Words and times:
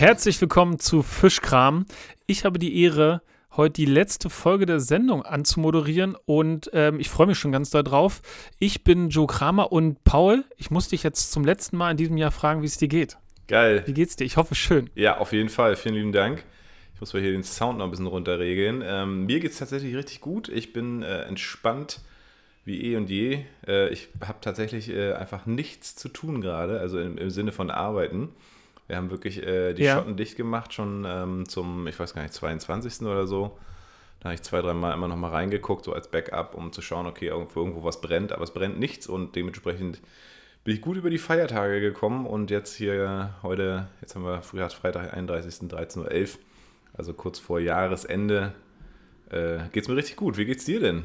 Herzlich 0.00 0.40
willkommen 0.40 0.78
zu 0.78 1.02
Fischkram. 1.02 1.84
Ich 2.26 2.46
habe 2.46 2.58
die 2.58 2.82
Ehre, 2.82 3.20
heute 3.54 3.74
die 3.74 3.84
letzte 3.84 4.30
Folge 4.30 4.64
der 4.64 4.80
Sendung 4.80 5.26
anzumoderieren 5.26 6.16
und 6.24 6.70
ähm, 6.72 7.00
ich 7.00 7.10
freue 7.10 7.26
mich 7.26 7.36
schon 7.38 7.52
ganz 7.52 7.68
darauf. 7.68 8.22
Ich 8.58 8.82
bin 8.82 9.10
Joe 9.10 9.26
Kramer 9.26 9.72
und 9.72 10.02
Paul, 10.02 10.46
ich 10.56 10.70
muss 10.70 10.88
dich 10.88 11.02
jetzt 11.02 11.32
zum 11.32 11.44
letzten 11.44 11.76
Mal 11.76 11.90
in 11.90 11.96
diesem 11.98 12.16
Jahr 12.16 12.30
fragen, 12.30 12.62
wie 12.62 12.66
es 12.66 12.78
dir 12.78 12.88
geht. 12.88 13.18
Geil. 13.46 13.82
Wie 13.84 13.92
geht's 13.92 14.16
dir? 14.16 14.24
Ich 14.24 14.38
hoffe 14.38 14.54
schön. 14.54 14.88
Ja, 14.94 15.18
auf 15.18 15.34
jeden 15.34 15.50
Fall. 15.50 15.76
Vielen 15.76 15.96
lieben 15.96 16.12
Dank. 16.12 16.44
Ich 16.94 17.00
muss 17.02 17.12
mal 17.12 17.20
hier 17.20 17.32
den 17.32 17.44
Sound 17.44 17.76
noch 17.76 17.84
ein 17.84 17.90
bisschen 17.90 18.06
runterregeln. 18.06 18.82
Ähm, 18.82 19.26
mir 19.26 19.38
geht 19.38 19.50
es 19.50 19.58
tatsächlich 19.58 19.94
richtig 19.94 20.22
gut. 20.22 20.48
Ich 20.48 20.72
bin 20.72 21.02
äh, 21.02 21.24
entspannt 21.24 22.00
wie 22.64 22.80
eh 22.84 22.96
und 22.96 23.10
je. 23.10 23.44
Äh, 23.66 23.90
ich 23.90 24.08
habe 24.26 24.38
tatsächlich 24.40 24.88
äh, 24.88 25.12
einfach 25.12 25.44
nichts 25.44 25.94
zu 25.94 26.08
tun 26.08 26.40
gerade, 26.40 26.80
also 26.80 26.98
im, 26.98 27.18
im, 27.18 27.28
Sinne 27.28 27.52
von 27.52 27.70
arbeiten. 27.70 28.30
Wir 28.90 28.96
haben 28.96 29.12
wirklich 29.12 29.40
äh, 29.46 29.72
die 29.72 29.84
ja. 29.84 29.94
Schotten 29.94 30.16
dicht 30.16 30.36
gemacht, 30.36 30.74
schon 30.74 31.06
ähm, 31.06 31.48
zum, 31.48 31.86
ich 31.86 31.96
weiß 31.96 32.12
gar 32.12 32.22
nicht, 32.22 32.34
22. 32.34 33.02
oder 33.02 33.28
so. 33.28 33.56
Da 34.18 34.24
habe 34.24 34.34
ich 34.34 34.42
zwei, 34.42 34.60
drei 34.60 34.74
Mal 34.74 34.92
immer 34.92 35.06
noch 35.06 35.14
mal 35.14 35.30
reingeguckt, 35.30 35.84
so 35.84 35.92
als 35.92 36.10
Backup, 36.10 36.56
um 36.56 36.72
zu 36.72 36.82
schauen, 36.82 37.06
okay, 37.06 37.28
irgendwo, 37.28 37.60
irgendwo 37.60 37.84
was 37.84 38.00
brennt, 38.00 38.32
aber 38.32 38.42
es 38.42 38.52
brennt 38.52 38.80
nichts 38.80 39.06
und 39.06 39.36
dementsprechend 39.36 40.00
bin 40.64 40.74
ich 40.74 40.80
gut 40.80 40.96
über 40.96 41.08
die 41.08 41.18
Feiertage 41.18 41.80
gekommen 41.80 42.26
und 42.26 42.50
jetzt 42.50 42.74
hier 42.74 43.32
heute, 43.44 43.86
jetzt 44.00 44.16
haben 44.16 44.24
wir 44.24 44.42
früher 44.42 44.68
Freitag, 44.70 45.14
31. 45.14 45.70
13.11 45.70 45.98
Uhr, 45.98 46.40
also 46.92 47.14
kurz 47.14 47.38
vor 47.38 47.60
Jahresende, 47.60 48.54
äh, 49.30 49.58
geht 49.70 49.84
es 49.84 49.88
mir 49.88 49.94
richtig 49.94 50.16
gut. 50.16 50.36
Wie 50.36 50.46
geht's 50.46 50.64
dir 50.64 50.80
denn? 50.80 51.04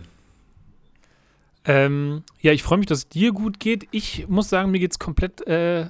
Ähm, 1.65 2.23
ja, 2.41 2.51
ich 2.51 2.63
freue 2.63 2.79
mich, 2.79 2.87
dass 2.87 2.97
es 2.99 3.09
dir 3.09 3.31
gut 3.31 3.59
geht. 3.59 3.87
Ich 3.91 4.27
muss 4.27 4.49
sagen, 4.49 4.71
mir 4.71 4.79
geht 4.79 4.91
es 4.91 4.99
komplett 4.99 5.45
äh, 5.45 5.87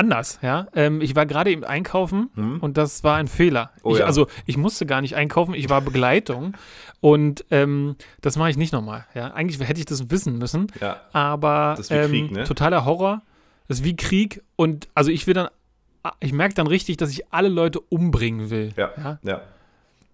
anders, 0.00 0.38
ja. 0.42 0.66
Ähm, 0.74 1.00
ich 1.00 1.14
war 1.14 1.26
gerade 1.26 1.52
im 1.52 1.62
Einkaufen 1.62 2.30
hm? 2.34 2.60
und 2.60 2.76
das 2.78 3.04
war 3.04 3.16
ein 3.16 3.28
Fehler. 3.28 3.70
Oh, 3.82 3.92
ich, 3.92 4.00
ja. 4.00 4.06
Also 4.06 4.26
ich 4.46 4.56
musste 4.56 4.86
gar 4.86 5.02
nicht 5.02 5.14
einkaufen, 5.14 5.54
ich 5.54 5.68
war 5.68 5.82
Begleitung 5.82 6.56
und 7.00 7.44
ähm, 7.50 7.96
das 8.22 8.36
mache 8.36 8.50
ich 8.50 8.56
nicht 8.56 8.72
nochmal. 8.72 9.04
Ja, 9.14 9.28
eigentlich 9.28 9.60
hätte 9.60 9.78
ich 9.78 9.86
das 9.86 10.10
wissen 10.10 10.38
müssen. 10.38 10.68
Ja. 10.80 11.02
Aber 11.12 11.74
das 11.76 11.90
ist 11.90 11.90
wie 11.90 11.94
ähm, 11.94 12.10
Krieg, 12.10 12.30
ne? 12.32 12.44
totaler 12.44 12.84
Horror. 12.84 13.22
Das 13.68 13.80
ist 13.80 13.84
wie 13.84 13.94
Krieg 13.94 14.42
und 14.56 14.88
also 14.94 15.10
ich 15.10 15.26
will 15.26 15.34
dann, 15.34 15.48
ich 16.18 16.32
merke 16.32 16.54
dann 16.54 16.66
richtig, 16.66 16.96
dass 16.96 17.10
ich 17.10 17.32
alle 17.32 17.48
Leute 17.48 17.78
umbringen 17.78 18.50
will. 18.50 18.72
Ja. 18.76 18.90
ja. 18.96 19.18
ja. 19.22 19.42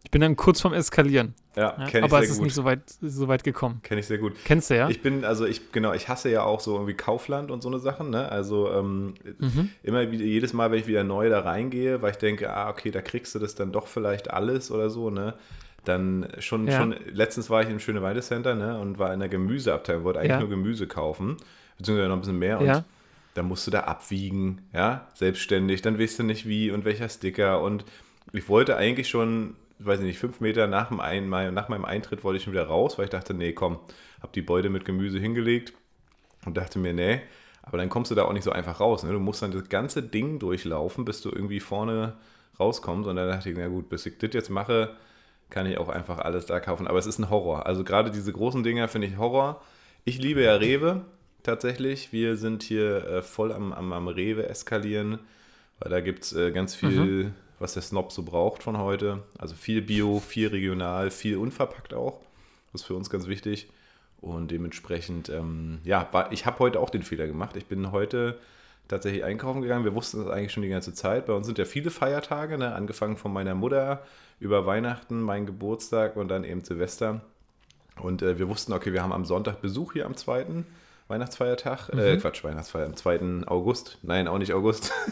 Ich 0.07 0.11
bin 0.13 0.21
dann 0.21 0.37
kurz 0.37 0.61
vorm 0.61 0.73
Eskalieren. 0.73 1.35
Ja, 1.57 1.75
ja 1.77 1.87
kenne 1.87 2.07
ich 2.07 2.13
Aber 2.13 2.23
es 2.23 2.31
ist 2.31 2.37
gut. 2.37 2.45
nicht 2.45 2.55
so 2.55 2.65
weit, 2.65 2.79
so 3.01 3.27
weit 3.27 3.43
gekommen. 3.43 3.81
Kenne 3.83 3.99
ich 3.99 4.07
sehr 4.07 4.19
gut. 4.19 4.35
Kennst 4.45 4.71
du 4.71 4.77
ja? 4.77 4.89
Ich 4.89 5.03
bin, 5.03 5.25
also 5.25 5.47
ich, 5.47 5.73
genau, 5.73 5.93
ich 5.95 6.09
hasse 6.09 6.31
ja 6.31 6.45
auch 6.45 6.61
so 6.61 6.75
irgendwie 6.75 6.95
Kaufland 6.95 7.51
und 7.51 7.61
so 7.61 7.69
eine 7.69 7.81
Sachen, 7.81 8.11
ne? 8.11 8.31
Also 8.31 8.71
ähm, 8.71 9.15
mhm. 9.41 9.71
immer 9.83 10.09
wieder, 10.13 10.23
jedes 10.23 10.53
Mal, 10.53 10.71
wenn 10.71 10.79
ich 10.79 10.87
wieder 10.87 11.03
neu 11.03 11.29
da 11.29 11.41
reingehe, 11.41 12.03
weil 12.03 12.13
ich 12.13 12.19
denke, 12.19 12.55
ah, 12.55 12.71
okay, 12.71 12.93
da 12.93 13.03
kriegst 13.03 13.35
du 13.35 13.41
das 13.41 13.57
dann 13.57 13.73
doch 13.73 13.89
vielleicht 13.89 14.31
alles 14.31 14.71
oder 14.71 14.91
so, 14.91 15.11
ne? 15.11 15.35
Dann 15.85 16.29
schon, 16.39 16.69
ja. 16.69 16.79
schon, 16.79 16.95
letztens 17.13 17.51
war 17.51 17.63
ich 17.63 17.69
im 17.69 17.81
Schöne 17.81 18.01
Weide 18.01 18.21
Center, 18.21 18.55
ne? 18.55 18.79
Und 18.79 19.01
war 19.01 19.13
in 19.13 19.19
der 19.19 19.29
Gemüseabteilung, 19.29 20.05
wollte 20.05 20.21
eigentlich 20.21 20.31
ja. 20.31 20.39
nur 20.39 20.51
Gemüse 20.51 20.87
kaufen, 20.87 21.37
beziehungsweise 21.79 22.09
noch 22.09 22.17
ein 22.17 22.21
bisschen 22.21 22.39
mehr 22.39 22.61
und 22.61 22.85
dann 23.35 23.49
musst 23.49 23.67
du 23.67 23.73
da 23.73 23.81
abwiegen, 23.81 24.63
ja, 24.73 25.09
selbstständig, 25.15 25.83
dann 25.83 25.99
weißt 25.99 26.21
du 26.21 26.23
nicht 26.23 26.47
wie 26.47 26.71
und 26.71 26.85
welcher 26.85 27.09
Sticker 27.09 27.61
und 27.61 27.85
ich 28.33 28.49
wollte 28.49 28.77
eigentlich 28.77 29.09
schon 29.09 29.57
weiß 29.79 30.01
ich 30.01 30.07
nicht, 30.07 30.19
fünf 30.19 30.41
Meter 30.41 30.67
nach, 30.67 30.89
dem 30.89 31.01
ein, 31.01 31.29
nach 31.29 31.69
meinem 31.69 31.85
Eintritt 31.85 32.25
wollte 32.25 32.39
ich 32.39 32.45
schon 32.45 32.53
wieder 32.53 32.67
raus, 32.67 32.99
weil 32.99 33.05
ich 33.05 33.11
dachte, 33.11 33.35
nee, 33.35 33.53
komm, 33.53 33.79
hab 34.23 34.33
die 34.33 34.43
Beute 34.43 34.71
mit 34.71 34.85
Gemüse 34.85 35.19
hingelegt 35.19 35.73
und 36.45 36.57
dachte 36.57 36.79
mir, 36.79 36.95
nee, 36.95 37.21
aber 37.63 37.79
dann 37.79 37.89
kommst 37.89 38.11
du 38.11 38.15
da 38.15 38.25
auch 38.25 38.33
nicht 38.33 38.45
so 38.45 38.53
einfach 38.53 38.81
raus. 38.81 39.03
Ne? 39.03 39.13
Du 39.13 39.19
musst 39.19 39.43
dann 39.43 39.51
das 39.51 39.69
ganze 39.69 40.03
Ding 40.03 40.39
durchlaufen, 40.39 41.05
bis 41.05 41.21
du 41.21 41.31
irgendwie 41.31 41.61
vorne 41.61 42.15
rauskommst. 42.61 43.09
Und 43.09 43.17
dann 43.17 43.29
dachte 43.29 43.51
ich, 43.51 43.57
na 43.59 43.67
gut, 43.67 43.89
bis 43.89 44.07
ich 44.07 44.19
das 44.19 44.31
jetzt 44.33 44.51
mache, 44.51 44.97
kann 45.51 45.67
ich 45.67 45.77
auch 45.77 45.89
einfach 45.89 46.19
alles 46.19 46.47
da 46.47 46.61
kaufen. 46.61 46.87
Aber 46.87 46.99
es 46.99 47.07
ist 47.07 47.19
ein 47.19 47.29
Horror. 47.29 47.67
Also 47.67 47.83
gerade 47.83 48.13
diese 48.13 48.33
großen 48.33 48.63
Dinger 48.63 48.87
finde 48.87 49.09
ich 49.09 49.19
Horror. 49.19 49.63
Ich 50.05 50.19
liebe 50.19 50.45
ja 50.45 50.55
Rewe 50.55 51.05
tatsächlich. 51.43 52.13
Wir 52.13 52.37
sind 52.37 52.63
hier 52.63 53.05
äh, 53.05 53.23
voll 53.23 53.53
am, 53.53 53.73
am, 53.73 53.93
am 53.93 54.07
Rewe 54.07 54.49
eskalieren, 54.49 55.19
weil 55.81 55.91
da 55.91 56.01
gibt 56.01 56.23
es 56.23 56.33
äh, 56.35 56.53
ganz 56.53 56.77
viel 56.77 57.25
mhm 57.25 57.35
was 57.59 57.75
der 57.75 57.83
Snob 57.83 58.13
so 58.13 58.23
braucht 58.23 58.63
von 58.63 58.79
heute. 58.79 59.23
Also 59.39 59.55
viel 59.55 59.83
Bio, 59.83 60.21
viel 60.21 60.49
regional, 60.49 61.11
viel 61.11 61.37
unverpackt 61.37 61.95
auch. 61.95 62.21
Das 62.73 62.83
ist 62.83 62.87
für 62.87 62.95
uns 62.95 63.11
ganz 63.11 63.27
wichtig. 63.27 63.69
Und 64.21 64.51
dementsprechend, 64.51 65.29
ähm, 65.29 65.79
ja, 65.85 66.09
war, 66.13 66.33
ich 66.33 66.47
habe 66.47 66.59
heute 66.59 66.81
auch 66.81 66.91
den 66.91 67.03
Fehler 67.03 67.27
gemacht. 67.27 67.57
Ich 67.57 67.67
bin 67.67 67.93
heute 67.93 68.39
tatsächlich 68.89 69.25
einkaufen 69.25 69.63
gegangen. 69.63 69.85
Wir 69.85 69.95
wussten 69.95 70.19
das 70.19 70.29
eigentlich 70.29 70.53
schon 70.53 70.63
die 70.63 70.69
ganze 70.69 70.95
Zeit. 70.95 71.27
Bei 71.27 71.33
uns 71.33 71.47
sind 71.47 71.59
ja 71.59 71.65
viele 71.65 71.91
Feiertage, 71.91 72.59
ne? 72.59 72.75
angefangen 72.75 73.17
von 73.17 73.33
meiner 73.33 73.55
Mutter 73.55 74.03
über 74.39 74.67
Weihnachten, 74.67 75.21
mein 75.21 75.47
Geburtstag 75.47 76.17
und 76.17 76.29
dann 76.29 76.45
eben 76.45 76.63
Silvester. 76.63 77.21
Und 78.01 78.23
äh, 78.23 78.39
wir 78.39 78.49
wussten, 78.49 78.73
okay, 78.73 78.93
wir 78.93 79.03
haben 79.03 79.13
am 79.13 79.25
Sonntag 79.25 79.63
Besuch 79.63 79.95
hier 79.95 80.07
am 80.07 80.17
zweiten 80.17 80.67
Weihnachtsfeiertag. 81.09 81.89
Äh, 81.91 81.97
mhm. 81.97 82.01
Äh, 82.01 82.17
Quatsch, 82.19 82.45
Weihnachtsfeier, 82.45 82.87
am 82.87 82.97
2. 82.97 83.47
August. 83.47 83.99
Nein, 84.03 84.29
auch 84.29 84.39
nicht 84.39 84.53
August. 84.53 84.93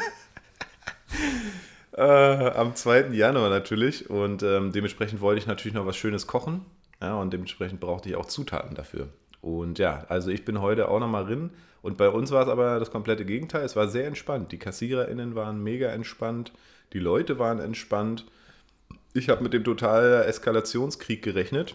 Äh, 1.97 2.03
am 2.03 2.75
2. 2.75 3.09
Januar 3.13 3.51
natürlich. 3.51 4.11
Und 4.11 4.43
ähm, 4.43 4.73
dementsprechend 4.73 5.21
wollte 5.21 5.41
ich 5.41 5.47
natürlich 5.47 5.75
noch 5.75 5.87
was 5.87 5.97
Schönes 5.97 6.27
kochen. 6.27 6.65
Ja, 7.01 7.15
und 7.17 7.33
dementsprechend 7.33 7.81
brauchte 7.81 8.09
ich 8.09 8.17
auch 8.17 8.27
Zutaten 8.27 8.75
dafür. 8.75 9.09
Und 9.41 9.79
ja, 9.79 10.05
also 10.09 10.31
ich 10.31 10.45
bin 10.45 10.61
heute 10.61 10.89
auch 10.89 11.01
nochmal 11.01 11.27
drin. 11.27 11.51
Und 11.83 11.99
bei 11.99 12.09
uns 12.09 12.31
war 12.31 12.43
es 12.43 12.49
aber 12.49 12.79
das 12.81 12.91
komplette 12.91 13.25
Gegenteil. 13.25 13.65
Es 13.65 13.77
war 13.77 13.89
sehr 13.89 14.07
entspannt. 14.07 14.53
Die 14.53 14.59
KassiererInnen 14.59 15.35
waren 15.35 15.63
mega 15.63 15.89
entspannt. 15.89 16.53
Die 16.95 16.99
Leute 16.99 17.39
waren 17.39 17.61
entspannt. 17.61 18.25
Ich 19.13 19.29
habe 19.29 19.43
mit 19.43 19.53
dem 19.53 19.65
total 19.65 20.25
Eskalationskrieg 20.25 21.23
gerechnet. 21.23 21.75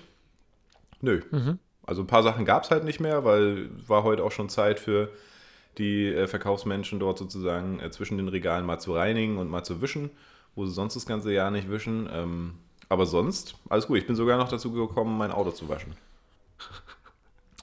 Nö. 1.01 1.21
Mhm. 1.31 1.59
Also 1.85 2.01
ein 2.01 2.07
paar 2.07 2.23
Sachen 2.23 2.45
gab 2.45 2.63
es 2.63 2.71
halt 2.71 2.83
nicht 2.83 2.99
mehr, 2.99 3.23
weil 3.23 3.69
war 3.87 4.03
heute 4.03 4.23
auch 4.23 4.31
schon 4.31 4.49
Zeit 4.49 4.79
für 4.79 5.09
die 5.79 6.07
äh, 6.07 6.27
Verkaufsmenschen 6.27 6.99
dort 6.99 7.17
sozusagen 7.17 7.79
äh, 7.79 7.89
zwischen 7.89 8.17
den 8.17 8.27
Regalen 8.27 8.65
mal 8.65 8.79
zu 8.79 8.93
reinigen 8.93 9.37
und 9.37 9.49
mal 9.49 9.63
zu 9.63 9.81
wischen, 9.81 10.11
wo 10.55 10.65
sie 10.65 10.73
sonst 10.73 10.95
das 10.95 11.05
ganze 11.05 11.33
Jahr 11.33 11.49
nicht 11.49 11.69
wischen. 11.71 12.09
Ähm, 12.11 12.53
aber 12.89 13.05
sonst, 13.05 13.55
alles 13.69 13.87
gut. 13.87 13.97
Ich 13.97 14.07
bin 14.07 14.15
sogar 14.15 14.37
noch 14.37 14.49
dazu 14.49 14.71
gekommen, 14.71 15.17
mein 15.17 15.31
Auto 15.31 15.51
zu 15.51 15.69
waschen. 15.69 15.93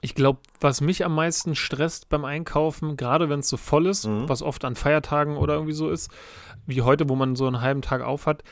Ich 0.01 0.15
glaube, 0.15 0.39
was 0.61 0.81
mich 0.81 1.05
am 1.05 1.15
meisten 1.15 1.55
stresst 1.55 2.09
beim 2.09 2.25
Einkaufen, 2.25 2.97
gerade 2.97 3.29
wenn 3.29 3.41
es 3.41 3.49
so 3.49 3.57
voll 3.57 3.87
ist, 3.87 4.07
mhm. 4.07 4.29
was 4.29 4.43
oft 4.43 4.65
an 4.65 4.77
Feiertagen 4.77 5.37
oder 5.37 5.55
irgendwie 5.55 5.73
so 5.73 5.91
ist, 5.91 6.11
wie 6.67 6.83
heute, 6.83 7.09
wo 7.09 7.17
man 7.17 7.35
so 7.35 7.47
einen 7.47 7.61
halben 7.61 7.83
Tag 7.83 8.03
auf 8.03 8.27
hat, 8.27 8.45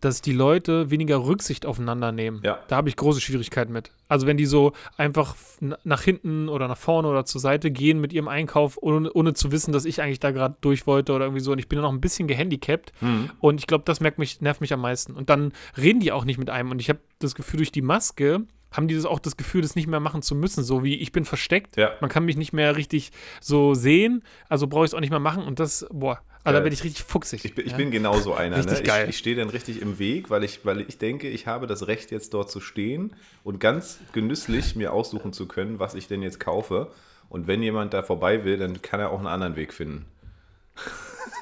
dass 0.00 0.22
die 0.22 0.32
Leute 0.32 0.90
weniger 0.90 1.24
Rücksicht 1.24 1.66
aufeinander 1.66 2.10
nehmen. 2.12 2.40
Ja. 2.42 2.58
Da 2.68 2.76
habe 2.76 2.88
ich 2.88 2.96
große 2.96 3.20
Schwierigkeiten 3.20 3.72
mit. 3.72 3.90
Also 4.08 4.26
wenn 4.26 4.36
die 4.36 4.46
so 4.46 4.72
einfach 4.96 5.36
nach 5.84 6.02
hinten 6.02 6.48
oder 6.48 6.68
nach 6.68 6.78
vorne 6.78 7.08
oder 7.08 7.24
zur 7.24 7.40
Seite 7.40 7.70
gehen 7.70 8.00
mit 8.00 8.12
ihrem 8.12 8.28
Einkauf, 8.28 8.78
ohne, 8.80 9.12
ohne 9.12 9.34
zu 9.34 9.52
wissen, 9.52 9.72
dass 9.72 9.84
ich 9.84 10.00
eigentlich 10.00 10.20
da 10.20 10.30
gerade 10.30 10.56
durch 10.60 10.86
wollte 10.86 11.12
oder 11.12 11.26
irgendwie 11.26 11.42
so. 11.42 11.52
Und 11.52 11.58
ich 11.58 11.68
bin 11.68 11.80
noch 11.80 11.92
ein 11.92 12.00
bisschen 12.00 12.28
gehandicapt. 12.28 12.92
Mhm. 13.00 13.30
Und 13.40 13.60
ich 13.60 13.66
glaube, 13.66 13.84
das 13.84 14.00
merkt 14.00 14.18
mich, 14.18 14.40
nervt 14.40 14.60
mich 14.60 14.72
am 14.72 14.80
meisten. 14.80 15.14
Und 15.14 15.28
dann 15.28 15.52
reden 15.76 16.00
die 16.00 16.12
auch 16.12 16.24
nicht 16.24 16.38
mit 16.38 16.50
einem. 16.50 16.70
Und 16.70 16.80
ich 16.80 16.88
habe 16.88 17.00
das 17.18 17.34
Gefühl, 17.34 17.58
durch 17.58 17.72
die 17.72 17.82
Maske 17.82 18.46
haben 18.72 18.88
die 18.88 18.94
das 18.94 19.04
auch 19.04 19.18
das 19.18 19.36
Gefühl, 19.36 19.62
das 19.62 19.74
nicht 19.74 19.88
mehr 19.88 20.00
machen 20.00 20.22
zu 20.22 20.34
müssen, 20.34 20.62
so 20.62 20.84
wie 20.84 20.94
ich 20.96 21.12
bin 21.12 21.24
versteckt. 21.24 21.76
Ja. 21.76 21.90
Man 22.00 22.08
kann 22.08 22.24
mich 22.24 22.36
nicht 22.36 22.52
mehr 22.52 22.76
richtig 22.76 23.10
so 23.40 23.74
sehen, 23.74 24.22
also 24.48 24.66
brauche 24.66 24.84
ich 24.84 24.90
es 24.90 24.94
auch 24.94 25.00
nicht 25.00 25.10
mehr 25.10 25.18
machen 25.18 25.42
und 25.42 25.58
das, 25.58 25.86
boah, 25.90 26.20
also 26.42 26.58
da 26.58 26.62
bin 26.62 26.72
ich 26.72 26.82
richtig 26.84 27.04
fuchsig. 27.04 27.44
Ich, 27.44 27.58
ich 27.58 27.72
ja? 27.72 27.76
bin 27.76 27.90
genau 27.90 28.18
so 28.18 28.34
einer. 28.34 28.56
ne? 28.64 28.82
geil. 28.82 29.04
Ich, 29.04 29.10
ich 29.10 29.18
stehe 29.18 29.36
dann 29.36 29.50
richtig 29.50 29.82
im 29.82 29.98
Weg, 29.98 30.30
weil 30.30 30.42
ich, 30.42 30.64
weil 30.64 30.80
ich 30.80 30.96
denke, 30.96 31.28
ich 31.28 31.46
habe 31.46 31.66
das 31.66 31.86
Recht, 31.86 32.10
jetzt 32.10 32.32
dort 32.32 32.50
zu 32.50 32.60
stehen 32.60 33.12
und 33.44 33.60
ganz 33.60 33.98
genüsslich 34.12 34.74
mir 34.74 34.92
aussuchen 34.92 35.32
zu 35.32 35.46
können, 35.46 35.78
was 35.78 35.94
ich 35.94 36.08
denn 36.08 36.22
jetzt 36.22 36.40
kaufe. 36.40 36.90
Und 37.28 37.46
wenn 37.46 37.62
jemand 37.62 37.92
da 37.92 38.02
vorbei 38.02 38.44
will, 38.44 38.56
dann 38.56 38.80
kann 38.80 39.00
er 39.00 39.10
auch 39.10 39.18
einen 39.18 39.26
anderen 39.26 39.56
Weg 39.56 39.74
finden. 39.74 40.06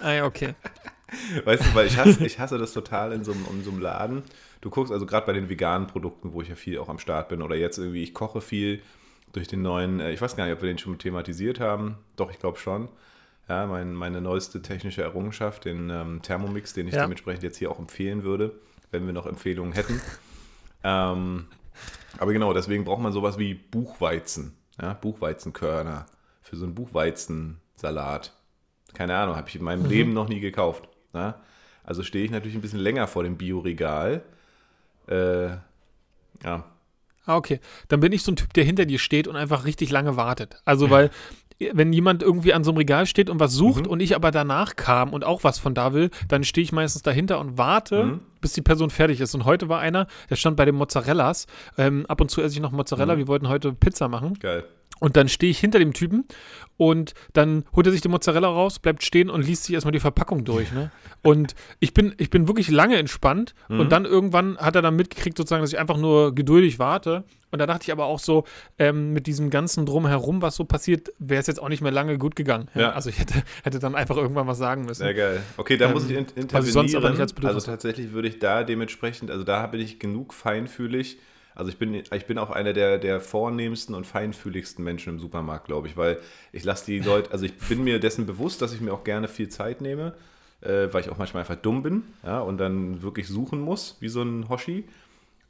Ah 0.00 0.12
ja, 0.12 0.24
okay. 0.26 0.54
Weißt 1.44 1.64
du, 1.64 1.74
weil 1.74 1.86
ich 1.86 1.96
hasse, 1.96 2.26
ich 2.26 2.38
hasse 2.38 2.58
das 2.58 2.72
total 2.72 3.12
in 3.12 3.24
so, 3.24 3.32
in 3.32 3.64
so 3.64 3.70
einem 3.70 3.80
Laden. 3.80 4.22
Du 4.60 4.68
guckst 4.68 4.92
also 4.92 5.06
gerade 5.06 5.26
bei 5.26 5.32
den 5.32 5.48
veganen 5.48 5.86
Produkten, 5.86 6.32
wo 6.32 6.42
ich 6.42 6.48
ja 6.48 6.56
viel 6.56 6.78
auch 6.78 6.88
am 6.88 6.98
Start 6.98 7.28
bin, 7.28 7.40
oder 7.40 7.54
jetzt 7.54 7.78
irgendwie, 7.78 8.02
ich 8.02 8.12
koche 8.12 8.40
viel 8.40 8.82
durch 9.32 9.46
den 9.46 9.62
neuen, 9.62 10.00
äh, 10.00 10.12
ich 10.12 10.20
weiß 10.20 10.36
gar 10.36 10.44
nicht, 10.44 10.54
ob 10.54 10.62
wir 10.62 10.68
den 10.68 10.78
schon 10.78 10.98
thematisiert 10.98 11.60
haben. 11.60 11.96
Doch, 12.16 12.30
ich 12.30 12.38
glaube 12.38 12.58
schon 12.58 12.88
ja, 13.48 13.66
mein, 13.66 13.94
meine 13.94 14.20
neueste 14.20 14.60
technische 14.60 15.02
Errungenschaft, 15.02 15.64
den 15.64 15.90
ähm, 15.90 16.20
Thermomix, 16.22 16.74
den 16.74 16.88
ich 16.88 16.94
ja. 16.94 17.02
dementsprechend 17.02 17.42
jetzt 17.42 17.56
hier 17.56 17.70
auch 17.70 17.78
empfehlen 17.78 18.22
würde, 18.22 18.58
wenn 18.90 19.06
wir 19.06 19.12
noch 19.12 19.26
Empfehlungen 19.26 19.72
hätten. 19.72 20.00
ähm, 20.84 21.46
aber 22.18 22.32
genau, 22.32 22.52
deswegen 22.52 22.84
braucht 22.84 23.00
man 23.00 23.12
sowas 23.12 23.38
wie 23.38 23.54
Buchweizen, 23.54 24.54
ja, 24.80 24.94
Buchweizenkörner 24.94 26.06
für 26.42 26.56
so 26.56 26.64
einen 26.64 26.74
Buchweizensalat. 26.74 28.34
Keine 28.94 29.16
Ahnung, 29.16 29.36
habe 29.36 29.48
ich 29.48 29.56
in 29.56 29.64
meinem 29.64 29.84
mhm. 29.84 29.90
Leben 29.90 30.12
noch 30.12 30.28
nie 30.28 30.40
gekauft. 30.40 30.88
Ja? 31.14 31.40
Also 31.84 32.02
stehe 32.02 32.24
ich 32.24 32.30
natürlich 32.30 32.54
ein 32.54 32.62
bisschen 32.62 32.80
länger 32.80 33.06
vor 33.06 33.22
dem 33.22 33.36
Bioregal. 33.36 34.22
Äh, 35.06 35.56
ja, 36.44 36.64
Ah, 37.28 37.36
okay. 37.36 37.60
Dann 37.88 38.00
bin 38.00 38.10
ich 38.12 38.22
so 38.22 38.32
ein 38.32 38.36
Typ, 38.36 38.54
der 38.54 38.64
hinter 38.64 38.86
dir 38.86 38.98
steht 38.98 39.28
und 39.28 39.36
einfach 39.36 39.66
richtig 39.66 39.90
lange 39.90 40.16
wartet. 40.16 40.62
Also, 40.64 40.88
weil 40.88 41.10
wenn 41.72 41.92
jemand 41.92 42.22
irgendwie 42.22 42.52
an 42.52 42.64
so 42.64 42.70
einem 42.70 42.78
Regal 42.78 43.06
steht 43.06 43.30
und 43.30 43.40
was 43.40 43.52
sucht 43.52 43.86
mhm. 43.86 43.90
und 43.90 44.00
ich 44.00 44.14
aber 44.14 44.30
danach 44.30 44.76
kam 44.76 45.12
und 45.12 45.24
auch 45.24 45.44
was 45.44 45.58
von 45.58 45.74
da 45.74 45.92
will, 45.92 46.10
dann 46.28 46.44
stehe 46.44 46.62
ich 46.62 46.72
meistens 46.72 47.02
dahinter 47.02 47.40
und 47.40 47.58
warte, 47.58 48.04
mhm. 48.04 48.20
bis 48.40 48.52
die 48.52 48.62
Person 48.62 48.90
fertig 48.90 49.20
ist. 49.20 49.34
Und 49.34 49.44
heute 49.44 49.68
war 49.68 49.80
einer, 49.80 50.06
der 50.30 50.36
stand 50.36 50.56
bei 50.56 50.64
den 50.64 50.76
Mozzarellas. 50.76 51.46
Ähm, 51.76 52.06
ab 52.06 52.20
und 52.20 52.30
zu 52.30 52.40
esse 52.40 52.54
ich 52.54 52.60
noch 52.60 52.72
Mozzarella. 52.72 53.14
Mhm. 53.14 53.18
Wir 53.18 53.28
wollten 53.28 53.48
heute 53.48 53.72
Pizza 53.72 54.08
machen. 54.08 54.34
Geil. 54.38 54.64
Und 55.00 55.16
dann 55.16 55.28
stehe 55.28 55.50
ich 55.50 55.58
hinter 55.58 55.78
dem 55.78 55.92
Typen 55.92 56.24
und 56.76 57.12
dann 57.32 57.64
holt 57.74 57.86
er 57.86 57.92
sich 57.92 58.00
die 58.00 58.08
Mozzarella 58.08 58.48
raus, 58.48 58.78
bleibt 58.78 59.02
stehen 59.02 59.30
und 59.30 59.44
liest 59.44 59.64
sich 59.64 59.74
erstmal 59.74 59.92
die 59.92 60.00
Verpackung 60.00 60.44
durch. 60.44 60.72
Ne? 60.72 60.90
Und 61.22 61.54
ich 61.80 61.92
bin, 61.92 62.14
ich 62.18 62.30
bin 62.30 62.46
wirklich 62.46 62.70
lange 62.70 62.96
entspannt 62.96 63.54
mhm. 63.68 63.80
und 63.80 63.92
dann 63.92 64.04
irgendwann 64.04 64.56
hat 64.58 64.76
er 64.76 64.82
dann 64.82 64.96
mitgekriegt, 64.96 65.36
sozusagen, 65.36 65.62
dass 65.62 65.72
ich 65.72 65.78
einfach 65.78 65.96
nur 65.96 66.34
geduldig 66.34 66.78
warte. 66.78 67.24
Und 67.50 67.58
da 67.58 67.66
dachte 67.66 67.84
ich 67.84 67.92
aber 67.92 68.04
auch 68.04 68.18
so, 68.18 68.44
ähm, 68.78 69.12
mit 69.12 69.26
diesem 69.26 69.50
ganzen 69.50 69.86
Drumherum, 69.86 70.42
was 70.42 70.54
so 70.54 70.64
passiert, 70.64 71.08
wäre 71.18 71.40
es 71.40 71.46
jetzt 71.46 71.60
auch 71.60 71.68
nicht 71.68 71.80
mehr 71.80 71.92
lange 71.92 72.18
gut 72.18 72.36
gegangen. 72.36 72.68
Ja. 72.74 72.92
Also 72.92 73.10
ich 73.10 73.18
hätte, 73.18 73.42
hätte 73.64 73.78
dann 73.78 73.94
einfach 73.94 74.16
irgendwann 74.16 74.46
was 74.46 74.58
sagen 74.58 74.84
müssen. 74.84 75.02
Sehr 75.02 75.14
geil. 75.14 75.42
Okay, 75.56 75.76
da 75.78 75.86
ähm, 75.86 75.94
muss 75.94 76.04
ich 76.04 76.10
in 76.10 76.18
intervenieren. 76.18 76.66
Ich 76.66 76.72
sonst 76.72 76.94
aber 76.94 77.10
nicht 77.10 77.20
als 77.20 77.34
also 77.42 77.60
tatsächlich 77.66 78.12
würde 78.12 78.28
ich 78.28 78.38
da 78.38 78.62
dementsprechend, 78.62 79.30
also 79.30 79.44
da 79.44 79.66
bin 79.66 79.80
ich 79.80 79.98
genug 79.98 80.34
feinfühlig, 80.34 81.18
also 81.58 81.70
ich 81.70 81.76
bin, 81.76 81.92
ich 81.92 82.26
bin 82.26 82.38
auch 82.38 82.50
einer 82.50 82.72
der, 82.72 82.98
der 82.98 83.20
vornehmsten 83.20 83.94
und 83.94 84.06
feinfühligsten 84.06 84.84
Menschen 84.84 85.14
im 85.14 85.18
Supermarkt, 85.18 85.66
glaube 85.66 85.88
ich, 85.88 85.96
weil 85.96 86.18
ich 86.52 86.62
lasse 86.62 86.86
die 86.86 87.00
Leute, 87.00 87.32
also 87.32 87.44
ich 87.44 87.54
bin 87.56 87.82
mir 87.82 87.98
dessen 87.98 88.26
bewusst, 88.26 88.62
dass 88.62 88.72
ich 88.72 88.80
mir 88.80 88.92
auch 88.92 89.02
gerne 89.02 89.26
viel 89.26 89.48
Zeit 89.48 89.80
nehme, 89.80 90.14
äh, 90.60 90.86
weil 90.92 91.00
ich 91.00 91.10
auch 91.10 91.18
manchmal 91.18 91.40
einfach 91.40 91.56
dumm 91.56 91.82
bin 91.82 92.04
ja, 92.24 92.38
und 92.38 92.58
dann 92.58 93.02
wirklich 93.02 93.26
suchen 93.26 93.60
muss, 93.60 93.96
wie 93.98 94.08
so 94.08 94.22
ein 94.22 94.48
Hoshi. 94.48 94.84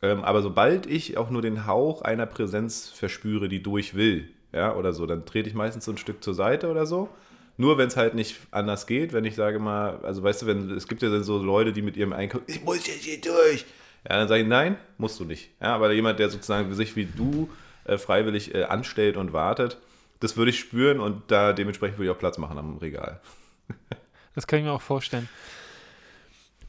Ähm, 0.01 0.25
aber 0.25 0.41
sobald 0.41 0.87
ich 0.87 1.19
auch 1.19 1.29
nur 1.29 1.43
den 1.43 1.67
Hauch 1.67 2.01
einer 2.01 2.25
Präsenz 2.25 2.89
verspüre, 2.89 3.51
die 3.51 3.63
durch 3.63 3.95
will, 3.95 4.31
ja, 4.55 4.75
oder 4.75 4.95
so, 4.95 5.05
dann 5.05 5.27
trete 5.27 5.51
ich 5.51 5.55
meistens 5.55 5.85
so 5.85 5.93
ein 5.93 5.99
Stück 5.99 6.25
zur 6.25 6.33
Seite 6.33 6.71
oder 6.71 6.87
so. 6.87 7.11
Nur 7.59 7.77
wenn 7.77 7.89
es 7.89 7.99
halt 7.99 8.15
nicht 8.15 8.37
anders 8.51 8.87
geht, 8.87 9.13
wenn 9.13 9.27
ich 9.27 9.35
sage 9.35 9.59
mal, 9.59 9.99
also 10.05 10.23
weißt 10.23 10.43
du, 10.43 10.47
wenn 10.47 10.71
es 10.71 10.89
gibt 10.89 11.03
ja 11.03 11.21
so 11.21 11.43
Leute, 11.43 11.73
die 11.75 11.83
mit 11.83 11.99
ihrem 11.99 12.15
Einkauf, 12.15 12.41
ich 12.47 12.65
muss 12.65 12.87
jetzt 12.87 13.05
hier 13.05 13.21
durch, 13.21 13.67
ja, 14.09 14.17
dann 14.17 14.29
sage 14.29 14.43
ich, 14.43 14.49
nein, 14.49 14.77
musst 14.97 15.19
du 15.21 15.25
nicht. 15.25 15.51
Ja, 15.61 15.75
aber 15.75 15.93
jemand, 15.93 16.19
der 16.19 16.31
sozusagen 16.31 16.75
sich 16.75 16.97
wie 16.97 17.07
du 17.07 17.51
äh, 17.85 17.99
freiwillig 17.99 18.55
äh, 18.55 18.65
anstellt 18.65 19.17
und 19.17 19.33
wartet, 19.33 19.79
das 20.21 20.37
würde 20.37 20.51
ich 20.51 20.59
spüren 20.59 21.01
und 21.01 21.31
da 21.31 21.53
dementsprechend 21.53 21.99
würde 21.99 22.11
ich 22.11 22.17
auch 22.17 22.19
Platz 22.19 22.39
machen 22.39 22.59
am 22.59 22.79
Regal. 22.79 23.21
das 24.35 24.47
kann 24.47 24.59
ich 24.59 24.65
mir 24.65 24.73
auch 24.73 24.83
vorstellen. 24.83 25.29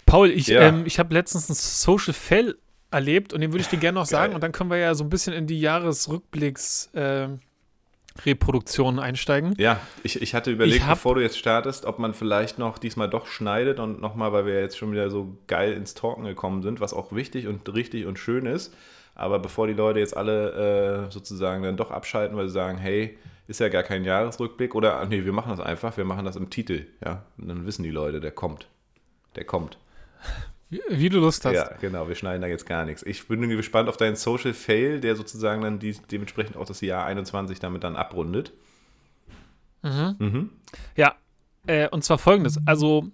Paul, 0.05 0.29
ich, 0.29 0.47
ja. 0.47 0.61
ähm, 0.61 0.85
ich 0.85 0.97
habe 0.99 1.13
letztens 1.13 1.49
ein 1.49 1.53
Social 1.53 2.13
Fail 2.13 2.57
erlebt 2.91 3.33
und 3.33 3.41
den 3.41 3.51
würde 3.51 3.61
ich 3.61 3.67
dir 3.67 3.77
gerne 3.77 3.99
noch 3.99 4.07
sagen 4.07 4.33
und 4.33 4.41
dann 4.41 4.51
können 4.51 4.71
wir 4.71 4.77
ja 4.77 4.95
so 4.95 5.03
ein 5.03 5.09
bisschen 5.09 5.33
in 5.33 5.45
die 5.45 5.59
Jahresrückblicks 5.59 6.87
äh, 6.93 7.27
Reproduktionen 8.25 8.99
einsteigen. 8.99 9.53
Ja, 9.57 9.79
ich, 10.03 10.21
ich 10.21 10.33
hatte 10.33 10.51
überlegt, 10.51 10.77
ich 10.77 10.87
bevor 10.87 11.15
du 11.15 11.21
jetzt 11.21 11.37
startest, 11.37 11.85
ob 11.85 11.99
man 11.99 12.13
vielleicht 12.13 12.59
noch 12.59 12.77
diesmal 12.77 13.09
doch 13.09 13.27
schneidet 13.27 13.79
und 13.79 14.01
nochmal, 14.01 14.33
weil 14.33 14.45
wir 14.45 14.59
jetzt 14.59 14.77
schon 14.77 14.91
wieder 14.91 15.09
so 15.09 15.37
geil 15.47 15.73
ins 15.73 15.93
Talken 15.93 16.23
gekommen 16.25 16.61
sind, 16.61 16.79
was 16.81 16.93
auch 16.93 17.11
wichtig 17.11 17.47
und 17.47 17.73
richtig 17.73 18.05
und 18.05 18.19
schön 18.19 18.45
ist. 18.45 18.73
Aber 19.15 19.39
bevor 19.39 19.67
die 19.67 19.73
Leute 19.73 19.99
jetzt 19.99 20.15
alle 20.15 21.07
äh, 21.07 21.11
sozusagen 21.11 21.63
dann 21.63 21.75
doch 21.75 21.91
abschalten, 21.91 22.37
weil 22.37 22.47
sie 22.47 22.53
sagen, 22.53 22.77
hey, 22.77 23.17
ist 23.47 23.59
ja 23.59 23.67
gar 23.67 23.83
kein 23.83 24.05
Jahresrückblick 24.05 24.75
oder 24.75 24.99
ach 24.99 25.09
nee, 25.09 25.25
wir 25.25 25.33
machen 25.33 25.49
das 25.49 25.59
einfach, 25.59 25.97
wir 25.97 26.05
machen 26.05 26.23
das 26.23 26.35
im 26.35 26.49
Titel, 26.49 26.85
ja. 27.03 27.25
Und 27.37 27.49
dann 27.49 27.65
wissen 27.65 27.83
die 27.83 27.89
Leute, 27.89 28.21
der 28.21 28.31
kommt. 28.31 28.67
Der 29.35 29.43
kommt. 29.43 29.77
Wie, 30.69 30.81
wie, 30.89 31.09
du 31.09 31.19
Lust 31.19 31.45
hast. 31.45 31.55
Ja, 31.55 31.71
genau, 31.81 32.07
wir 32.07 32.15
schneiden 32.15 32.41
da 32.41 32.47
jetzt 32.47 32.65
gar 32.65 32.85
nichts. 32.85 33.01
Ich 33.03 33.27
bin 33.27 33.47
gespannt 33.49 33.89
auf 33.89 33.97
deinen 33.97 34.15
Social 34.15 34.53
Fail, 34.53 34.99
der 34.99 35.15
sozusagen 35.15 35.63
dann 35.63 35.79
die, 35.79 35.95
dementsprechend 36.11 36.57
auch 36.57 36.65
das 36.65 36.81
Jahr 36.81 37.05
21 37.05 37.59
damit 37.59 37.83
dann 37.83 37.95
abrundet. 37.95 38.53
Mhm. 39.81 40.15
mhm. 40.19 40.49
Ja, 40.95 41.15
äh, 41.65 41.89
und 41.89 42.03
zwar 42.03 42.19
folgendes. 42.19 42.59
Also, 42.65 43.07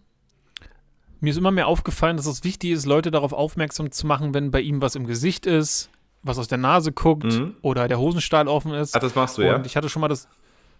mir 1.21 1.29
ist 1.29 1.37
immer 1.37 1.51
mehr 1.51 1.67
aufgefallen, 1.67 2.17
dass 2.17 2.25
es 2.25 2.43
wichtig 2.43 2.71
ist, 2.71 2.85
Leute 2.85 3.09
darauf 3.09 3.31
aufmerksam 3.31 3.91
zu 3.91 4.05
machen, 4.05 4.33
wenn 4.33 4.51
bei 4.51 4.61
ihm 4.61 4.81
was 4.81 4.95
im 4.95 5.07
Gesicht 5.07 5.45
ist, 5.45 5.89
was 6.23 6.37
aus 6.37 6.47
der 6.47 6.57
Nase 6.57 6.91
guckt 6.91 7.23
mhm. 7.23 7.55
oder 7.61 7.87
der 7.87 7.99
Hosenstahl 7.99 8.47
offen 8.47 8.73
ist. 8.73 8.95
Ach, 8.95 8.99
das 8.99 9.15
machst 9.15 9.37
du, 9.37 9.43
und 9.43 9.47
ja? 9.47 9.55
Und 9.55 9.65
ich 9.65 9.77
hatte 9.77 9.87
schon 9.87 10.01
mal 10.01 10.07
das, 10.07 10.27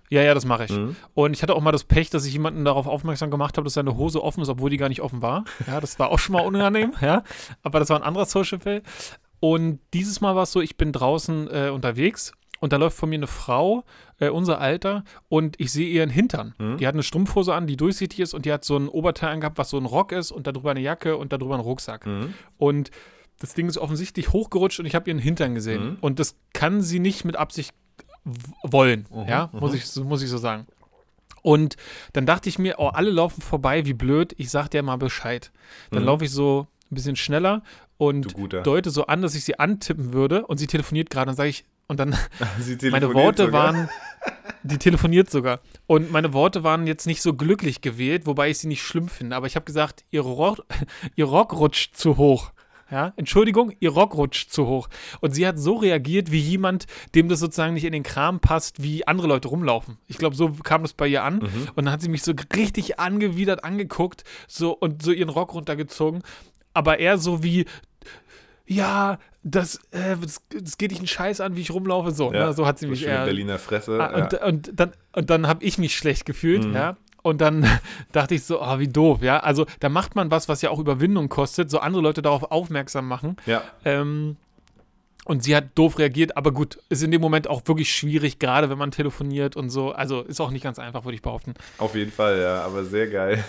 ja, 0.10 0.22
ja, 0.22 0.34
das 0.34 0.46
mache 0.46 0.66
ich. 0.66 0.72
Mhm. 0.72 0.96
Und 1.14 1.34
ich 1.34 1.42
hatte 1.42 1.56
auch 1.56 1.62
mal 1.62 1.72
das 1.72 1.84
Pech, 1.84 2.10
dass 2.10 2.26
ich 2.26 2.34
jemanden 2.34 2.64
darauf 2.66 2.88
aufmerksam 2.88 3.32
gemacht 3.32 3.58
habe, 3.58 3.66
dass 3.66 3.74
seine 3.74 3.98
Hose 3.98 4.24
offen 4.24 4.42
ist, 4.42 4.50
obwohl 4.50 4.70
die 4.70 4.78
gar 4.78 4.90
nicht 4.90 5.02
offen 5.02 5.22
war. 5.22 5.44
Ja, 5.68 5.80
das 5.82 5.98
war 5.98 6.10
auch 6.10 6.20
schon 6.20 6.34
mal 6.34 6.46
unangenehm, 6.46 6.94
ja. 7.02 7.24
Aber 7.64 7.80
das 7.80 7.90
war 7.90 7.98
ein 7.98 8.04
anderer 8.04 8.26
Social 8.26 8.60
Fail. 8.60 8.84
Und 9.40 9.80
dieses 9.94 10.22
Mal 10.22 10.36
war 10.36 10.44
es 10.44 10.52
so, 10.52 10.62
ich 10.62 10.78
bin 10.78 10.92
draußen 10.92 11.50
äh, 11.52 11.70
unterwegs 11.70 12.34
und 12.60 12.72
da 12.72 12.78
läuft 12.78 12.98
vor 12.98 13.10
mir 13.10 13.16
eine 13.16 13.28
Frau, 13.28 13.84
äh, 14.20 14.30
unser 14.30 14.60
Alter, 14.60 15.04
und 15.28 15.60
ich 15.60 15.72
sehe 15.72 15.88
ihren 15.88 16.10
Hintern. 16.10 16.54
Mhm. 16.58 16.78
Die 16.78 16.88
hat 16.88 16.94
eine 16.94 17.04
Strumpfhose 17.04 17.54
an, 17.54 17.68
die 17.68 17.78
durchsichtig 17.78 18.20
ist 18.20 18.34
und 18.34 18.46
die 18.46 18.54
hat 18.54 18.64
so 18.64 18.78
ein 18.78 18.88
Oberteil 18.88 19.32
angehabt, 19.32 19.58
was 19.58 19.70
so 19.70 19.78
ein 19.78 19.86
Rock 19.86 20.12
ist 20.12 20.32
und 20.32 20.48
darüber 20.48 20.72
eine 20.72 20.82
Jacke 20.82 21.18
und 21.18 21.34
darüber 21.34 21.56
einen 21.56 21.64
Rucksack. 21.64 22.06
Mhm. 22.06 22.34
Und 22.58 22.92
das 23.40 23.54
Ding 23.54 23.68
ist 23.68 23.78
offensichtlich 23.78 24.32
hochgerutscht 24.32 24.80
und 24.80 24.86
ich 24.86 24.96
habe 24.96 25.10
ihren 25.10 25.20
Hintern 25.20 25.56
gesehen. 25.56 25.84
Mhm. 25.84 25.98
Und 26.02 26.20
das 26.20 26.38
kann 26.54 26.82
sie 26.82 27.00
nicht 27.00 27.26
mit 27.26 27.36
Absicht 27.36 27.74
wollen, 28.64 29.06
uh 29.12 29.26
ja, 29.28 29.50
uh 29.54 29.60
muss, 29.60 29.74
ich, 29.74 30.04
muss 30.04 30.22
ich 30.22 30.30
so 30.30 30.38
sagen. 30.38 30.66
Und 31.42 31.78
dann 32.14 32.26
dachte 32.26 32.50
ich 32.50 32.58
mir, 32.58 32.76
oh, 32.80 32.88
alle 32.88 33.12
laufen 33.12 33.42
vorbei, 33.42 33.86
wie 33.86 33.94
blöd, 33.94 34.34
ich 34.38 34.50
sag 34.50 34.70
dir 34.70 34.82
mal 34.82 34.96
Bescheid. 34.98 35.52
Dann 35.92 36.02
mhm. 36.02 36.08
laufe 36.08 36.26
ich 36.26 36.32
so 36.32 36.68
ein 36.92 36.96
bisschen 36.96 37.16
schneller 37.16 37.62
und 37.98 38.36
deute 38.66 38.90
so 38.90 39.06
an, 39.06 39.22
dass 39.22 39.36
ich 39.36 39.46
sie 39.46 39.60
antippen 39.60 40.12
würde 40.12 40.46
und 40.48 40.58
sie 40.58 40.68
telefoniert 40.68 41.10
gerade 41.10 41.30
und 41.30 41.36
sage 41.36 41.50
ich, 41.50 41.66
und 41.88 42.00
dann 42.00 42.16
meine 42.92 43.14
Worte 43.14 43.46
sogar. 43.46 43.74
waren, 43.74 43.90
die 44.64 44.78
telefoniert 44.78 45.30
sogar. 45.30 45.60
Und 45.88 46.12
meine 46.12 46.34
Worte 46.34 46.64
waren 46.64 46.88
jetzt 46.88 47.06
nicht 47.06 47.22
so 47.22 47.34
glücklich 47.34 47.82
gewählt, 47.82 48.26
wobei 48.26 48.50
ich 48.50 48.58
sie 48.58 48.68
nicht 48.68 48.82
schlimm 48.82 49.08
finde. 49.08 49.36
Aber 49.36 49.48
ich 49.48 49.56
habe 49.56 49.66
gesagt, 49.66 50.04
ihr 50.12 50.22
Rock, 50.22 50.66
ihr 51.16 51.26
Rock 51.26 51.54
rutscht 51.54 51.96
zu 51.96 52.18
hoch. 52.18 52.52
Ja, 52.92 53.14
Entschuldigung, 53.16 53.74
ihr 53.80 53.90
Rock 53.90 54.16
rutscht 54.16 54.52
zu 54.52 54.68
hoch. 54.68 54.90
Und 55.20 55.32
sie 55.32 55.48
hat 55.48 55.58
so 55.58 55.76
reagiert 55.76 56.32
wie 56.32 56.40
jemand, 56.40 56.86
dem 57.16 57.30
das 57.30 57.40
sozusagen 57.40 57.74
nicht 57.74 57.86
in 57.86 57.94
den 57.94 58.04
Kram 58.04 58.40
passt, 58.40 58.84
wie 58.84 59.08
andere 59.08 59.28
Leute 59.28 59.48
rumlaufen. 59.48 59.98
Ich 60.08 60.18
glaube, 60.18 60.36
so 60.36 60.50
kam 60.52 60.84
das 60.84 60.94
bei 60.94 61.08
ihr 61.08 61.24
an. 61.24 61.38
Mhm. 61.38 61.70
Und 61.76 61.86
dann 61.86 61.92
hat 61.92 62.02
sie 62.02 62.10
mich 62.10 62.22
so 62.22 62.34
richtig 62.56 63.00
angewidert 63.00 63.64
angeguckt 63.64 64.24
so, 64.48 64.72
und 64.72 65.02
so 65.02 65.12
ihren 65.12 65.30
Rock 65.30 65.56
runtergezogen. 65.56 66.22
Aber 66.74 67.00
eher 67.00 67.18
so 67.18 67.42
wie, 67.42 67.66
ja, 68.68 69.18
das, 69.44 69.78
äh, 69.92 70.16
das, 70.20 70.42
das, 70.50 70.78
geht 70.78 70.92
dich 70.92 70.98
einen 70.98 71.08
Scheiß 71.08 71.40
an, 71.40 71.56
wie 71.56 71.62
ich 71.62 71.72
rumlaufe. 71.72 72.12
So, 72.12 72.34
ja, 72.34 72.48
ne? 72.48 72.54
so 72.54 72.66
hat 72.66 72.80
sie 72.80 72.88
mich 72.88 73.06
eher. 73.06 73.26
Berliner 73.26 73.60
Fresse. 73.60 74.00
Ah, 74.00 74.24
und, 74.24 74.34
ja. 74.34 74.46
und, 74.46 74.68
und, 74.70 74.80
dann, 74.80 74.92
und 75.14 75.30
dann 75.30 75.48
habe 75.48 75.64
ich 75.64 75.78
mich 75.78 75.96
schlecht 75.96 76.26
gefühlt, 76.26 76.66
mhm. 76.66 76.74
ja. 76.74 76.98
Und 77.26 77.42
dann 77.42 77.68
dachte 78.12 78.36
ich 78.36 78.44
so, 78.44 78.62
oh, 78.62 78.78
wie 78.78 78.88
doof, 78.88 79.24
ja. 79.24 79.40
Also 79.40 79.66
da 79.80 79.90
macht 79.90 80.14
man 80.14 80.30
was, 80.30 80.48
was 80.48 80.62
ja 80.62 80.70
auch 80.70 80.78
Überwindung 80.78 81.28
kostet, 81.28 81.72
so 81.72 81.80
andere 81.80 82.04
Leute 82.04 82.22
darauf 82.22 82.52
aufmerksam 82.52 83.08
machen. 83.08 83.38
Ja. 83.48 83.64
Ähm, 83.84 84.38
und 85.24 85.44
sie 85.44 85.56
hat 85.56 85.70
doof 85.74 85.98
reagiert, 85.98 86.38
aber 86.38 86.52
gut, 86.52 86.78
ist 86.90 87.02
in 87.02 87.10
dem 87.10 87.22
Moment 87.22 87.48
auch 87.48 87.64
wirklich 87.66 87.92
schwierig, 87.92 88.38
gerade 88.38 88.70
wenn 88.70 88.78
man 88.78 88.92
telefoniert 88.92 89.56
und 89.56 89.72
so. 89.72 89.92
Also 89.92 90.22
ist 90.22 90.40
auch 90.40 90.52
nicht 90.52 90.62
ganz 90.62 90.78
einfach, 90.78 91.04
würde 91.04 91.16
ich 91.16 91.24
behaupten. 91.24 91.56
Auf 91.80 91.96
jeden 91.96 92.12
Fall, 92.12 92.40
ja, 92.40 92.64
aber 92.64 92.84
sehr 92.84 93.08
geil. 93.08 93.44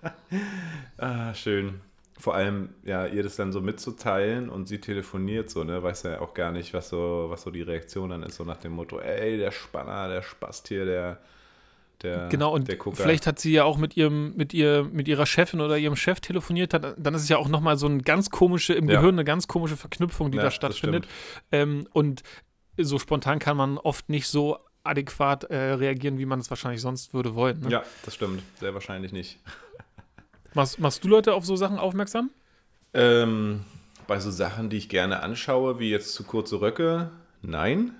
ah, 0.96 1.34
schön. 1.34 1.80
Vor 2.18 2.36
allem, 2.36 2.70
ja, 2.84 3.04
ihr 3.04 3.22
das 3.22 3.36
dann 3.36 3.52
so 3.52 3.60
mitzuteilen 3.60 4.48
und 4.48 4.66
sie 4.66 4.80
telefoniert 4.80 5.50
so, 5.50 5.62
ne, 5.62 5.82
weiß 5.82 6.04
ja 6.04 6.22
auch 6.22 6.32
gar 6.32 6.52
nicht, 6.52 6.72
was 6.72 6.88
so, 6.88 7.26
was 7.28 7.42
so 7.42 7.50
die 7.50 7.60
Reaktion 7.60 8.08
dann 8.08 8.22
ist, 8.22 8.36
so 8.36 8.44
nach 8.44 8.56
dem 8.56 8.72
Motto, 8.72 8.98
ey, 8.98 9.36
der 9.36 9.50
Spanner, 9.50 10.08
der 10.08 10.22
Spast 10.22 10.68
hier, 10.68 10.86
der, 10.86 11.18
der, 12.02 12.28
genau, 12.28 12.54
und 12.54 12.72
vielleicht 12.94 13.26
hat 13.26 13.40
sie 13.40 13.52
ja 13.52 13.64
auch 13.64 13.76
mit 13.76 13.96
ihrem, 13.96 14.36
mit 14.36 14.54
ihr, 14.54 14.84
mit 14.84 15.08
ihrer 15.08 15.26
Chefin 15.26 15.60
oder 15.60 15.76
ihrem 15.78 15.96
Chef 15.96 16.20
telefoniert, 16.20 16.72
dann, 16.72 16.94
dann 16.96 17.14
ist 17.14 17.22
es 17.22 17.28
ja 17.28 17.38
auch 17.38 17.48
nochmal 17.48 17.76
so 17.76 17.86
eine 17.86 18.02
ganz 18.02 18.30
komische, 18.30 18.72
im 18.74 18.88
ja. 18.88 18.96
Gehirn 18.96 19.16
eine 19.16 19.24
ganz 19.24 19.48
komische 19.48 19.76
Verknüpfung, 19.76 20.30
die 20.30 20.36
ja, 20.36 20.44
da 20.44 20.50
stattfindet. 20.52 21.08
Ähm, 21.50 21.88
und 21.92 22.22
so 22.76 22.98
spontan 23.00 23.40
kann 23.40 23.56
man 23.56 23.78
oft 23.78 24.08
nicht 24.08 24.28
so 24.28 24.58
adäquat 24.84 25.44
äh, 25.44 25.56
reagieren, 25.56 26.18
wie 26.18 26.26
man 26.26 26.38
es 26.38 26.50
wahrscheinlich 26.50 26.80
sonst 26.80 27.14
würde 27.14 27.34
wollen. 27.34 27.60
Ne? 27.60 27.70
Ja, 27.70 27.82
das 28.04 28.14
stimmt. 28.14 28.42
Sehr 28.60 28.74
wahrscheinlich 28.74 29.12
nicht. 29.12 29.38
Machst, 30.54 30.78
machst 30.78 31.04
du 31.04 31.08
Leute 31.08 31.34
auf 31.34 31.44
so 31.44 31.56
Sachen 31.56 31.78
aufmerksam? 31.78 32.30
Ähm, 32.94 33.64
bei 34.06 34.18
so 34.18 34.30
Sachen, 34.30 34.70
die 34.70 34.78
ich 34.78 34.88
gerne 34.88 35.22
anschaue, 35.22 35.78
wie 35.78 35.90
jetzt 35.90 36.14
zu 36.14 36.24
kurze 36.24 36.60
Röcke, 36.60 37.10
nein. 37.42 37.94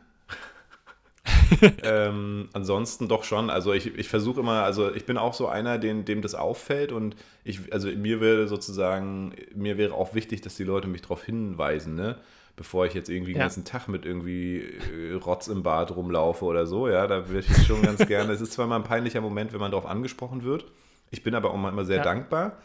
ähm, 1.83 2.49
ansonsten 2.53 3.09
doch 3.09 3.25
schon. 3.25 3.51
Also 3.51 3.73
ich, 3.73 3.97
ich 3.99 4.09
versuche 4.09 4.41
immer, 4.41 4.63
also 4.63 4.93
ich 4.93 5.07
bin 5.07 5.17
auch 5.17 5.35
so 5.35 5.47
einer, 5.47 5.79
dem, 5.79 6.05
dem 6.05 6.23
das 6.23 6.35
auffällt 6.35 6.93
und 6.93 7.17
ich, 7.45 7.73
also 7.73 7.89
mir 7.89 8.21
wäre 8.21 8.49
sozusagen, 8.49 9.35
mir 9.55 9.79
wäre 9.79 9.95
auch 9.95 10.15
wichtig, 10.15 10.41
dass 10.41 10.57
die 10.57 10.65
Leute 10.65 10.89
mich 10.89 11.03
darauf 11.03 11.25
hinweisen, 11.25 11.95
ne? 11.95 12.17
Bevor 12.57 12.87
ich 12.87 12.95
jetzt 12.95 13.09
irgendwie 13.09 13.33
ja. 13.33 13.37
den 13.37 13.43
ganzen 13.43 13.65
Tag 13.65 13.87
mit 13.87 14.05
irgendwie 14.05 14.59
äh, 14.59 15.13
Rotz 15.15 15.47
im 15.47 15.63
Bad 15.63 15.95
rumlaufe 15.95 16.45
oder 16.45 16.67
so, 16.67 16.89
ja, 16.89 17.07
da 17.07 17.29
würde 17.29 17.47
ich 17.49 17.67
schon 17.67 17.83
ganz 17.83 18.05
gerne. 18.07 18.33
Es 18.33 18.41
ist 18.41 18.53
zwar 18.53 18.67
mal 18.67 18.77
ein 18.77 18.83
peinlicher 18.83 19.21
Moment, 19.21 19.53
wenn 19.53 19.61
man 19.61 19.71
darauf 19.71 19.87
angesprochen 19.87 20.43
wird. 20.43 20.65
Ich 21.13 21.23
bin 21.23 21.37
aber 21.37 21.51
auch 21.51 21.55
immer 21.55 21.85
sehr 21.85 21.99
ja. 21.99 22.03
dankbar, 22.03 22.59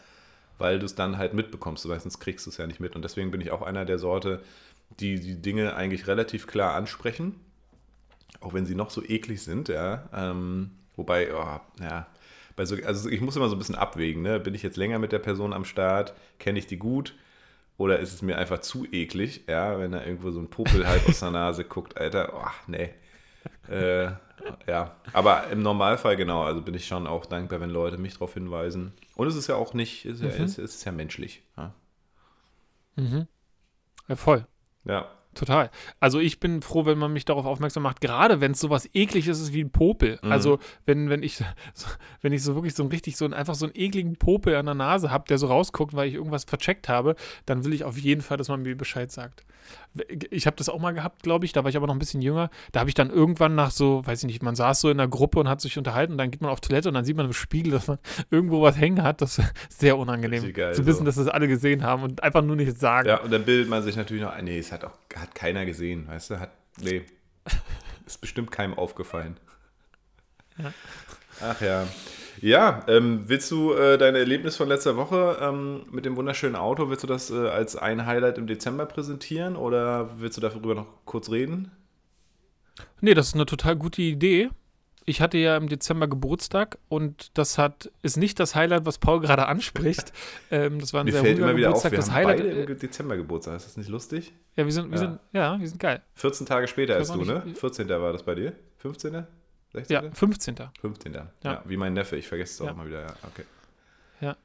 weil 0.58 0.80
du 0.80 0.86
es 0.86 0.96
dann 0.96 1.16
halt 1.16 1.32
mitbekommst. 1.32 1.86
Meistens 1.86 2.18
kriegst 2.18 2.44
du 2.44 2.50
es 2.50 2.56
ja 2.56 2.66
nicht 2.66 2.80
mit. 2.80 2.96
Und 2.96 3.02
deswegen 3.02 3.30
bin 3.30 3.40
ich 3.40 3.52
auch 3.52 3.62
einer 3.62 3.84
der 3.84 4.00
Sorte, 4.00 4.40
die 4.98 5.20
die 5.20 5.40
Dinge 5.40 5.76
eigentlich 5.76 6.08
relativ 6.08 6.48
klar 6.48 6.74
ansprechen 6.74 7.36
auch 8.40 8.54
wenn 8.54 8.66
sie 8.66 8.74
noch 8.74 8.90
so 8.90 9.02
eklig 9.02 9.42
sind, 9.42 9.68
ja. 9.68 10.08
Ähm, 10.12 10.70
wobei, 10.96 11.34
oh, 11.34 11.60
ja, 11.82 12.06
bei 12.56 12.64
so, 12.66 12.76
also 12.84 13.08
ich 13.08 13.20
muss 13.20 13.36
immer 13.36 13.48
so 13.48 13.56
ein 13.56 13.58
bisschen 13.58 13.74
abwägen, 13.74 14.22
ne? 14.22 14.38
Bin 14.40 14.54
ich 14.54 14.62
jetzt 14.62 14.76
länger 14.76 14.98
mit 14.98 15.12
der 15.12 15.18
Person 15.18 15.52
am 15.52 15.64
Start? 15.64 16.14
Kenne 16.38 16.58
ich 16.58 16.66
die 16.66 16.78
gut? 16.78 17.14
Oder 17.76 17.98
ist 17.98 18.14
es 18.14 18.22
mir 18.22 18.38
einfach 18.38 18.60
zu 18.60 18.86
eklig, 18.92 19.44
ja, 19.48 19.78
wenn 19.80 19.90
da 19.92 20.04
irgendwo 20.04 20.30
so 20.30 20.38
ein 20.38 20.48
Popel 20.48 20.86
halt 20.86 21.08
aus 21.08 21.18
der 21.18 21.32
Nase 21.32 21.64
guckt, 21.68 21.96
Alter, 21.96 22.32
oh, 22.34 22.50
nee. 22.68 22.90
Äh, 23.68 24.12
ja, 24.66 24.96
aber 25.12 25.48
im 25.48 25.62
Normalfall 25.62 26.16
genau, 26.16 26.44
also 26.44 26.62
bin 26.62 26.74
ich 26.74 26.86
schon 26.86 27.06
auch 27.06 27.26
dankbar, 27.26 27.60
wenn 27.60 27.70
Leute 27.70 27.98
mich 27.98 28.14
darauf 28.14 28.34
hinweisen. 28.34 28.92
Und 29.16 29.26
es 29.26 29.34
ist 29.34 29.48
ja 29.48 29.56
auch 29.56 29.74
nicht, 29.74 30.04
es 30.04 30.20
ist, 30.20 30.34
ja, 30.34 30.38
mhm. 30.38 30.44
es 30.44 30.58
ist 30.58 30.84
ja 30.84 30.92
menschlich. 30.92 31.42
Ja. 31.56 31.74
Mhm. 32.96 33.26
Ja, 34.08 34.16
voll. 34.16 34.46
Ja. 34.84 35.08
Total. 35.34 35.70
Also 36.00 36.20
ich 36.20 36.40
bin 36.40 36.62
froh, 36.62 36.86
wenn 36.86 36.98
man 36.98 37.12
mich 37.12 37.24
darauf 37.24 37.44
aufmerksam 37.46 37.82
macht, 37.82 38.00
gerade 38.00 38.40
wenn 38.40 38.52
es 38.52 38.60
sowas 38.60 38.88
ekliges 38.94 39.40
ist 39.40 39.52
wie 39.52 39.62
ein 39.62 39.70
Popel. 39.70 40.18
Mhm. 40.22 40.32
Also 40.32 40.58
wenn, 40.86 41.10
wenn 41.10 41.22
ich 41.22 41.36
so, 41.74 41.86
wenn 42.22 42.32
ich 42.32 42.42
so 42.42 42.54
wirklich 42.54 42.74
so 42.74 42.82
ein 42.82 42.88
richtig 42.88 43.16
so 43.16 43.24
ein, 43.24 43.34
einfach 43.34 43.54
so 43.54 43.66
einen 43.66 43.74
ekligen 43.76 44.16
Popel 44.16 44.56
an 44.56 44.66
der 44.66 44.74
Nase 44.74 45.10
habe, 45.10 45.24
der 45.28 45.38
so 45.38 45.48
rausguckt, 45.48 45.94
weil 45.94 46.08
ich 46.08 46.14
irgendwas 46.14 46.44
vercheckt 46.44 46.88
habe, 46.88 47.16
dann 47.46 47.64
will 47.64 47.72
ich 47.72 47.84
auf 47.84 47.98
jeden 47.98 48.22
Fall, 48.22 48.36
dass 48.36 48.48
man 48.48 48.62
mir 48.62 48.76
Bescheid 48.76 49.10
sagt 49.10 49.44
ich 50.30 50.46
habe 50.46 50.56
das 50.56 50.68
auch 50.68 50.80
mal 50.80 50.92
gehabt, 50.92 51.22
glaube 51.22 51.44
ich, 51.44 51.52
da 51.52 51.62
war 51.62 51.70
ich 51.70 51.76
aber 51.76 51.86
noch 51.86 51.94
ein 51.94 51.98
bisschen 51.98 52.20
jünger. 52.20 52.50
Da 52.72 52.80
habe 52.80 52.90
ich 52.90 52.94
dann 52.94 53.10
irgendwann 53.10 53.54
nach 53.54 53.70
so, 53.70 54.04
weiß 54.04 54.24
ich 54.24 54.26
nicht, 54.26 54.42
man 54.42 54.56
saß 54.56 54.80
so 54.80 54.90
in 54.90 54.98
einer 54.98 55.08
Gruppe 55.08 55.38
und 55.38 55.48
hat 55.48 55.60
sich 55.60 55.78
unterhalten 55.78 56.12
und 56.12 56.18
dann 56.18 56.30
geht 56.30 56.40
man 56.40 56.50
auf 56.50 56.60
Toilette 56.60 56.88
und 56.88 56.94
dann 56.94 57.04
sieht 57.04 57.16
man 57.16 57.26
im 57.26 57.32
Spiegel, 57.32 57.72
dass 57.72 57.86
man 57.86 57.98
irgendwo 58.30 58.62
was 58.62 58.76
hängen 58.76 59.02
hat. 59.02 59.20
Das 59.20 59.38
ist 59.38 59.52
sehr 59.68 59.96
unangenehm 59.96 60.52
geil, 60.52 60.74
zu 60.74 60.86
wissen, 60.86 61.00
so. 61.00 61.04
dass 61.04 61.14
das 61.16 61.28
alle 61.28 61.48
gesehen 61.48 61.84
haben 61.84 62.02
und 62.02 62.22
einfach 62.22 62.42
nur 62.42 62.56
nicht 62.56 62.78
sagen. 62.78 63.08
Ja, 63.08 63.20
und 63.20 63.30
dann 63.30 63.44
bildet 63.44 63.68
man 63.68 63.82
sich 63.82 63.96
natürlich 63.96 64.22
noch, 64.22 64.36
nee, 64.42 64.58
es 64.58 64.72
hat 64.72 64.84
auch 64.84 64.98
hat 65.14 65.34
keiner 65.34 65.64
gesehen, 65.64 66.08
weißt 66.08 66.30
du, 66.30 66.40
hat, 66.40 66.50
nee, 66.80 67.02
ist 68.06 68.20
bestimmt 68.20 68.50
keinem 68.50 68.74
aufgefallen. 68.74 69.36
Ja. 70.58 70.72
Ach 71.40 71.60
ja. 71.60 71.86
Ja, 72.40 72.84
ähm, 72.88 73.24
willst 73.26 73.50
du 73.50 73.72
äh, 73.72 73.98
dein 73.98 74.14
Erlebnis 74.14 74.56
von 74.56 74.68
letzter 74.68 74.96
Woche 74.96 75.38
ähm, 75.40 75.86
mit 75.90 76.04
dem 76.04 76.16
wunderschönen 76.16 76.56
Auto, 76.56 76.90
willst 76.90 77.02
du 77.02 77.06
das 77.06 77.30
äh, 77.30 77.48
als 77.48 77.76
ein 77.76 78.06
Highlight 78.06 78.38
im 78.38 78.46
Dezember 78.46 78.86
präsentieren 78.86 79.56
oder 79.56 80.20
willst 80.20 80.36
du 80.36 80.40
darüber 80.40 80.74
noch 80.74 80.86
kurz 81.04 81.30
reden? 81.30 81.70
Nee, 83.00 83.14
das 83.14 83.28
ist 83.28 83.34
eine 83.34 83.46
total 83.46 83.76
gute 83.76 84.02
Idee. 84.02 84.50
Ich 85.06 85.20
hatte 85.20 85.36
ja 85.36 85.56
im 85.56 85.68
Dezember 85.68 86.08
Geburtstag 86.08 86.78
und 86.88 87.36
das 87.36 87.58
hat 87.58 87.90
ist 88.00 88.16
nicht 88.16 88.40
das 88.40 88.54
Highlight, 88.54 88.86
was 88.86 88.98
Paul 88.98 89.20
gerade 89.20 89.46
anspricht. 89.46 90.12
ähm, 90.50 90.78
das 90.80 90.94
war 90.94 91.00
ein 91.00 91.06
Mir 91.06 91.12
sehr 91.12 91.22
fällt 91.22 91.38
immer 91.38 91.54
wieder 91.56 91.68
Geburtstag. 91.68 91.90
Auf, 91.90 91.92
wir 91.92 91.98
das 91.98 92.10
haben 92.10 92.16
Highlight, 92.16 92.38
beide 92.38 92.72
im 92.72 92.78
Dezember 92.78 93.16
Geburtstag. 93.16 93.56
Ist 93.56 93.66
das 93.66 93.76
nicht 93.76 93.90
lustig? 93.90 94.32
Ja, 94.56 94.64
wir 94.64 94.72
sind, 94.72 94.90
wir 94.90 94.98
ja. 94.98 95.06
sind, 95.06 95.20
ja, 95.32 95.60
wir 95.60 95.68
sind 95.68 95.78
geil. 95.78 96.02
14 96.14 96.46
Tage 96.46 96.68
später 96.68 96.96
als 96.96 97.12
du, 97.12 97.22
ne? 97.22 97.42
14. 97.54 97.88
war 97.88 98.12
das 98.12 98.22
bei 98.22 98.34
dir? 98.34 98.54
15.? 98.78 99.26
16. 99.74 99.94
Ja, 99.94 100.10
15. 100.12 100.56
15. 100.80 101.14
Ja. 101.14 101.30
ja. 101.42 101.62
wie 101.66 101.76
mein 101.76 101.92
Neffe, 101.92 102.16
ich 102.16 102.28
vergesse 102.28 102.54
es 102.54 102.60
auch 102.60 102.66
ja. 102.66 102.72
immer 102.72 102.86
wieder. 102.86 103.02
Ja, 103.02 103.14
okay. 103.24 103.44
Ja. 104.20 104.36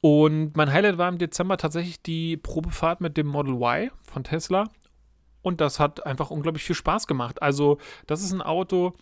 Und 0.00 0.56
mein 0.56 0.72
Highlight 0.72 0.98
war 0.98 1.08
im 1.08 1.18
Dezember 1.18 1.56
tatsächlich 1.56 2.02
die 2.02 2.36
Probefahrt 2.36 3.00
mit 3.00 3.16
dem 3.16 3.26
Model 3.26 3.54
Y 3.54 3.90
von 4.02 4.24
Tesla. 4.24 4.68
Und 5.42 5.60
das 5.60 5.78
hat 5.80 6.04
einfach 6.04 6.30
unglaublich 6.30 6.64
viel 6.64 6.76
Spaß 6.76 7.06
gemacht. 7.06 7.40
Also, 7.40 7.78
das 8.06 8.22
ist 8.22 8.32
ein 8.32 8.42
Auto. 8.42 8.94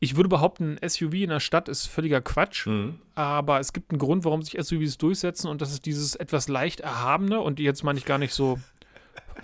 Ich 0.00 0.16
würde 0.16 0.28
behaupten, 0.28 0.78
ein 0.82 0.88
SUV 0.88 1.14
in 1.14 1.30
der 1.30 1.38
Stadt 1.38 1.68
ist 1.68 1.86
völliger 1.86 2.20
Quatsch. 2.20 2.66
Mhm. 2.66 2.98
Aber 3.14 3.60
es 3.60 3.72
gibt 3.72 3.92
einen 3.92 4.00
Grund, 4.00 4.24
warum 4.24 4.42
sich 4.42 4.60
SUVs 4.60 4.98
durchsetzen. 4.98 5.46
Und 5.48 5.62
das 5.62 5.72
ist 5.72 5.86
dieses 5.86 6.16
etwas 6.16 6.48
leicht 6.48 6.80
erhabene. 6.80 7.40
Und 7.40 7.60
jetzt 7.60 7.84
meine 7.84 7.98
ich 8.00 8.04
gar 8.04 8.18
nicht 8.18 8.34
so 8.34 8.58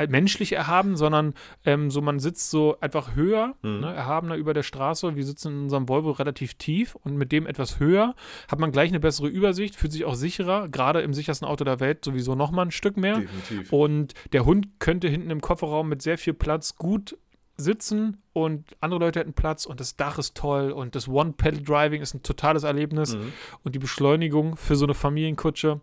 menschlich 0.09 0.53
erhaben, 0.53 0.97
sondern 0.97 1.35
ähm, 1.65 1.91
so 1.91 2.01
man 2.01 2.19
sitzt 2.19 2.51
so 2.51 2.79
einfach 2.81 3.15
höher, 3.15 3.55
mhm. 3.63 3.81
ne, 3.81 3.95
erhabener 3.95 4.37
über 4.37 4.55
der 4.55 4.63
Straße. 4.63 5.17
Wir 5.17 5.25
sitzen 5.25 5.53
in 5.53 5.63
unserem 5.65 5.89
Volvo 5.89 6.11
relativ 6.13 6.55
tief 6.55 6.95
und 6.95 7.17
mit 7.17 7.33
dem 7.33 7.47
etwas 7.47 7.81
höher 7.81 8.15
hat 8.49 8.59
man 8.59 8.73
gleich 8.73 8.91
eine 8.91 9.01
bessere 9.01 9.29
Übersicht, 9.29 9.77
fühlt 9.77 9.93
sich 9.93 10.05
auch 10.05 10.15
sicherer, 10.15 10.69
gerade 10.69 11.01
im 11.01 11.15
sichersten 11.15 11.47
Auto 11.47 11.65
der 11.65 11.81
Welt 11.81 12.05
sowieso 12.05 12.35
noch 12.35 12.51
mal 12.51 12.63
ein 12.63 12.71
Stück 12.71 12.97
mehr. 12.97 13.21
Definitiv. 13.21 13.73
Und 13.73 14.15
der 14.33 14.45
Hund 14.45 14.69
könnte 14.79 15.09
hinten 15.09 15.31
im 15.31 15.41
Kofferraum 15.41 15.89
mit 15.89 16.03
sehr 16.03 16.19
viel 16.19 16.35
Platz 16.35 16.77
gut 16.77 17.17
sitzen 17.59 18.23
und 18.33 18.77
andere 18.81 19.01
Leute 19.01 19.21
hätten 19.21 19.33
Platz 19.33 19.67
und 19.67 19.81
das 19.81 19.97
Dach 19.97 20.19
ist 20.19 20.37
toll 20.37 20.71
und 20.71 20.95
das 20.95 21.09
One-Pedal-Driving 21.09 22.01
ist 22.01 22.15
ein 22.15 22.23
totales 22.23 22.63
Erlebnis 22.63 23.17
mhm. 23.17 23.33
und 23.65 23.75
die 23.75 23.81
Beschleunigung 23.81 24.57
für 24.57 24.77
so 24.77 24.87
eine 24.87 24.95
Familienkutsche 24.95 25.81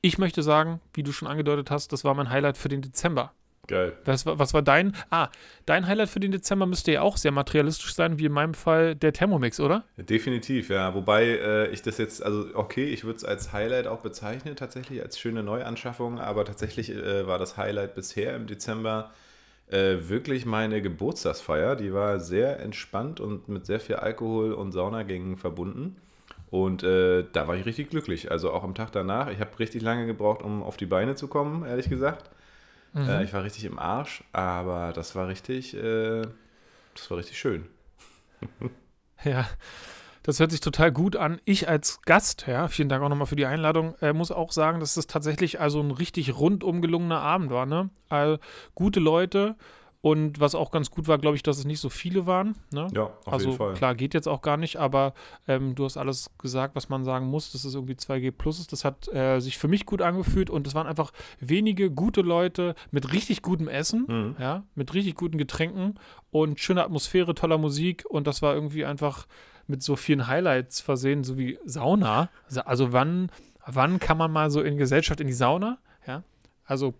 ich 0.00 0.18
möchte 0.18 0.42
sagen, 0.42 0.80
wie 0.94 1.02
du 1.02 1.12
schon 1.12 1.28
angedeutet 1.28 1.70
hast, 1.70 1.92
das 1.92 2.04
war 2.04 2.14
mein 2.14 2.30
Highlight 2.30 2.56
für 2.56 2.68
den 2.68 2.82
Dezember. 2.82 3.32
Geil. 3.70 3.92
Was, 4.04 4.26
was 4.26 4.52
war 4.52 4.62
dein? 4.62 4.96
Ah, 5.10 5.28
dein 5.64 5.86
Highlight 5.86 6.08
für 6.08 6.18
den 6.18 6.32
Dezember 6.32 6.66
müsste 6.66 6.90
ja 6.90 7.02
auch 7.02 7.16
sehr 7.16 7.30
materialistisch 7.30 7.94
sein, 7.94 8.18
wie 8.18 8.24
in 8.24 8.32
meinem 8.32 8.54
Fall 8.54 8.96
der 8.96 9.12
Thermomix, 9.12 9.60
oder? 9.60 9.84
Definitiv, 9.96 10.70
ja. 10.70 10.92
Wobei 10.94 11.24
äh, 11.26 11.68
ich 11.68 11.80
das 11.82 11.98
jetzt, 11.98 12.20
also 12.20 12.48
okay, 12.54 12.86
ich 12.86 13.04
würde 13.04 13.18
es 13.18 13.24
als 13.24 13.52
Highlight 13.52 13.86
auch 13.86 14.00
bezeichnen, 14.00 14.56
tatsächlich 14.56 15.00
als 15.02 15.20
schöne 15.20 15.44
Neuanschaffung, 15.44 16.18
aber 16.18 16.44
tatsächlich 16.44 16.90
äh, 16.90 17.28
war 17.28 17.38
das 17.38 17.56
Highlight 17.56 17.94
bisher 17.94 18.34
im 18.34 18.48
Dezember 18.48 19.12
äh, 19.70 19.98
wirklich 20.08 20.46
meine 20.46 20.82
Geburtstagsfeier. 20.82 21.76
Die 21.76 21.92
war 21.92 22.18
sehr 22.18 22.58
entspannt 22.58 23.20
und 23.20 23.48
mit 23.48 23.66
sehr 23.66 23.78
viel 23.78 23.96
Alkohol 23.96 24.52
und 24.52 24.72
Saunagängen 24.72 25.36
verbunden. 25.36 25.96
Und 26.50 26.82
äh, 26.82 27.24
da 27.32 27.46
war 27.46 27.56
ich 27.56 27.64
richtig 27.64 27.90
glücklich. 27.90 28.30
Also 28.30 28.52
auch 28.52 28.64
am 28.64 28.74
Tag 28.74 28.90
danach. 28.92 29.30
Ich 29.30 29.40
habe 29.40 29.58
richtig 29.58 29.82
lange 29.82 30.06
gebraucht, 30.06 30.42
um 30.42 30.62
auf 30.62 30.76
die 30.76 30.86
Beine 30.86 31.14
zu 31.14 31.28
kommen, 31.28 31.64
ehrlich 31.64 31.88
gesagt. 31.88 32.30
Mhm. 32.92 33.08
Äh, 33.08 33.24
ich 33.24 33.32
war 33.32 33.44
richtig 33.44 33.64
im 33.64 33.78
Arsch, 33.78 34.24
aber 34.32 34.92
das 34.92 35.14
war 35.14 35.28
richtig, 35.28 35.76
äh, 35.76 36.22
das 36.94 37.10
war 37.10 37.18
richtig 37.18 37.38
schön. 37.38 37.66
ja. 39.24 39.46
Das 40.22 40.38
hört 40.38 40.50
sich 40.50 40.60
total 40.60 40.92
gut 40.92 41.16
an. 41.16 41.40
Ich 41.46 41.66
als 41.68 42.02
Gast, 42.02 42.44
ja, 42.46 42.68
vielen 42.68 42.90
Dank 42.90 43.02
auch 43.02 43.08
nochmal 43.08 43.26
für 43.26 43.36
die 43.36 43.46
Einladung, 43.46 43.94
äh, 44.02 44.12
muss 44.12 44.30
auch 44.30 44.52
sagen, 44.52 44.78
dass 44.78 44.94
das 44.94 45.06
tatsächlich 45.06 45.60
also 45.60 45.80
ein 45.80 45.90
richtig 45.90 46.36
rundum 46.36 46.82
gelungener 46.82 47.20
Abend 47.20 47.50
war. 47.50 47.64
Ne? 47.64 47.88
Also, 48.10 48.38
gute 48.74 49.00
Leute, 49.00 49.56
und 50.02 50.40
was 50.40 50.54
auch 50.54 50.70
ganz 50.70 50.90
gut 50.90 51.08
war, 51.08 51.18
glaube 51.18 51.36
ich, 51.36 51.42
dass 51.42 51.58
es 51.58 51.66
nicht 51.66 51.80
so 51.80 51.90
viele 51.90 52.26
waren. 52.26 52.56
Ne? 52.72 52.88
Ja, 52.94 53.10
auf 53.24 53.32
also, 53.32 53.46
jeden 53.46 53.58
Fall. 53.58 53.74
Klar, 53.74 53.94
geht 53.94 54.14
jetzt 54.14 54.28
auch 54.28 54.40
gar 54.40 54.56
nicht, 54.56 54.76
aber 54.76 55.12
ähm, 55.46 55.74
du 55.74 55.84
hast 55.84 55.98
alles 55.98 56.30
gesagt, 56.38 56.74
was 56.74 56.88
man 56.88 57.04
sagen 57.04 57.26
muss, 57.26 57.52
dass 57.52 57.64
es 57.64 57.74
irgendwie 57.74 57.94
2G 57.94 58.30
Plus 58.32 58.60
ist. 58.60 58.72
Das 58.72 58.84
hat 58.84 59.12
äh, 59.12 59.40
sich 59.40 59.58
für 59.58 59.68
mich 59.68 59.84
gut 59.84 60.00
angefühlt 60.00 60.48
und 60.48 60.66
es 60.66 60.74
waren 60.74 60.86
einfach 60.86 61.12
wenige 61.38 61.90
gute 61.90 62.22
Leute 62.22 62.74
mit 62.90 63.12
richtig 63.12 63.42
gutem 63.42 63.68
Essen, 63.68 64.06
mhm. 64.08 64.36
ja, 64.38 64.64
mit 64.74 64.94
richtig 64.94 65.16
guten 65.16 65.36
Getränken 65.36 65.98
und 66.30 66.60
schöner 66.60 66.84
Atmosphäre, 66.84 67.34
toller 67.34 67.58
Musik 67.58 68.04
und 68.08 68.26
das 68.26 68.40
war 68.40 68.54
irgendwie 68.54 68.86
einfach 68.86 69.26
mit 69.66 69.82
so 69.82 69.96
vielen 69.96 70.26
Highlights 70.26 70.80
versehen, 70.80 71.24
so 71.24 71.36
wie 71.36 71.58
Sauna. 71.64 72.30
Also 72.64 72.92
wann, 72.92 73.30
wann 73.66 74.00
kann 74.00 74.16
man 74.16 74.32
mal 74.32 74.50
so 74.50 74.62
in 74.62 74.78
Gesellschaft 74.78 75.20
in 75.20 75.26
die 75.26 75.32
Sauna? 75.32 75.78
Ja, 76.06 76.22
also 76.64 76.94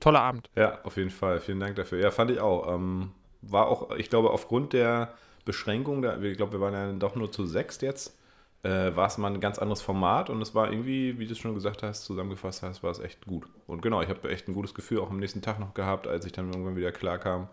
toller 0.00 0.22
Abend. 0.22 0.50
Ja, 0.56 0.80
auf 0.82 0.96
jeden 0.96 1.10
Fall. 1.10 1.40
Vielen 1.40 1.60
Dank 1.60 1.76
dafür. 1.76 2.00
Ja, 2.00 2.10
fand 2.10 2.30
ich 2.30 2.40
auch. 2.40 2.74
Ähm, 2.74 3.12
war 3.42 3.68
auch, 3.68 3.92
ich 3.96 4.10
glaube, 4.10 4.30
aufgrund 4.30 4.72
der 4.72 5.14
Beschränkung, 5.44 6.02
da, 6.02 6.20
ich 6.20 6.36
glaube, 6.36 6.52
wir 6.52 6.60
waren 6.60 6.74
ja 6.74 6.92
doch 6.92 7.14
nur 7.14 7.32
zu 7.32 7.46
sechs 7.46 7.80
jetzt, 7.80 8.18
äh, 8.62 8.94
war 8.94 9.06
es 9.06 9.18
mal 9.18 9.32
ein 9.32 9.40
ganz 9.40 9.58
anderes 9.58 9.80
Format 9.80 10.28
und 10.30 10.42
es 10.42 10.54
war 10.54 10.70
irgendwie, 10.70 11.18
wie 11.18 11.26
du 11.26 11.32
es 11.32 11.38
schon 11.38 11.54
gesagt 11.54 11.82
hast, 11.82 12.04
zusammengefasst 12.04 12.62
hast, 12.62 12.82
war 12.82 12.90
es 12.90 12.98
echt 12.98 13.26
gut. 13.26 13.46
Und 13.66 13.80
genau, 13.82 14.02
ich 14.02 14.08
habe 14.08 14.28
echt 14.30 14.48
ein 14.48 14.54
gutes 14.54 14.74
Gefühl 14.74 15.00
auch 15.00 15.10
am 15.10 15.18
nächsten 15.18 15.42
Tag 15.42 15.58
noch 15.58 15.74
gehabt, 15.74 16.06
als 16.06 16.26
ich 16.26 16.32
dann 16.32 16.48
irgendwann 16.48 16.76
wieder 16.76 16.92
klar 16.92 17.18
kam. 17.18 17.48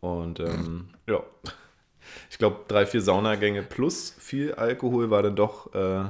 Und 0.00 0.40
ähm, 0.40 0.88
ja, 1.08 1.20
ich 2.30 2.38
glaube, 2.38 2.60
drei, 2.68 2.86
vier 2.86 3.02
Saunagänge 3.02 3.62
plus 3.62 4.14
viel 4.18 4.54
Alkohol 4.54 5.10
war 5.10 5.22
dann 5.22 5.36
doch 5.36 5.74
äh, 5.74 6.04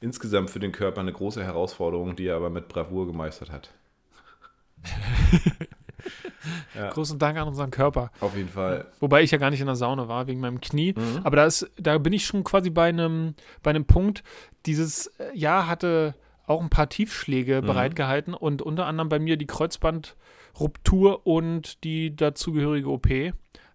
insgesamt 0.00 0.50
für 0.50 0.60
den 0.60 0.72
Körper 0.72 1.00
eine 1.00 1.12
große 1.12 1.42
Herausforderung, 1.42 2.16
die 2.16 2.26
er 2.26 2.36
aber 2.36 2.50
mit 2.50 2.68
Bravour 2.68 3.06
gemeistert 3.06 3.50
hat. 3.50 3.70
ja. 6.74 6.90
Großen 6.90 7.18
Dank 7.18 7.38
an 7.38 7.48
unseren 7.48 7.70
Körper. 7.70 8.10
Auf 8.20 8.36
jeden 8.36 8.48
Fall. 8.48 8.86
Wobei 9.00 9.22
ich 9.22 9.30
ja 9.30 9.38
gar 9.38 9.50
nicht 9.50 9.60
in 9.60 9.66
der 9.66 9.76
Sauna 9.76 10.08
war, 10.08 10.26
wegen 10.26 10.40
meinem 10.40 10.60
Knie. 10.60 10.94
Mhm. 10.96 11.20
Aber 11.24 11.36
da, 11.36 11.46
ist, 11.46 11.70
da 11.78 11.98
bin 11.98 12.12
ich 12.12 12.26
schon 12.26 12.44
quasi 12.44 12.70
bei 12.70 12.88
einem, 12.88 13.34
bei 13.62 13.70
einem 13.70 13.84
Punkt, 13.84 14.22
dieses 14.66 15.06
äh, 15.18 15.36
Jahr 15.36 15.66
hatte 15.66 16.14
auch 16.46 16.60
ein 16.60 16.70
paar 16.70 16.88
Tiefschläge 16.88 17.62
mhm. 17.62 17.66
bereitgehalten 17.66 18.34
und 18.34 18.62
unter 18.62 18.86
anderem 18.86 19.08
bei 19.08 19.18
mir 19.18 19.36
die 19.36 19.46
Kreuzbandruptur 19.46 21.26
und 21.26 21.84
die 21.84 22.14
dazugehörige 22.16 22.88
OP. 22.88 23.08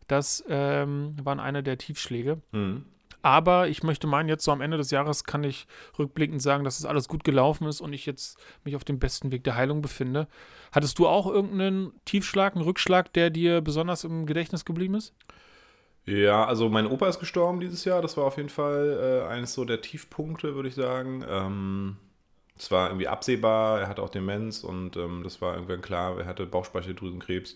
Das 0.08 0.44
ähm, 0.48 1.16
waren 1.24 1.40
eine 1.40 1.64
der 1.64 1.78
Tiefschläge. 1.78 2.42
Mhm. 2.52 2.86
Aber 3.26 3.68
ich 3.70 3.82
möchte 3.82 4.06
meinen, 4.06 4.30
jetzt 4.30 4.44
so 4.44 4.52
am 4.52 4.62
Ende 4.62 4.78
des 4.78 4.92
Jahres 4.92 5.24
kann 5.24 5.44
ich 5.44 5.66
rückblickend 5.98 6.44
sagen, 6.44 6.64
dass 6.64 6.78
es 6.78 6.86
alles 6.86 7.08
gut 7.08 7.24
gelaufen 7.24 7.66
ist 7.66 7.82
und 7.82 7.92
ich 7.92 8.06
jetzt 8.06 8.38
mich 8.64 8.76
auf 8.76 8.84
dem 8.84 9.00
besten 9.00 9.32
Weg 9.32 9.44
der 9.44 9.56
Heilung 9.56 9.82
befinde. 9.82 10.28
Hattest 10.72 11.00
du 11.00 11.08
auch 11.08 11.26
irgendeinen 11.26 11.92
Tiefschlag, 12.06 12.54
einen 12.54 12.64
Rückschlag, 12.64 13.12
der 13.14 13.32
dir 13.32 13.62
besonders 13.62 14.04
im 14.04 14.28
Gedächtnis 14.28 14.64
geblieben 14.64 14.94
ist? 14.94 15.16
Ja, 16.06 16.46
also 16.46 16.70
mein 16.70 16.86
Opa 16.86 17.10
ist 17.10 17.20
gestorben 17.20 17.60
dieses 17.60 17.84
Jahr. 17.84 18.04
Das 18.04 18.16
war 18.16 18.26
auf 18.26 18.38
jeden 18.38 18.50
Fall 18.50 19.24
äh, 19.26 19.28
eines 19.28 19.56
so 19.56 19.66
der 19.66 19.82
Tiefpunkte, 19.82 20.54
würde 20.54 20.70
ich 20.70 20.76
sagen. 20.76 21.26
Ähm, 21.28 21.98
es 22.56 22.70
war 22.70 22.90
irgendwie 22.90 23.08
absehbar. 23.08 23.80
Er 23.80 23.88
hatte 23.88 24.04
auch 24.04 24.10
Demenz 24.10 24.64
und 24.64 24.98
ähm, 24.98 25.24
das 25.24 25.42
war 25.42 25.56
irgendwann 25.56 25.82
klar. 25.82 26.20
Er 26.20 26.28
hatte 26.28 26.46
Bauchspeicheldrüsenkrebs. 26.46 27.56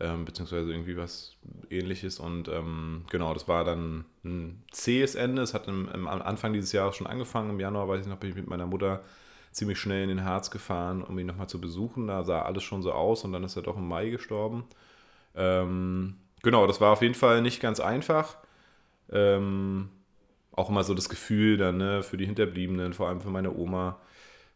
Ähm, 0.00 0.24
beziehungsweise 0.24 0.70
irgendwie 0.70 0.96
was 0.96 1.36
ähnliches. 1.70 2.18
Und 2.18 2.48
ähm, 2.48 3.04
genau, 3.10 3.32
das 3.34 3.48
war 3.48 3.64
dann 3.64 4.04
ein 4.24 4.62
zähes 4.70 5.14
Ende. 5.14 5.42
Es 5.42 5.54
hat 5.54 5.68
im, 5.68 5.88
im, 5.88 6.08
am 6.08 6.22
Anfang 6.22 6.52
dieses 6.52 6.72
Jahres 6.72 6.96
schon 6.96 7.06
angefangen. 7.06 7.50
Im 7.50 7.60
Januar, 7.60 7.88
weiß 7.88 8.02
ich 8.02 8.06
noch, 8.06 8.18
bin 8.18 8.30
ich 8.30 8.36
mit 8.36 8.48
meiner 8.48 8.66
Mutter 8.66 9.02
ziemlich 9.52 9.78
schnell 9.78 10.02
in 10.02 10.08
den 10.08 10.24
Harz 10.24 10.50
gefahren, 10.50 11.02
um 11.02 11.18
ihn 11.18 11.26
nochmal 11.26 11.48
zu 11.48 11.60
besuchen. 11.60 12.08
Da 12.08 12.24
sah 12.24 12.42
alles 12.42 12.64
schon 12.64 12.82
so 12.82 12.92
aus 12.92 13.24
und 13.24 13.32
dann 13.32 13.44
ist 13.44 13.56
er 13.56 13.62
doch 13.62 13.76
im 13.76 13.86
Mai 13.86 14.10
gestorben. 14.10 14.64
Ähm, 15.36 16.16
genau, 16.42 16.66
das 16.66 16.80
war 16.80 16.92
auf 16.92 17.02
jeden 17.02 17.14
Fall 17.14 17.40
nicht 17.40 17.60
ganz 17.60 17.78
einfach. 17.78 18.36
Ähm, 19.12 19.90
auch 20.52 20.70
immer 20.70 20.84
so 20.84 20.94
das 20.94 21.08
Gefühl 21.08 21.56
dann 21.56 21.76
ne, 21.76 22.02
für 22.02 22.16
die 22.16 22.26
Hinterbliebenen, 22.26 22.92
vor 22.92 23.08
allem 23.08 23.20
für 23.20 23.30
meine 23.30 23.54
Oma, 23.54 23.98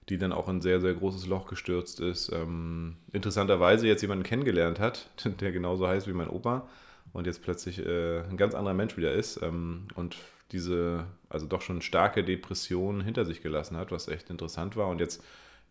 die 0.09 0.19
dann 0.19 0.33
auch 0.33 0.49
in 0.49 0.57
ein 0.57 0.61
sehr, 0.61 0.81
sehr 0.81 0.95
großes 0.95 1.27
Loch 1.27 1.47
gestürzt 1.47 2.01
ist. 2.01 2.33
Ähm, 2.33 2.97
interessanterweise 3.13 3.87
jetzt 3.87 4.03
jemanden 4.03 4.25
kennengelernt 4.25 4.81
hat, 4.81 5.11
der 5.41 5.53
genauso 5.53 5.87
heißt 5.87 6.07
wie 6.07 6.13
mein 6.13 6.29
Opa 6.29 6.69
und 7.13 7.27
jetzt 7.27 7.43
plötzlich 7.43 7.85
äh, 7.85 8.21
ein 8.21 8.37
ganz 8.37 8.55
anderer 8.55 8.75
Mensch 8.75 8.97
wieder 8.97 9.13
ist 9.13 9.41
ähm, 9.43 9.89
und 9.95 10.17
diese, 10.53 11.05
also 11.29 11.47
doch 11.47 11.61
schon 11.61 11.83
starke 11.83 12.25
Depression 12.25 13.03
hinter 13.03 13.25
sich 13.25 13.43
gelassen 13.43 13.77
hat, 13.77 13.93
was 13.93 14.09
echt 14.09 14.31
interessant 14.31 14.77
war 14.77 14.89
und 14.89 15.01
jetzt 15.01 15.23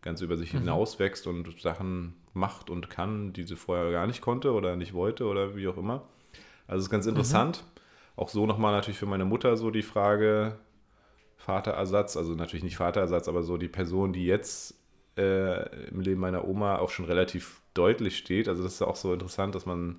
ganz 0.02 0.22
über 0.22 0.38
sich 0.38 0.54
mhm. 0.54 0.60
hinaus 0.60 1.00
wächst 1.00 1.26
und 1.26 1.60
Sachen 1.60 2.14
macht 2.34 2.70
und 2.70 2.90
kann, 2.90 3.34
die 3.34 3.44
sie 3.44 3.56
vorher 3.56 3.92
gar 3.92 4.08
nicht 4.08 4.22
konnte 4.22 4.54
oder 4.54 4.76
nicht 4.76 4.94
wollte 4.94 5.26
oder 5.26 5.56
wie 5.56 5.68
auch 5.68 5.78
immer. 5.78 6.04
Also 6.68 6.80
es 6.80 6.84
ist 6.86 6.90
ganz 6.90 7.06
mhm. 7.06 7.12
interessant. 7.12 7.64
Mhm. 7.64 7.82
Auch 8.18 8.30
so 8.30 8.46
nochmal 8.46 8.74
natürlich 8.74 8.98
für 8.98 9.06
meine 9.06 9.26
Mutter 9.26 9.58
so 9.58 9.70
die 9.70 9.84
Frage, 9.84 10.58
Vaterersatz, 11.38 12.18
also 12.18 12.34
natürlich 12.34 12.64
nicht 12.64 12.78
Vaterersatz, 12.78 13.28
aber 13.28 13.44
so 13.44 13.58
die 13.58 13.68
Person, 13.68 14.14
die 14.14 14.26
jetzt 14.26 14.76
äh, 15.18 15.88
im 15.88 16.02
Leben 16.02 16.20
meiner 16.20 16.48
Oma 16.48 16.78
auch 16.78 16.90
schon 16.90 17.06
relativ 17.06 17.62
deutlich 17.74 18.18
steht. 18.18 18.48
Also 18.48 18.64
das 18.64 18.74
ist 18.74 18.82
auch 18.82 18.96
so 18.96 19.14
interessant, 19.14 19.56
dass 19.56 19.66
man 19.66 19.98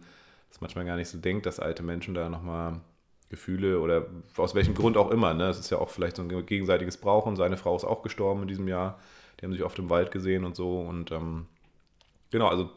das 0.48 0.60
manchmal 0.60 0.84
gar 0.84 0.96
nicht 0.96 1.08
so 1.08 1.18
denkt, 1.18 1.46
dass 1.46 1.60
alte 1.60 1.82
Menschen 1.82 2.14
da 2.14 2.28
nochmal 2.28 2.80
Gefühle 3.28 3.80
oder 3.80 4.06
aus 4.36 4.54
welchem 4.54 4.74
Grund 4.74 4.96
auch 4.96 5.10
immer. 5.10 5.34
Ne? 5.34 5.48
Es 5.48 5.58
ist 5.58 5.70
ja 5.70 5.78
auch 5.78 5.90
vielleicht 5.90 6.16
so 6.16 6.22
ein 6.22 6.46
gegenseitiges 6.46 6.96
Brauchen. 6.96 7.36
Seine 7.36 7.56
Frau 7.56 7.76
ist 7.76 7.84
auch 7.84 8.02
gestorben 8.02 8.42
in 8.42 8.48
diesem 8.48 8.68
Jahr. 8.68 8.98
Die 9.38 9.44
haben 9.44 9.52
sich 9.52 9.62
oft 9.62 9.78
im 9.78 9.90
Wald 9.90 10.10
gesehen 10.10 10.44
und 10.44 10.56
so. 10.56 10.80
Und 10.80 11.12
ähm, 11.12 11.46
genau, 12.30 12.48
also 12.48 12.70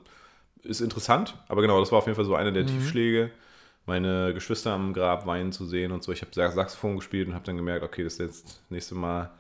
ist 0.64 0.82
interessant. 0.82 1.38
Aber 1.48 1.62
genau, 1.62 1.80
das 1.80 1.92
war 1.92 2.00
auf 2.00 2.06
jeden 2.06 2.16
Fall 2.16 2.26
so 2.26 2.36
einer 2.36 2.52
der 2.52 2.64
mhm. 2.64 2.68
Tiefschläge 2.68 3.32
meine 3.92 4.34
Geschwister 4.34 4.72
am 4.72 4.94
Grab 4.94 5.26
weinen 5.26 5.52
zu 5.52 5.66
sehen 5.66 5.92
und 5.92 6.02
so. 6.02 6.14
Ich 6.14 6.22
habe 6.22 6.32
Saxophon 6.34 6.96
gespielt 6.96 7.28
und 7.28 7.34
habe 7.34 7.46
dann 7.46 7.58
gemerkt, 7.58 7.84
okay, 7.84 8.06
das 8.06 8.14
ist 8.14 8.20
jetzt 8.20 8.62
nächste 8.70 8.96
Mal 8.96 9.32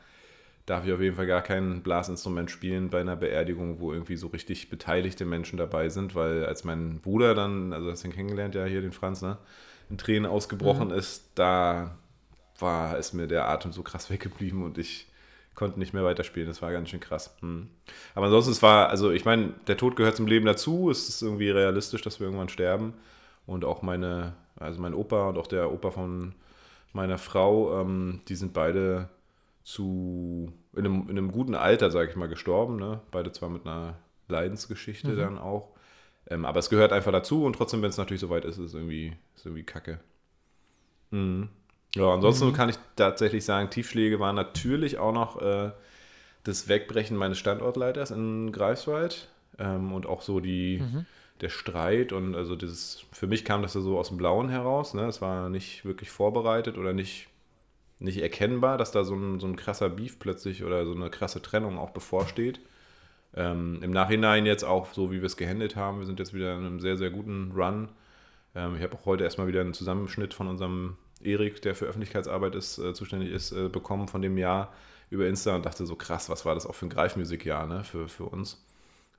darf 0.66 0.86
ich 0.86 0.92
auf 0.92 1.00
jeden 1.00 1.16
Fall 1.16 1.26
gar 1.26 1.42
kein 1.42 1.82
Blasinstrument 1.82 2.52
spielen 2.52 2.90
bei 2.90 3.00
einer 3.00 3.16
Beerdigung, 3.16 3.80
wo 3.80 3.94
irgendwie 3.94 4.18
so 4.18 4.28
richtig 4.28 4.70
beteiligte 4.70 5.24
Menschen 5.24 5.58
dabei 5.58 5.88
sind, 5.88 6.16
weil 6.16 6.46
als 6.46 6.66
mein 6.66 7.00
Bruder 7.00 7.34
dann, 7.34 7.72
also 7.72 7.90
hast 7.90 8.04
du 8.04 8.10
ihn 8.10 8.14
kennengelernt, 8.14 8.54
ja 8.54 8.66
hier 8.66 8.82
den 8.82 8.92
Franz, 8.92 9.22
ne, 9.22 9.38
in 9.90 9.98
Tränen 9.98 10.30
ausgebrochen 10.30 10.90
mhm. 10.90 10.96
ist, 10.96 11.32
da 11.36 11.96
war 12.60 12.98
es 12.98 13.14
mir 13.14 13.28
der 13.28 13.48
Atem 13.48 13.72
so 13.72 13.84
krass 13.84 14.10
weggeblieben 14.12 14.64
und 14.64 14.78
ich 14.78 15.08
konnte 15.56 15.80
nicht 15.80 15.94
mehr 15.94 16.04
weiterspielen. 16.04 16.50
Das 16.50 16.62
war 16.62 16.74
ganz 16.74 16.90
schön 16.90 17.00
krass. 17.00 17.36
Hm. 17.40 17.70
Aber 18.16 18.26
ansonsten, 18.26 18.52
es 18.52 18.62
war, 18.62 18.90
also 18.90 19.12
ich 19.12 19.24
meine, 19.24 19.54
der 19.68 19.78
Tod 19.78 19.96
gehört 19.96 20.18
zum 20.18 20.28
Leben 20.28 20.46
dazu. 20.46 20.90
Es 20.90 21.10
ist 21.10 21.22
irgendwie 21.22 21.50
realistisch, 21.50 22.02
dass 22.02 22.20
wir 22.20 22.28
irgendwann 22.28 22.50
sterben 22.50 22.94
und 23.46 23.66
auch 23.66 23.82
meine, 23.82 24.34
also 24.56 24.82
mein 24.82 24.94
Opa 24.94 25.30
und 25.30 25.38
auch 25.38 25.48
der 25.48 25.72
Opa 25.72 25.92
von 25.92 26.36
meiner 26.94 27.18
Frau, 27.18 27.82
ähm, 27.82 28.22
die 28.28 28.36
sind 28.36 28.54
beide 28.54 29.10
zu, 29.64 30.52
in 30.74 30.86
einem, 30.86 31.02
in 31.04 31.18
einem 31.18 31.32
guten 31.32 31.56
Alter, 31.56 31.92
sage 31.92 32.10
ich 32.10 32.16
mal, 32.16 32.28
gestorben. 32.28 32.78
Ne? 32.78 33.02
Beide 33.12 33.32
zwar 33.32 33.50
mit 33.50 33.66
einer 33.66 33.96
Leidensgeschichte 34.28 35.10
mhm. 35.10 35.18
dann 35.18 35.38
auch. 35.38 35.70
Ähm, 36.28 36.46
aber 36.46 36.60
es 36.60 36.70
gehört 36.70 36.94
einfach 36.94 37.12
dazu 37.12 37.46
und 37.46 37.54
trotzdem, 37.54 37.82
wenn 37.82 37.90
es 37.90 37.98
natürlich 37.98 38.22
soweit 38.22 38.46
ist, 38.46 38.58
ist 38.58 38.66
es 38.66 38.74
irgendwie, 38.74 39.14
ist 39.36 39.46
irgendwie 39.46 39.64
kacke. 39.64 40.00
Mhm. 41.12 41.50
Ja, 41.96 42.14
ansonsten 42.14 42.48
mhm. 42.48 42.54
kann 42.54 42.70
ich 42.70 42.78
tatsächlich 42.96 43.44
sagen, 43.44 43.70
Tiefschläge 43.70 44.20
waren 44.20 44.36
natürlich 44.36 44.98
auch 44.98 45.14
noch 45.14 45.42
äh, 45.42 45.72
das 46.44 46.70
Wegbrechen 46.70 47.18
meines 47.18 47.38
Standortleiters 47.38 48.12
in 48.12 48.52
Greifswald 48.52 49.28
ähm, 49.60 49.92
und 49.92 50.06
auch 50.06 50.22
so 50.22 50.40
die, 50.40 50.80
mhm 50.80 51.06
der 51.42 51.50
Streit 51.50 52.14
und 52.14 52.36
also 52.36 52.56
dieses, 52.56 53.06
für 53.12 53.28
mich 53.28 53.44
kam 53.44 53.62
das 53.62 53.74
ja 53.74 53.82
so 53.82 53.98
aus 53.98 54.10
dem 54.10 54.18
Blauen 54.18 54.50
heraus, 54.50 54.94
ne? 54.94 55.06
Es 55.08 55.22
war 55.22 55.50
nicht 55.50 55.84
wirklich 55.86 56.10
vorbereitet 56.12 56.78
oder 56.78 56.94
nicht, 56.94 57.28
nicht 58.00 58.22
erkennbar, 58.22 58.78
dass 58.78 58.92
da 58.92 59.04
so 59.04 59.16
ein, 59.16 59.40
so 59.40 59.48
ein 59.48 59.56
krasser 59.56 59.90
Beef 59.90 60.20
plötzlich 60.20 60.64
oder 60.64 60.86
so 60.86 60.94
eine 60.94 61.10
krasse 61.10 61.42
Trennung 61.42 61.78
auch 61.80 61.92
bevorsteht. 61.92 62.60
Ähm, 63.34 63.80
Im 63.82 63.92
Nachhinein 63.92 64.46
jetzt 64.46 64.64
auch 64.64 64.94
so, 64.94 65.12
wie 65.12 65.22
wir 65.22 65.26
es 65.26 65.38
gehandelt 65.38 65.76
haben, 65.76 66.00
wir 66.00 66.06
sind 66.06 66.20
jetzt 66.20 66.34
wieder 66.34 66.54
in 66.54 66.66
einem 66.66 66.80
sehr, 66.80 66.98
sehr 66.98 67.10
guten 67.10 67.52
Run. 67.56 67.90
Ähm, 68.56 68.76
ich 68.76 68.84
habe 68.84 68.96
auch 68.96 69.06
heute 69.06 69.24
erstmal 69.24 69.48
wieder 69.48 69.62
einen 69.62 69.74
Zusammenschnitt 69.74 70.34
von 70.34 70.48
unserem 70.48 70.98
Erik, 71.24 71.62
der 71.62 71.76
für 71.76 71.86
Öffentlichkeitsarbeit 71.86 72.56
ist, 72.56 72.78
äh, 72.78 72.94
zuständig 72.94 73.32
ist, 73.32 73.52
äh, 73.52 73.70
bekommen 73.70 74.08
von 74.08 74.22
dem 74.22 74.38
Jahr 74.38 74.74
über 75.10 75.28
Insta 75.28 75.56
und 75.56 75.66
dachte 75.66 75.86
so 75.86 75.96
krass, 75.96 76.30
was 76.30 76.46
war 76.46 76.56
das 76.56 76.66
auch 76.66 76.76
für 76.76 76.86
ein 76.86 76.90
Greifmusikjahr 76.90 77.68
ne, 77.68 77.84
für, 77.84 78.08
für 78.08 78.26
uns. 78.26 78.64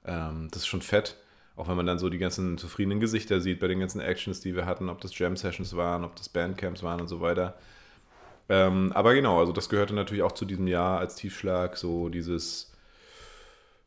Ähm, 0.04 0.48
das 0.50 0.62
ist 0.62 0.66
schon 0.68 0.82
fett. 0.82 1.16
Auch 1.56 1.68
wenn 1.68 1.76
man 1.76 1.86
dann 1.86 1.98
so 1.98 2.08
die 2.08 2.18
ganzen 2.18 2.56
zufriedenen 2.56 3.00
Gesichter 3.00 3.40
sieht 3.40 3.60
bei 3.60 3.68
den 3.68 3.80
ganzen 3.80 4.00
Actions, 4.00 4.40
die 4.40 4.54
wir 4.54 4.64
hatten, 4.64 4.88
ob 4.88 5.00
das 5.00 5.18
Jam-Sessions 5.18 5.76
waren, 5.76 6.04
ob 6.04 6.16
das 6.16 6.28
Bandcamps 6.28 6.82
waren 6.82 7.00
und 7.00 7.08
so 7.08 7.20
weiter. 7.20 7.54
Ähm, 8.48 8.92
aber 8.94 9.14
genau, 9.14 9.38
also 9.38 9.52
das 9.52 9.68
gehörte 9.68 9.94
natürlich 9.94 10.22
auch 10.22 10.32
zu 10.32 10.44
diesem 10.44 10.66
Jahr 10.66 10.98
als 10.98 11.14
Tiefschlag, 11.14 11.76
so 11.76 12.08
dieses, 12.08 12.72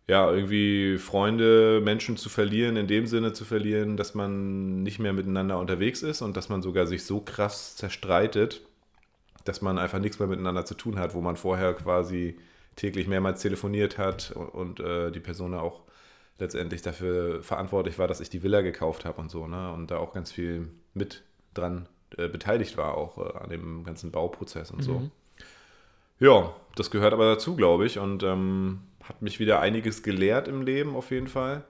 ja, 0.07 0.31
irgendwie 0.31 0.97
Freunde, 0.97 1.81
Menschen 1.83 2.17
zu 2.17 2.29
verlieren, 2.29 2.77
in 2.77 2.87
dem 2.87 3.07
Sinne 3.07 3.33
zu 3.33 3.45
verlieren, 3.45 3.97
dass 3.97 4.13
man 4.13 4.83
nicht 4.83 4.99
mehr 4.99 5.13
miteinander 5.13 5.57
unterwegs 5.59 6.03
ist 6.03 6.21
und 6.21 6.37
dass 6.37 6.49
man 6.49 6.61
sogar 6.61 6.87
sich 6.87 7.03
so 7.05 7.19
krass 7.19 7.75
zerstreitet, 7.75 8.61
dass 9.43 9.61
man 9.61 9.79
einfach 9.79 9.99
nichts 9.99 10.19
mehr 10.19 10.27
miteinander 10.27 10.65
zu 10.65 10.75
tun 10.75 10.99
hat, 10.99 11.15
wo 11.15 11.21
man 11.21 11.35
vorher 11.35 11.73
quasi 11.73 12.37
täglich 12.75 13.07
mehrmals 13.07 13.41
telefoniert 13.41 13.97
hat 13.97 14.31
und, 14.35 14.49
und 14.49 14.79
äh, 14.79 15.11
die 15.11 15.19
Person 15.19 15.53
auch 15.55 15.81
letztendlich 16.37 16.81
dafür 16.81 17.41
verantwortlich 17.43 17.97
war, 17.97 18.07
dass 18.07 18.19
ich 18.19 18.29
die 18.29 18.43
Villa 18.43 18.61
gekauft 18.61 19.05
habe 19.05 19.21
und 19.21 19.31
so, 19.31 19.47
ne? 19.47 19.71
Und 19.71 19.91
da 19.91 19.97
auch 19.97 20.13
ganz 20.13 20.31
viel 20.31 20.69
mit 20.93 21.23
dran 21.53 21.87
äh, 22.17 22.27
beteiligt 22.27 22.77
war, 22.77 22.97
auch 22.97 23.17
äh, 23.17 23.37
an 23.37 23.49
dem 23.49 23.83
ganzen 23.83 24.11
Bauprozess 24.11 24.71
und 24.71 24.79
mhm. 24.79 24.83
so. 24.83 25.11
Ja, 26.19 26.53
das 26.75 26.91
gehört 26.91 27.13
aber 27.13 27.25
dazu, 27.25 27.55
glaube 27.55 27.85
ich, 27.85 27.99
und 27.99 28.23
ähm, 28.23 28.79
hat 29.03 29.21
mich 29.21 29.39
wieder 29.39 29.59
einiges 29.59 30.03
gelehrt 30.03 30.47
im 30.47 30.61
Leben 30.61 30.95
auf 30.95 31.11
jeden 31.11 31.27
Fall. 31.27 31.63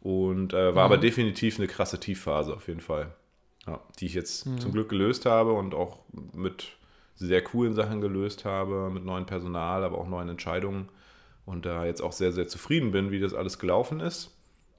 Und 0.00 0.52
äh, 0.52 0.74
war 0.74 0.86
mhm. 0.86 0.92
aber 0.92 0.98
definitiv 0.98 1.58
eine 1.58 1.68
krasse 1.68 2.00
Tiefphase 2.00 2.54
auf 2.54 2.68
jeden 2.68 2.80
Fall. 2.80 3.14
Ja, 3.66 3.80
die 4.00 4.06
ich 4.06 4.14
jetzt 4.14 4.46
mhm. 4.46 4.58
zum 4.58 4.72
Glück 4.72 4.88
gelöst 4.88 5.26
habe 5.26 5.52
und 5.52 5.74
auch 5.74 5.98
mit 6.32 6.72
sehr 7.14 7.42
coolen 7.42 7.74
Sachen 7.74 8.00
gelöst 8.00 8.44
habe, 8.44 8.90
mit 8.92 9.04
neuem 9.04 9.26
Personal, 9.26 9.84
aber 9.84 9.98
auch 9.98 10.08
neuen 10.08 10.28
Entscheidungen 10.28 10.88
und 11.44 11.66
da 11.66 11.84
jetzt 11.84 12.00
auch 12.00 12.12
sehr, 12.12 12.32
sehr 12.32 12.48
zufrieden 12.48 12.92
bin, 12.92 13.10
wie 13.10 13.20
das 13.20 13.34
alles 13.34 13.58
gelaufen 13.58 14.00
ist. 14.00 14.36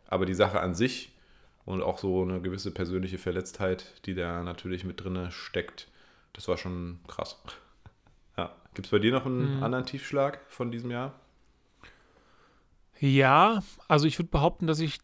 Aber 0.08 0.26
die 0.26 0.34
Sache 0.34 0.60
an 0.60 0.76
sich 0.76 1.12
und 1.66 1.82
auch 1.82 1.98
so 1.98 2.22
eine 2.22 2.42
gewisse 2.42 2.72
persönliche 2.72 3.18
Verletztheit, 3.18 3.94
die 4.06 4.16
da 4.16 4.44
natürlich 4.44 4.84
mit 4.84 5.04
drin 5.04 5.30
steckt, 5.32 5.88
das 6.34 6.48
war 6.48 6.58
schon 6.58 7.00
krass. 7.08 7.42
Ja. 8.36 8.56
Gibt 8.74 8.88
es 8.88 8.92
bei 8.92 8.98
dir 8.98 9.12
noch 9.12 9.28
einen 9.28 9.58
mhm. 9.58 9.64
anderen 9.64 9.86
Tiefschlag 9.86 10.40
von 10.48 10.72
diesem 10.72 10.90
Jahr? 10.90 11.14
Ja, 13.00 13.62
also 13.88 14.08
ich 14.08 14.18
würde 14.18 14.32
behaupten, 14.32 14.66
dass 14.66 14.80
ich 14.80 15.02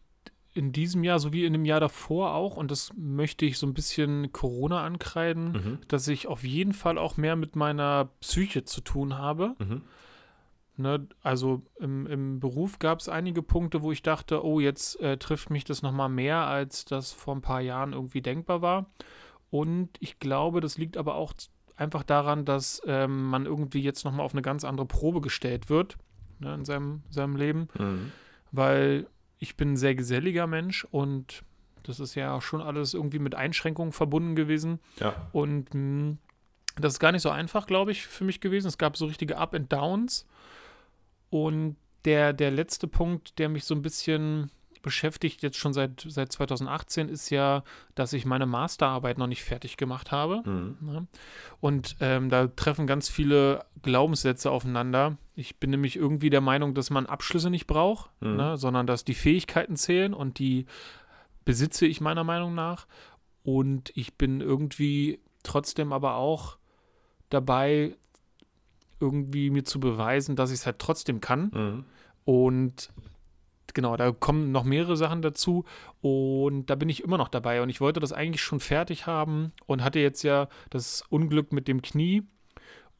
in 0.52 0.72
diesem 0.72 1.04
Jahr 1.04 1.20
sowie 1.20 1.44
in 1.44 1.52
dem 1.52 1.64
Jahr 1.64 1.80
davor 1.80 2.34
auch, 2.34 2.56
und 2.56 2.70
das 2.70 2.92
möchte 2.96 3.46
ich 3.46 3.58
so 3.58 3.66
ein 3.66 3.74
bisschen 3.74 4.32
Corona 4.32 4.84
ankreiden, 4.84 5.52
mhm. 5.52 5.78
dass 5.88 6.08
ich 6.08 6.26
auf 6.26 6.42
jeden 6.42 6.72
Fall 6.72 6.98
auch 6.98 7.16
mehr 7.16 7.36
mit 7.36 7.54
meiner 7.54 8.10
Psyche 8.20 8.64
zu 8.64 8.80
tun 8.80 9.16
habe. 9.16 9.54
Mhm. 9.58 9.82
Ne, 10.80 11.06
also 11.22 11.60
im, 11.78 12.06
im 12.06 12.40
Beruf 12.40 12.78
gab 12.78 13.00
es 13.00 13.08
einige 13.10 13.42
Punkte, 13.42 13.82
wo 13.82 13.92
ich 13.92 14.00
dachte, 14.02 14.42
oh, 14.42 14.60
jetzt 14.60 14.98
äh, 15.00 15.18
trifft 15.18 15.50
mich 15.50 15.64
das 15.64 15.82
nochmal 15.82 16.08
mehr, 16.08 16.46
als 16.46 16.86
das 16.86 17.12
vor 17.12 17.34
ein 17.34 17.42
paar 17.42 17.60
Jahren 17.60 17.92
irgendwie 17.92 18.22
denkbar 18.22 18.62
war. 18.62 18.86
Und 19.50 19.90
ich 20.00 20.18
glaube, 20.20 20.62
das 20.62 20.78
liegt 20.78 20.96
aber 20.96 21.16
auch 21.16 21.34
einfach 21.76 22.02
daran, 22.02 22.46
dass 22.46 22.80
ähm, 22.86 23.24
man 23.24 23.44
irgendwie 23.44 23.82
jetzt 23.82 24.04
nochmal 24.04 24.24
auf 24.24 24.32
eine 24.32 24.40
ganz 24.40 24.64
andere 24.64 24.86
Probe 24.86 25.20
gestellt 25.20 25.68
wird 25.68 25.98
ne, 26.38 26.54
in 26.54 26.64
seinem, 26.64 27.02
seinem 27.10 27.36
Leben. 27.36 27.68
Mhm. 27.78 28.12
Weil 28.50 29.06
ich 29.38 29.58
bin 29.58 29.72
ein 29.72 29.76
sehr 29.76 29.94
geselliger 29.94 30.46
Mensch 30.46 30.86
und 30.90 31.42
das 31.82 32.00
ist 32.00 32.14
ja 32.14 32.40
schon 32.40 32.62
alles 32.62 32.94
irgendwie 32.94 33.18
mit 33.18 33.34
Einschränkungen 33.34 33.92
verbunden 33.92 34.34
gewesen. 34.34 34.80
Ja. 34.98 35.28
Und 35.32 35.74
mh, 35.74 36.00
hm, 36.00 36.18
das 36.76 36.94
ist 36.94 37.00
gar 37.00 37.12
nicht 37.12 37.22
so 37.22 37.30
einfach, 37.30 37.66
glaube 37.66 37.90
ich, 37.90 38.06
für 38.06 38.24
mich 38.24 38.40
gewesen. 38.40 38.68
Es 38.68 38.78
gab 38.78 38.96
so 38.96 39.04
richtige 39.04 39.36
Up 39.36 39.54
and 39.54 39.70
Downs. 39.70 40.26
Und 41.30 41.76
der, 42.04 42.32
der 42.32 42.50
letzte 42.50 42.86
Punkt, 42.86 43.38
der 43.38 43.48
mich 43.48 43.64
so 43.64 43.74
ein 43.74 43.82
bisschen 43.82 44.50
beschäftigt, 44.82 45.42
jetzt 45.42 45.58
schon 45.58 45.72
seit, 45.72 46.06
seit 46.08 46.32
2018, 46.32 47.08
ist 47.08 47.30
ja, 47.30 47.62
dass 47.94 48.12
ich 48.12 48.24
meine 48.24 48.46
Masterarbeit 48.46 49.18
noch 49.18 49.26
nicht 49.26 49.44
fertig 49.44 49.76
gemacht 49.76 50.10
habe. 50.10 50.42
Mhm. 50.48 50.76
Ne? 50.80 51.06
Und 51.60 51.96
ähm, 52.00 52.30
da 52.30 52.46
treffen 52.48 52.86
ganz 52.86 53.08
viele 53.08 53.64
Glaubenssätze 53.82 54.50
aufeinander. 54.50 55.18
Ich 55.34 55.56
bin 55.58 55.70
nämlich 55.70 55.96
irgendwie 55.96 56.30
der 56.30 56.40
Meinung, 56.40 56.74
dass 56.74 56.90
man 56.90 57.06
Abschlüsse 57.06 57.50
nicht 57.50 57.66
braucht, 57.66 58.10
mhm. 58.20 58.36
ne? 58.36 58.56
sondern 58.56 58.86
dass 58.86 59.04
die 59.04 59.14
Fähigkeiten 59.14 59.76
zählen 59.76 60.14
und 60.14 60.38
die 60.38 60.66
besitze 61.44 61.86
ich 61.86 62.00
meiner 62.00 62.24
Meinung 62.24 62.54
nach. 62.54 62.86
Und 63.42 63.92
ich 63.94 64.14
bin 64.14 64.40
irgendwie 64.40 65.20
trotzdem 65.42 65.92
aber 65.92 66.14
auch 66.16 66.58
dabei, 67.28 67.96
irgendwie 69.00 69.50
mir 69.50 69.64
zu 69.64 69.80
beweisen, 69.80 70.36
dass 70.36 70.50
ich 70.50 70.60
es 70.60 70.66
halt 70.66 70.78
trotzdem 70.78 71.20
kann. 71.20 71.50
Mhm. 71.54 71.84
Und 72.24 72.90
genau, 73.74 73.96
da 73.96 74.12
kommen 74.12 74.52
noch 74.52 74.64
mehrere 74.64 74.96
Sachen 74.96 75.22
dazu 75.22 75.64
und 76.00 76.70
da 76.70 76.74
bin 76.74 76.88
ich 76.88 77.02
immer 77.02 77.18
noch 77.18 77.28
dabei 77.28 77.62
und 77.62 77.70
ich 77.70 77.80
wollte 77.80 78.00
das 78.00 78.12
eigentlich 78.12 78.42
schon 78.42 78.60
fertig 78.60 79.06
haben 79.06 79.52
und 79.66 79.84
hatte 79.84 80.00
jetzt 80.00 80.22
ja 80.22 80.48
das 80.70 81.04
Unglück 81.08 81.52
mit 81.52 81.68
dem 81.68 81.80
Knie 81.80 82.24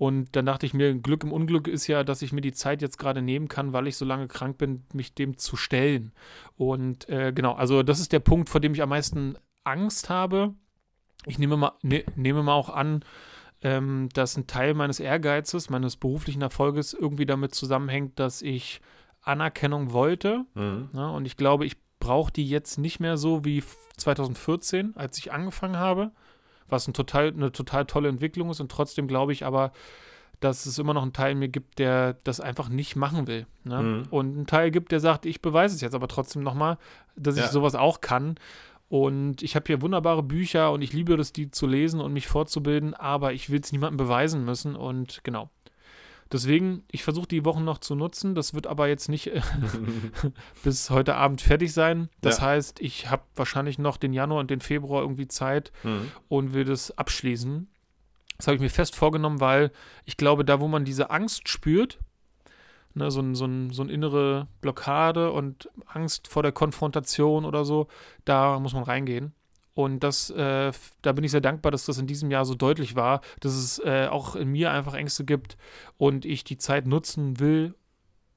und 0.01 0.35
dann 0.35 0.47
dachte 0.47 0.65
ich 0.65 0.73
mir, 0.73 0.95
Glück 0.95 1.25
im 1.25 1.33
Unglück 1.33 1.69
ist 1.69 1.87
ja, 1.87 2.05
dass 2.05 2.23
ich 2.23 2.33
mir 2.33 2.41
die 2.41 2.55
Zeit 2.55 2.81
jetzt 2.81 2.97
gerade 2.97 3.21
nehmen 3.21 3.49
kann, 3.49 3.75
weil 3.75 3.87
ich 3.87 3.99
so 3.99 4.07
lange 4.07 4.29
krank 4.29 4.57
bin, 4.57 4.83
mich 4.95 5.15
dem 5.15 5.37
zu 5.37 5.57
stellen. 5.57 6.13
Und 6.57 7.07
äh, 7.11 7.35
genau, 7.35 7.53
also 7.53 7.83
das 7.83 8.01
ist 8.01 8.11
der 8.13 8.21
Punkt, 8.21 8.49
vor 8.49 8.63
dem 8.63 8.73
ich 8.73 8.81
am 8.81 8.89
meisten 8.89 9.37
Angst 9.63 10.09
habe. 10.09 10.55
Ich 11.27 11.39
nehme 11.39 11.59
mal, 11.59 11.73
ne, 11.83 12.03
nehme 12.17 12.43
mal 12.43 12.55
auch 12.55 12.71
an, 12.71 13.05
ähm, 13.63 14.09
dass 14.15 14.37
ein 14.37 14.47
Teil 14.47 14.75
meines 14.75 15.01
Ehrgeizes, 15.01 15.71
meines 15.71 15.97
beruflichen 15.97 16.43
Erfolges 16.43 16.95
irgendwie 16.95 17.27
damit 17.27 17.55
zusammenhängt, 17.55 18.19
dass 18.19 18.43
ich 18.43 18.81
Anerkennung 19.23 19.93
wollte. 19.93 20.45
Mhm. 20.55 20.89
Ja, 20.95 21.11
und 21.11 21.27
ich 21.27 21.37
glaube, 21.37 21.67
ich 21.67 21.77
brauche 21.99 22.33
die 22.33 22.49
jetzt 22.49 22.79
nicht 22.79 23.01
mehr 23.01 23.17
so 23.17 23.45
wie 23.45 23.63
2014, 23.99 24.97
als 24.97 25.19
ich 25.19 25.33
angefangen 25.33 25.77
habe, 25.77 26.11
was 26.69 26.89
ein 26.89 26.95
total, 26.95 27.29
eine 27.29 27.53
total 27.53 27.85
tolle 27.85 28.09
Entwicklung 28.09 28.51
ist. 28.51 28.61
Und 28.61 28.73
trotzdem 28.73 29.07
glaube 29.07 29.33
ich 29.33 29.45
aber, 29.45 29.73
dass 30.41 30.65
es 30.65 30.79
immer 30.79 30.95
noch 30.95 31.03
einen 31.03 31.13
Teil 31.13 31.33
in 31.33 31.39
mir 31.39 31.49
gibt, 31.49 31.79
der 31.79 32.15
das 32.25 32.41
einfach 32.41 32.71
nicht 32.71 32.97
machen 32.97 33.27
will. 33.27 33.47
Ne? 33.65 33.83
Mhm. 33.83 34.03
Und 34.11 34.37
einen 34.37 34.47
Teil 34.47 34.71
gibt, 34.71 34.91
der 34.91 35.01
sagt, 35.01 35.27
ich 35.27 35.43
beweise 35.43 35.75
es 35.75 35.83
jetzt 35.83 35.95
aber 35.95 36.09
trotzdem 36.09 36.43
nochmal, 36.43 36.79
dass 37.15 37.37
ja. 37.37 37.45
ich 37.45 37.51
sowas 37.51 37.75
auch 37.75 38.01
kann. 38.01 38.37
Und 38.91 39.43
ich 39.43 39.55
habe 39.55 39.67
hier 39.69 39.81
wunderbare 39.83 40.23
Bücher 40.23 40.73
und 40.73 40.83
ich 40.83 40.93
liebe 40.93 41.15
es, 41.15 41.33
die 41.33 41.51
zu 41.51 41.69
lesen 41.69 42.01
und 42.01 42.13
mich 42.13 42.27
fortzubilden, 42.27 42.93
aber 42.93 43.33
ich 43.33 43.49
will 43.49 43.61
es 43.61 43.71
niemandem 43.71 43.97
beweisen 43.97 44.45
müssen. 44.45 44.75
Und 44.75 45.23
genau, 45.23 45.49
Deswegen, 46.33 46.85
ich 46.93 47.03
versuche 47.03 47.27
die 47.27 47.45
Wochen 47.45 47.65
noch 47.65 47.79
zu 47.79 47.97
nutzen. 47.97 48.35
Das 48.37 48.55
wird 48.55 48.69
aber 48.69 48.89
jetzt 48.89 49.09
nicht 49.09 49.29
äh, 49.29 49.41
bis 50.65 50.91
heute 50.91 51.17
Abend 51.17 51.41
fertig 51.41 51.73
sein. 51.73 52.09
Das 52.21 52.39
ja. 52.39 52.45
heißt, 52.45 52.81
ich 52.81 53.11
habe 53.11 53.23
wahrscheinlich 53.35 53.79
noch 53.79 53.97
den 53.97 54.13
Januar 54.13 54.41
und 54.41 54.51
den 54.51 54.61
Februar 54.61 55.03
irgendwie 55.03 55.29
Zeit 55.29 55.73
mhm. 55.83 56.11
und 56.29 56.53
will 56.53 56.65
das 56.65 56.97
abschließen. 56.97 57.69
Das 58.37 58.47
habe 58.47 58.55
ich 58.55 58.61
mir 58.61 58.71
fest 58.71 58.95
vorgenommen, 58.95 59.41
weil 59.41 59.71
ich 60.05 60.17
glaube, 60.17 60.45
da, 60.45 60.61
wo 60.61 60.69
man 60.69 60.85
diese 60.85 61.11
Angst 61.11 61.49
spürt, 61.49 61.99
ne, 62.95 63.11
so, 63.11 63.23
so, 63.35 63.49
so 63.71 63.83
eine 63.83 63.93
innere 63.93 64.49
Blockade 64.61 65.33
und 65.33 65.69
Angst 65.87 66.29
vor 66.29 66.43
der 66.43 66.53
Konfrontation 66.53 67.45
oder 67.45 67.65
so, 67.65 67.89
da 68.25 68.59
muss 68.59 68.75
man 68.75 68.83
reingehen. 68.83 69.33
Und 69.75 70.01
das, 70.01 70.31
äh, 70.31 70.73
da 71.03 71.13
bin 71.13 71.25
ich 71.25 71.31
sehr 71.31 71.41
dankbar, 71.41 71.73
dass 71.73 71.87
das 71.87 71.99
in 71.99 72.07
diesem 72.07 72.31
Jahr 72.31 72.45
so 72.45 72.55
deutlich 72.55 72.97
war, 72.97 73.21
dass 73.41 73.55
es 73.55 73.79
äh, 73.79 74.09
auch 74.11 74.37
in 74.37 74.49
mir 74.49 74.73
einfach 74.73 74.95
Ängste 74.95 75.25
gibt 75.25 75.57
und 75.97 76.25
ich 76.25 76.45
die 76.45 76.59
Zeit 76.59 76.87
nutzen 76.87 77.41
will, 77.41 77.75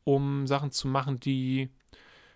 um 0.03 0.47
Sachen 0.47 0.71
zu 0.71 0.87
machen, 0.87 1.19
die, 1.19 1.69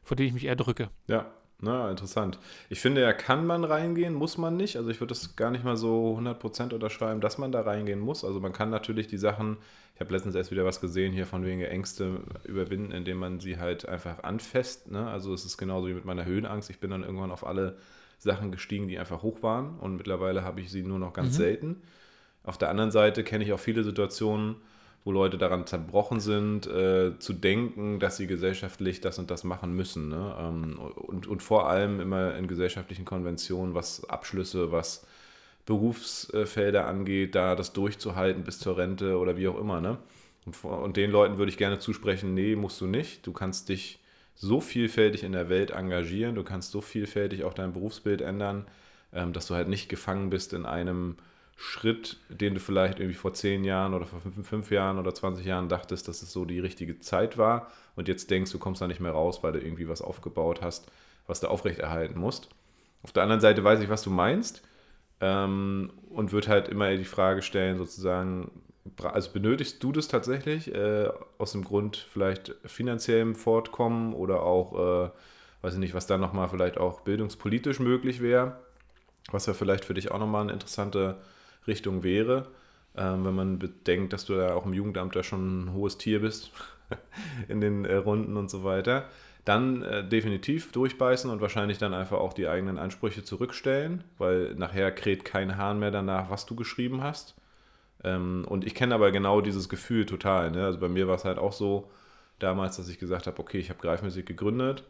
vor 0.04 0.18
denen 0.18 0.28
ich 0.28 0.34
mich 0.34 0.46
eher 0.46 0.56
drücke. 0.56 0.90
Ja, 1.08 1.32
na, 1.60 1.90
interessant. 1.90 2.38
Ich 2.70 2.80
finde, 2.80 3.02
ja, 3.02 3.14
kann 3.14 3.46
man 3.48 3.64
reingehen, 3.64 4.14
muss 4.14 4.38
man 4.38 4.58
nicht. 4.58 4.78
Also 4.78 4.90
ich 4.92 5.00
würde 5.00 5.16
das 5.16 5.36
gar 5.36 5.50
nicht 5.50 5.64
mal 5.64 5.76
so 5.76 6.16
100% 6.20 6.74
unterschreiben, 6.74 7.20
dass 7.20 7.40
man 7.40 7.52
da 7.52 7.62
reingehen 7.62 8.00
muss. 8.00 8.24
Also 8.24 8.40
man 8.40 8.54
kann 8.54 8.70
natürlich 8.70 9.08
die 9.08 9.18
Sachen, 9.18 9.58
ich 9.96 10.00
habe 10.00 10.14
letztens 10.14 10.36
erst 10.36 10.52
wieder 10.52 10.66
was 10.66 10.82
gesehen 10.82 11.14
hier 11.14 11.26
von 11.26 11.44
wegen 11.44 11.62
Ängste 11.62 12.22
überwinden, 12.44 12.92
indem 12.92 13.18
man 13.18 13.40
sie 13.40 13.58
halt 13.58 13.88
einfach 13.88 14.24
anfasst. 14.24 14.92
Ne? 14.92 15.10
Also 15.10 15.34
es 15.34 15.46
ist 15.46 15.58
genauso 15.58 15.88
wie 15.88 15.96
mit 15.96 16.06
meiner 16.06 16.26
Höhenangst. 16.26 16.70
Ich 16.70 16.80
bin 16.80 16.92
dann 16.92 17.04
irgendwann 17.04 17.32
auf 17.32 17.46
alle 17.46 17.78
Sachen 18.20 18.52
gestiegen, 18.52 18.88
die 18.88 19.00
einfach 19.00 19.24
hoch 19.24 19.42
waren 19.42 19.80
und 19.80 19.96
mittlerweile 19.98 20.44
habe 20.44 20.62
ich 20.62 20.70
sie 20.70 20.84
nur 20.84 21.00
noch 21.00 21.14
ganz 21.14 21.30
mhm. 21.30 21.42
selten. 21.42 21.82
Auf 22.44 22.60
der 22.60 22.70
anderen 22.70 22.92
Seite 22.92 23.24
kenne 23.24 23.44
ich 23.44 23.52
auch 23.52 23.60
viele 23.60 23.84
Situationen, 23.84 24.58
wo 25.08 25.12
Leute 25.14 25.38
daran 25.38 25.66
zerbrochen 25.66 26.20
sind, 26.20 26.68
äh, 26.68 27.18
zu 27.18 27.32
denken, 27.32 27.98
dass 27.98 28.18
sie 28.18 28.28
gesellschaftlich 28.28 29.00
das 29.00 29.18
und 29.20 29.32
das 29.32 29.46
machen 29.46 29.74
müssen. 29.74 30.10
Ne? 30.10 30.36
Ähm, 30.38 30.78
und, 30.78 31.28
und 31.28 31.42
vor 31.42 31.70
allem 31.70 32.02
immer 32.02 32.36
in 32.36 32.46
gesellschaftlichen 32.46 33.06
Konventionen, 33.06 33.74
was 33.74 34.04
Abschlüsse, 34.10 34.74
was 34.74 35.08
Berufsfelder 35.66 36.88
angeht, 36.88 37.36
da 37.36 37.56
das 37.56 37.72
durchzuhalten 37.72 38.44
bis 38.44 38.60
zur 38.60 38.78
Rente 38.78 39.18
oder 39.18 39.38
wie 39.38 39.48
auch 39.48 39.58
immer. 39.58 39.80
Ne? 39.80 39.98
Und, 40.46 40.62
und 40.66 40.98
den 40.98 41.10
Leuten 41.10 41.38
würde 41.38 41.54
ich 41.54 41.58
gerne 41.58 41.80
zusprechen, 41.80 42.34
nee, 42.34 42.58
musst 42.58 42.82
du 42.82 42.86
nicht. 42.86 43.26
Du 43.26 43.32
kannst 43.32 43.70
dich 43.70 44.00
so 44.36 44.60
vielfältig 44.60 45.24
in 45.24 45.32
der 45.32 45.48
Welt 45.48 45.72
engagieren, 45.72 46.36
du 46.36 46.44
kannst 46.44 46.72
so 46.72 46.82
vielfältig 46.82 47.46
auch 47.46 47.54
dein 47.54 47.72
Berufsbild 47.72 48.20
ändern, 48.20 48.66
ähm, 49.14 49.32
dass 49.32 49.48
du 49.48 49.56
halt 49.56 49.70
nicht 49.70 49.88
gefangen 49.88 50.30
bist 50.30 50.52
in 50.52 50.66
einem 50.66 51.16
Schritt, 51.60 52.18
den 52.30 52.54
du 52.54 52.60
vielleicht 52.60 53.00
irgendwie 53.00 53.18
vor 53.18 53.34
zehn 53.34 53.64
Jahren 53.64 53.96
oder 53.96 54.06
vor 54.06 54.22
fünf, 54.22 54.48
fünf 54.48 54.70
Jahren 54.70 55.00
oder 55.00 55.14
20 55.14 55.44
Jahren 55.44 55.70
dachtest, 55.70 56.08
dass 56.08 56.22
es 56.22 56.32
so 56.32 56.46
die 56.46 56.60
richtige 56.60 57.00
Zeit 57.00 57.40
war 57.40 57.72
und 57.96 58.08
jetzt 58.08 58.30
denkst, 58.30 58.52
du 58.52 58.60
kommst 58.60 58.80
da 58.80 58.88
nicht 58.88 59.00
mehr 59.00 59.12
raus, 59.12 59.42
weil 59.42 59.54
du 59.54 59.60
irgendwie 59.60 59.90
was 59.90 60.04
aufgebaut 60.04 60.62
hast, 60.62 60.92
was 61.26 61.40
du 61.40 61.48
aufrechterhalten 61.48 62.20
musst. 62.20 62.50
Auf 63.02 63.12
der 63.12 63.24
anderen 63.24 63.42
Seite 63.42 63.64
weiß 63.64 63.82
ich, 63.82 63.90
was 63.90 64.04
du 64.04 64.12
meinst 64.12 64.62
ähm, 65.20 65.92
und 66.12 66.32
würde 66.32 66.50
halt 66.50 66.68
immer 66.68 66.96
die 66.96 67.06
Frage 67.06 67.42
stellen, 67.42 67.80
sozusagen, 67.80 68.52
also 69.02 69.32
benötigst 69.32 69.84
du 69.84 69.92
das 69.92 70.08
tatsächlich 70.08 70.72
äh, 70.76 71.10
aus 71.40 71.54
dem 71.54 71.64
Grund 71.64 71.98
vielleicht 71.98 72.54
finanziellem 72.66 73.34
Fortkommen 73.34 74.14
oder 74.14 74.44
auch, 74.44 75.08
äh, 75.08 75.10
weiß 75.64 75.74
ich 75.74 75.80
nicht, 75.80 75.96
was 75.96 76.06
dann 76.06 76.22
nochmal 76.22 76.50
vielleicht 76.50 76.78
auch 76.78 77.02
bildungspolitisch 77.02 77.80
möglich 77.80 78.22
wäre, 78.22 78.60
was 79.32 79.48
ja 79.48 79.56
vielleicht 79.56 79.86
für 79.86 79.96
dich 79.96 80.12
auch 80.12 80.20
nochmal 80.20 80.44
eine 80.44 80.54
interessante 80.54 81.18
Richtung 81.68 82.04
wäre, 82.04 82.48
ähm, 82.96 83.26
wenn 83.26 83.36
man 83.36 83.60
bedenkt, 83.60 84.14
dass 84.14 84.26
du 84.26 84.34
ja 84.34 84.54
auch 84.54 84.66
im 84.66 84.74
Jugendamt 84.74 85.16
da 85.16 85.24
schon 85.24 85.66
ein 85.66 85.74
hohes 85.74 85.98
Tier 85.98 86.22
bist 86.22 86.52
in 87.48 87.62
den 87.62 87.86
äh, 87.86 87.96
Runden 87.96 88.38
und 88.38 88.50
so 88.50 88.64
weiter. 88.64 89.06
Dann 89.46 89.82
äh, 89.82 90.08
definitiv 90.08 90.72
durchbeißen 90.74 91.30
und 91.30 91.40
wahrscheinlich 91.40 91.78
dann 91.78 91.94
einfach 91.94 92.18
auch 92.18 92.34
die 92.34 92.48
eigenen 92.48 92.78
Ansprüche 92.78 93.24
zurückstellen, 93.24 94.04
weil 94.18 94.56
nachher 94.56 94.92
kräht 94.92 95.24
kein 95.24 95.58
Hahn 95.58 95.80
mehr 95.80 95.92
danach, 95.92 96.30
was 96.30 96.46
du 96.46 96.56
geschrieben 96.56 97.02
hast 97.02 97.36
ähm, 98.04 98.46
und 98.48 98.66
ich 98.66 98.76
kenne 98.76 98.96
aber 98.96 99.12
genau 99.12 99.42
dieses 99.42 99.70
Gefühl 99.70 100.06
total. 100.06 100.52
Ne? 100.52 100.66
Also 100.66 100.80
bei 100.80 100.90
mir 100.90 101.08
war 101.08 101.16
es 101.16 101.26
halt 101.26 101.38
auch 101.38 101.54
so 101.54 101.90
damals, 102.40 102.78
dass 102.78 102.90
ich 102.90 103.00
gesagt 103.00 103.28
habe, 103.28 103.40
okay, 103.40 103.60
ich 103.60 103.70
habe 103.70 103.80
Greifmusik 103.82 104.26
gegründet 104.26 104.84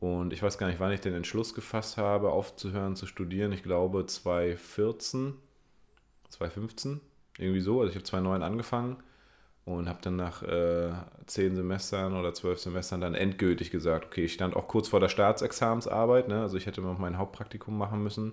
und 0.00 0.32
ich 0.32 0.42
weiß 0.42 0.58
gar 0.58 0.68
nicht, 0.68 0.80
wann 0.80 0.92
ich 0.92 1.00
den 1.00 1.14
Entschluss 1.14 1.54
gefasst 1.54 1.96
habe, 1.96 2.30
aufzuhören 2.30 2.96
zu 2.96 3.06
studieren. 3.06 3.52
Ich 3.52 3.62
glaube 3.62 4.06
2014, 4.06 5.34
2015, 6.30 7.00
irgendwie 7.38 7.60
so. 7.60 7.80
Also 7.80 7.90
ich 7.90 7.96
habe 7.96 8.04
2009 8.04 8.42
angefangen 8.42 8.96
und 9.64 9.88
habe 9.88 9.98
dann 10.02 10.16
nach 10.16 10.42
äh, 10.42 10.92
zehn 11.26 11.56
Semestern 11.56 12.16
oder 12.16 12.34
zwölf 12.34 12.58
Semestern 12.58 13.00
dann 13.00 13.14
endgültig 13.14 13.70
gesagt, 13.70 14.06
okay, 14.06 14.24
ich 14.24 14.32
stand 14.32 14.54
auch 14.56 14.68
kurz 14.68 14.88
vor 14.88 15.00
der 15.00 15.08
Staatsexamensarbeit. 15.08 16.28
Ne? 16.28 16.40
Also 16.40 16.56
ich 16.56 16.66
hätte 16.66 16.80
noch 16.80 16.98
mein 16.98 17.18
Hauptpraktikum 17.18 17.76
machen 17.76 18.02
müssen, 18.02 18.32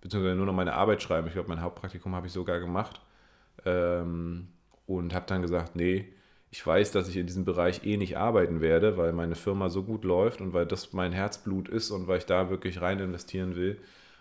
beziehungsweise 0.00 0.36
nur 0.36 0.46
noch 0.46 0.52
meine 0.52 0.74
Arbeit 0.74 1.02
schreiben. 1.02 1.26
Ich 1.26 1.34
glaube, 1.34 1.48
mein 1.48 1.62
Hauptpraktikum 1.62 2.14
habe 2.14 2.26
ich 2.26 2.32
sogar 2.32 2.60
gemacht. 2.60 3.00
Ähm, 3.64 4.48
und 4.88 5.14
habe 5.14 5.26
dann 5.26 5.42
gesagt, 5.42 5.76
nee, 5.76 6.06
ich 6.50 6.66
weiß, 6.66 6.92
dass 6.92 7.08
ich 7.08 7.16
in 7.16 7.26
diesem 7.26 7.44
Bereich 7.44 7.84
eh 7.84 7.98
nicht 7.98 8.16
arbeiten 8.16 8.60
werde, 8.62 8.96
weil 8.96 9.12
meine 9.12 9.34
Firma 9.34 9.68
so 9.68 9.82
gut 9.84 10.04
läuft 10.04 10.40
und 10.40 10.54
weil 10.54 10.66
das 10.66 10.94
mein 10.94 11.12
Herzblut 11.12 11.68
ist 11.68 11.90
und 11.90 12.08
weil 12.08 12.18
ich 12.18 12.26
da 12.26 12.48
wirklich 12.50 12.80
rein 12.80 12.98
investieren 12.98 13.54
will. 13.54 13.78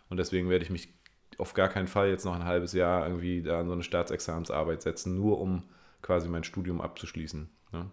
Und 0.09 0.17
deswegen 0.17 0.49
werde 0.49 0.65
ich 0.65 0.69
mich 0.69 0.96
auf 1.38 1.54
gar 1.54 1.69
keinen 1.69 1.88
Fall 1.88 2.10
jetzt 2.10 2.26
noch 2.26 2.36
ein 2.36 2.45
halbes 2.45 2.73
Jahr 2.73 3.06
irgendwie 3.06 3.41
da 3.41 3.60
an 3.60 3.67
so 3.67 3.73
eine 3.73 3.84
Staatsexamensarbeit 3.84 4.82
setzen, 4.82 5.15
nur 5.15 5.39
um 5.39 5.63
quasi 6.02 6.28
mein 6.30 6.43
Studium 6.43 6.82
abzuschließen. 6.82 7.50
Ne? 7.73 7.86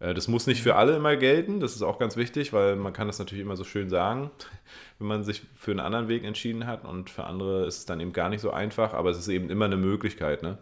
Äh, 0.00 0.14
das 0.14 0.28
muss 0.28 0.46
nicht 0.46 0.62
für 0.62 0.76
alle 0.76 0.96
immer 0.96 1.16
gelten, 1.16 1.60
das 1.60 1.74
ist 1.74 1.82
auch 1.82 1.98
ganz 1.98 2.16
wichtig, 2.16 2.52
weil 2.52 2.76
man 2.76 2.92
kann 2.92 3.06
das 3.06 3.18
natürlich 3.18 3.42
immer 3.44 3.56
so 3.56 3.64
schön 3.64 3.88
sagen, 3.88 4.30
wenn 4.98 5.08
man 5.08 5.24
sich 5.24 5.42
für 5.54 5.70
einen 5.70 5.80
anderen 5.80 6.08
Weg 6.08 6.24
entschieden 6.24 6.66
hat 6.66 6.84
und 6.84 7.10
für 7.10 7.24
andere 7.24 7.66
ist 7.66 7.78
es 7.78 7.86
dann 7.86 8.00
eben 8.00 8.12
gar 8.12 8.28
nicht 8.28 8.40
so 8.40 8.50
einfach, 8.50 8.94
aber 8.94 9.10
es 9.10 9.18
ist 9.18 9.28
eben 9.28 9.50
immer 9.50 9.64
eine 9.64 9.76
Möglichkeit. 9.76 10.42
Ne? 10.42 10.58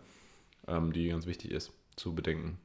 ähm, 0.69 0.93
die 0.93 1.09
ganz 1.09 1.27
wichtig 1.27 1.51
ist 1.51 1.73
zu 1.97 2.15
bedenken. 2.15 2.59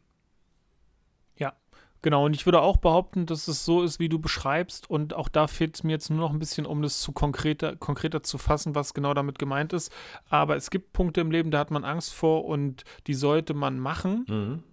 Genau. 2.01 2.25
Und 2.25 2.35
ich 2.35 2.45
würde 2.45 2.61
auch 2.61 2.77
behaupten, 2.77 3.25
dass 3.25 3.47
es 3.47 3.65
so 3.65 3.83
ist, 3.83 3.99
wie 3.99 4.09
du 4.09 4.19
beschreibst. 4.19 4.89
Und 4.89 5.13
auch 5.13 5.29
da 5.29 5.47
fehlt 5.47 5.75
es 5.75 5.83
mir 5.83 5.91
jetzt 5.91 6.09
nur 6.09 6.19
noch 6.19 6.31
ein 6.31 6.39
bisschen, 6.39 6.65
um 6.65 6.81
das 6.81 7.01
zu 7.01 7.11
konkreter, 7.11 7.75
konkreter 7.75 8.23
zu 8.23 8.37
fassen, 8.37 8.75
was 8.75 8.93
genau 8.93 9.13
damit 9.13 9.39
gemeint 9.39 9.73
ist. 9.73 9.91
Aber 10.29 10.55
es 10.55 10.69
gibt 10.69 10.93
Punkte 10.93 11.21
im 11.21 11.31
Leben, 11.31 11.51
da 11.51 11.59
hat 11.59 11.71
man 11.71 11.83
Angst 11.83 12.13
vor 12.13 12.45
und 12.45 12.83
die 13.07 13.13
sollte 13.13 13.53
man 13.53 13.79
machen, 13.79 14.25
mhm. 14.27 14.63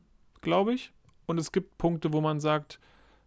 glaube 0.41 0.75
ich. 0.75 0.93
Und 1.27 1.39
es 1.39 1.53
gibt 1.53 1.79
Punkte, 1.79 2.13
wo 2.13 2.21
man 2.21 2.39
sagt, 2.41 2.79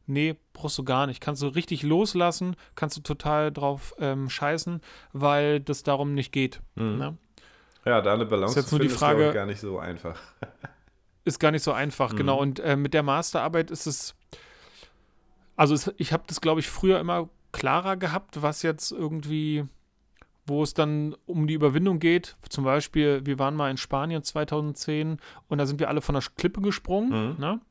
nee, 0.05 0.35
brauchst 0.53 0.77
du 0.77 0.83
gar 0.83 1.07
nicht. 1.07 1.21
Kannst 1.21 1.41
du 1.41 1.47
richtig 1.47 1.83
loslassen, 1.83 2.55
kannst 2.75 2.97
du 2.97 3.01
total 3.01 3.51
drauf 3.51 3.95
ähm, 3.99 4.29
scheißen, 4.29 4.81
weil 5.13 5.59
das 5.59 5.83
darum 5.83 6.13
nicht 6.13 6.31
geht. 6.31 6.61
Mhm. 6.75 6.97
Ne? 6.97 7.17
Ja, 7.85 8.01
da 8.01 8.13
eine 8.13 8.25
Balance 8.25 8.59
ist 8.59 8.65
jetzt 8.65 8.71
nur 8.71 8.81
die 8.81 8.89
Frage, 8.89 9.27
ist 9.27 9.33
gar 9.33 9.45
nicht 9.45 9.59
so 9.59 9.79
einfach. 9.79 10.19
ist 11.27 11.39
gar 11.39 11.51
nicht 11.51 11.63
so 11.63 11.71
einfach, 11.71 12.13
mhm. 12.13 12.17
genau. 12.17 12.39
Und 12.39 12.59
äh, 12.59 12.75
mit 12.75 12.93
der 12.93 13.03
Masterarbeit 13.03 13.69
ist 13.69 13.85
es, 13.85 14.15
also 15.55 15.73
es, 15.73 15.93
ich 15.97 16.13
habe 16.13 16.23
das, 16.27 16.41
glaube 16.41 16.59
ich, 16.59 16.69
früher 16.69 16.99
immer 16.99 17.29
klarer 17.51 17.97
gehabt, 17.97 18.41
was 18.41 18.63
jetzt 18.63 18.91
irgendwie, 18.91 19.65
wo 20.45 20.63
es 20.63 20.73
dann 20.73 21.15
um 21.25 21.47
die 21.47 21.53
Überwindung 21.53 21.99
geht. 21.99 22.37
Zum 22.49 22.63
Beispiel, 22.63 23.25
wir 23.25 23.39
waren 23.39 23.55
mal 23.55 23.69
in 23.69 23.77
Spanien 23.77 24.23
2010 24.23 25.19
und 25.47 25.57
da 25.57 25.65
sind 25.65 25.79
wir 25.79 25.89
alle 25.89 26.01
von 26.01 26.15
der 26.15 26.23
Klippe 26.35 26.61
gesprungen, 26.61 27.33
mhm. 27.33 27.39
ne? 27.39 27.61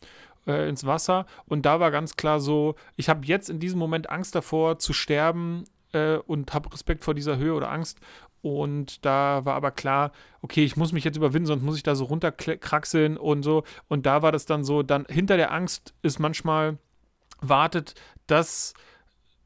äh, 0.47 0.69
ins 0.69 0.87
Wasser. 0.87 1.27
Und 1.47 1.67
da 1.67 1.81
war 1.81 1.91
ganz 1.91 2.17
klar 2.17 2.41
so, 2.41 2.75
ich 2.97 3.09
habe 3.09 3.27
jetzt 3.27 3.51
in 3.51 3.61
diesem 3.61 3.79
Moment 3.79 4.11
Angst 4.11 4.35
davor 4.35 4.79
zu 4.79 4.93
sterben 4.93 5.65
äh, 5.93 6.17
und 6.17 6.53
habe 6.55 6.73
Respekt 6.73 7.05
vor 7.05 7.15
dieser 7.15 7.37
Höhe 7.37 7.55
oder 7.55 7.71
Angst. 7.71 8.01
Und 8.47 9.05
da 9.05 9.45
war 9.45 9.55
aber 9.55 9.73
klar, 9.73 10.13
okay, 10.41 10.65
ich 10.65 10.77
muss 10.77 10.93
mich 10.93 11.03
jetzt 11.03 11.17
überwinden, 11.17 11.47
sonst 11.47 11.65
muss 11.65 11.77
ich 11.77 11.83
da 11.83 11.97
so 11.97 12.05
runterkraxeln 12.05 13.17
und 13.17 13.43
so. 13.43 13.65
Und 13.89 14.07
da 14.07 14.23
war 14.23 14.31
das 14.31 14.47
dann 14.47 14.63
so, 14.63 14.85
dann 14.85 15.05
hinter 15.09 15.37
der 15.37 15.53
Angst 15.53 15.95
ist 16.03 16.21
manchmal 16.21 16.79
wartet 17.41 17.95
das, 18.29 18.73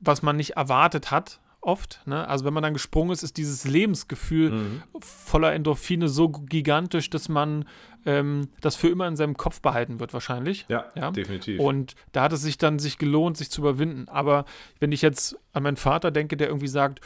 was 0.01 0.21
man 0.21 0.37
nicht 0.37 0.51
erwartet 0.51 1.11
hat, 1.11 1.41
oft. 1.63 2.03
Ne? 2.07 2.29
Also 2.29 2.45
wenn 2.45 2.53
man 2.53 2.63
dann 2.63 2.75
gesprungen 2.75 3.11
ist, 3.11 3.23
ist 3.23 3.39
dieses 3.39 3.65
Lebensgefühl 3.65 4.51
mhm. 4.51 4.83
voller 5.01 5.55
Endorphine 5.55 6.09
so 6.09 6.29
gigantisch, 6.29 7.09
dass 7.09 7.31
man 7.31 7.67
ähm, 8.05 8.49
das 8.61 8.77
für 8.77 8.89
immer 8.89 9.09
in 9.09 9.17
seinem 9.17 9.37
Kopf 9.37 9.63
behalten 9.63 9.99
wird 9.99 10.13
wahrscheinlich. 10.13 10.67
Ja, 10.69 10.87
ja, 10.95 11.11
definitiv. 11.11 11.59
Und 11.59 11.95
da 12.13 12.23
hat 12.23 12.33
es 12.33 12.43
sich 12.43 12.59
dann 12.59 12.79
sich 12.79 12.99
gelohnt, 12.99 13.39
sich 13.39 13.51
zu 13.51 13.63
überwinden. 13.63 14.09
Aber 14.09 14.45
wenn 14.79 14.93
ich 14.93 15.03
jetzt 15.03 15.39
an 15.53 15.63
meinen 15.63 15.77
Vater 15.77 16.11
denke, 16.11 16.37
der 16.37 16.49
irgendwie 16.49 16.69
sagt, 16.69 17.01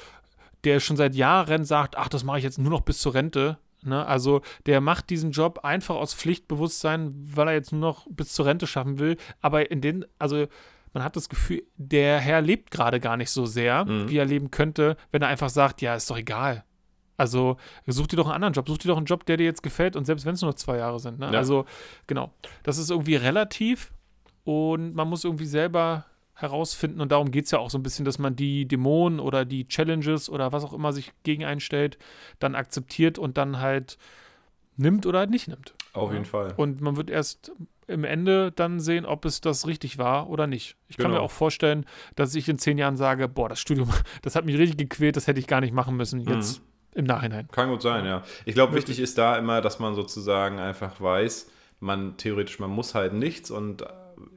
der 0.64 0.80
schon 0.80 0.96
seit 0.96 1.14
Jahren 1.14 1.64
sagt, 1.64 1.96
ach, 1.96 2.08
das 2.08 2.24
mache 2.24 2.38
ich 2.38 2.44
jetzt 2.44 2.58
nur 2.58 2.70
noch 2.70 2.80
bis 2.82 2.98
zur 2.98 3.14
Rente. 3.14 3.58
Ne? 3.82 4.04
Also 4.06 4.42
der 4.66 4.80
macht 4.80 5.10
diesen 5.10 5.30
Job 5.30 5.60
einfach 5.62 5.96
aus 5.96 6.14
Pflichtbewusstsein, 6.14 7.12
weil 7.14 7.48
er 7.48 7.54
jetzt 7.54 7.72
nur 7.72 7.80
noch 7.80 8.06
bis 8.10 8.32
zur 8.32 8.46
Rente 8.46 8.66
schaffen 8.66 8.98
will. 8.98 9.16
Aber 9.40 9.70
in 9.70 9.80
den, 9.80 10.04
also 10.18 10.46
man 10.92 11.02
hat 11.02 11.16
das 11.16 11.28
Gefühl, 11.28 11.64
der 11.76 12.18
Herr 12.18 12.40
lebt 12.40 12.70
gerade 12.70 13.00
gar 13.00 13.16
nicht 13.16 13.30
so 13.30 13.46
sehr, 13.46 13.84
mhm. 13.84 14.08
wie 14.08 14.16
er 14.16 14.24
leben 14.24 14.50
könnte, 14.50 14.96
wenn 15.10 15.22
er 15.22 15.28
einfach 15.28 15.50
sagt, 15.50 15.82
ja, 15.82 15.94
ist 15.94 16.10
doch 16.10 16.16
egal. 16.16 16.64
Also 17.16 17.56
such 17.86 18.08
dir 18.08 18.16
doch 18.16 18.26
einen 18.26 18.34
anderen 18.34 18.54
Job, 18.54 18.68
such 18.68 18.78
dir 18.78 18.88
doch 18.88 18.96
einen 18.96 19.06
Job, 19.06 19.24
der 19.26 19.36
dir 19.36 19.44
jetzt 19.44 19.62
gefällt 19.62 19.96
und 19.96 20.04
selbst 20.04 20.24
wenn 20.24 20.34
es 20.34 20.42
nur 20.42 20.56
zwei 20.56 20.78
Jahre 20.78 20.98
sind. 20.98 21.18
Ne? 21.18 21.30
Ja. 21.32 21.38
Also 21.38 21.64
genau, 22.06 22.32
das 22.62 22.78
ist 22.78 22.90
irgendwie 22.90 23.16
relativ 23.16 23.92
und 24.44 24.94
man 24.94 25.08
muss 25.08 25.24
irgendwie 25.24 25.46
selber 25.46 26.06
herausfinden 26.34 27.00
und 27.00 27.12
darum 27.12 27.30
geht 27.30 27.44
es 27.44 27.50
ja 27.52 27.58
auch 27.58 27.70
so 27.70 27.78
ein 27.78 27.82
bisschen, 27.82 28.04
dass 28.04 28.18
man 28.18 28.34
die 28.34 28.66
Dämonen 28.66 29.20
oder 29.20 29.44
die 29.44 29.68
Challenges 29.68 30.28
oder 30.28 30.52
was 30.52 30.64
auch 30.64 30.72
immer 30.72 30.92
sich 30.92 31.12
gegen 31.22 31.44
einstellt, 31.44 31.96
dann 32.40 32.54
akzeptiert 32.54 33.18
und 33.18 33.38
dann 33.38 33.60
halt 33.60 33.98
nimmt 34.76 35.06
oder 35.06 35.20
halt 35.20 35.30
nicht 35.30 35.46
nimmt. 35.46 35.74
Auf 35.92 36.12
jeden 36.12 36.24
Fall. 36.24 36.54
Und 36.56 36.80
man 36.80 36.96
wird 36.96 37.08
erst 37.08 37.52
im 37.86 38.04
Ende 38.04 38.50
dann 38.50 38.80
sehen, 38.80 39.04
ob 39.06 39.24
es 39.24 39.40
das 39.40 39.66
richtig 39.66 39.98
war 39.98 40.28
oder 40.28 40.46
nicht. 40.46 40.76
Ich 40.88 40.96
genau. 40.96 41.04
kann 41.04 41.10
mir 41.12 41.16
genau. 41.18 41.26
auch 41.26 41.30
vorstellen, 41.30 41.84
dass 42.16 42.34
ich 42.34 42.48
in 42.48 42.58
zehn 42.58 42.78
Jahren 42.78 42.96
sage, 42.96 43.28
boah, 43.28 43.48
das 43.48 43.60
Studium, 43.60 43.90
das 44.22 44.34
hat 44.34 44.44
mich 44.44 44.58
richtig 44.58 44.78
gequält, 44.78 45.16
das 45.16 45.26
hätte 45.26 45.38
ich 45.38 45.46
gar 45.46 45.60
nicht 45.60 45.74
machen 45.74 45.96
müssen 45.96 46.20
jetzt 46.20 46.60
mhm. 46.60 46.98
im 46.98 47.04
Nachhinein. 47.04 47.48
Kann 47.52 47.68
gut 47.68 47.82
sein, 47.82 48.04
ja. 48.04 48.22
Ich 48.44 48.54
glaube, 48.54 48.74
wichtig 48.74 48.98
ist 48.98 49.18
da 49.18 49.36
immer, 49.36 49.60
dass 49.60 49.78
man 49.78 49.94
sozusagen 49.94 50.58
einfach 50.58 51.00
weiß, 51.00 51.50
man 51.80 52.16
theoretisch, 52.16 52.58
man 52.58 52.70
muss 52.70 52.94
halt 52.94 53.12
nichts 53.12 53.50
und 53.50 53.84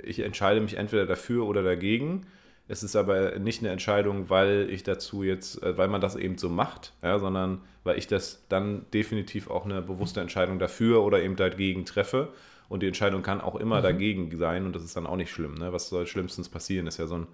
ich 0.04 0.20
entscheide 0.20 0.62
mich 0.62 0.76
entweder 0.78 1.06
dafür 1.06 1.46
oder 1.46 1.64
dagegen. 1.64 2.26
Es 2.68 2.84
ist 2.84 2.96
aber 2.96 3.40
nicht 3.40 3.62
eine 3.62 3.72
Entscheidung, 3.72 4.30
weil 4.30 4.70
ich 4.70 4.84
dazu 4.84 5.24
jetzt, 5.24 5.64
äh, 5.64 5.78
weil 5.78 5.88
man 5.88 6.02
das 6.02 6.16
eben 6.16 6.38
so 6.38 6.50
macht, 6.50 6.94
ja, 7.02 7.20
sondern 7.20 7.62
weil 7.84 7.98
ich 7.98 8.08
das 8.08 8.44
dann 8.50 8.86
definitiv 8.94 9.50
auch 9.50 9.66
eine 9.66 9.82
bewusste 9.82 10.20
Entscheidung 10.20 10.60
dafür 10.60 11.04
oder 11.04 11.22
eben 11.22 11.36
dagegen 11.36 11.86
treffe. 11.86 12.30
Und 12.70 12.84
die 12.84 12.88
Entscheidung 12.88 13.22
kann 13.22 13.40
auch 13.40 13.56
immer 13.56 13.80
mhm. 13.80 13.84
dagegen 13.84 14.38
sein 14.38 14.66
und 14.66 14.76
das 14.76 14.84
ist 14.84 14.98
dann 14.98 15.08
auch 15.08 15.16
nicht 15.16 15.32
schlimm. 15.32 15.56
Ne? 15.56 15.72
Was 15.72 15.88
soll 15.88 16.06
schlimmstens 16.06 16.50
passieren? 16.50 16.86
Das 16.86 16.96
ist 16.96 17.00
ja 17.00 17.08
so 17.08 17.16
ein 17.16 17.28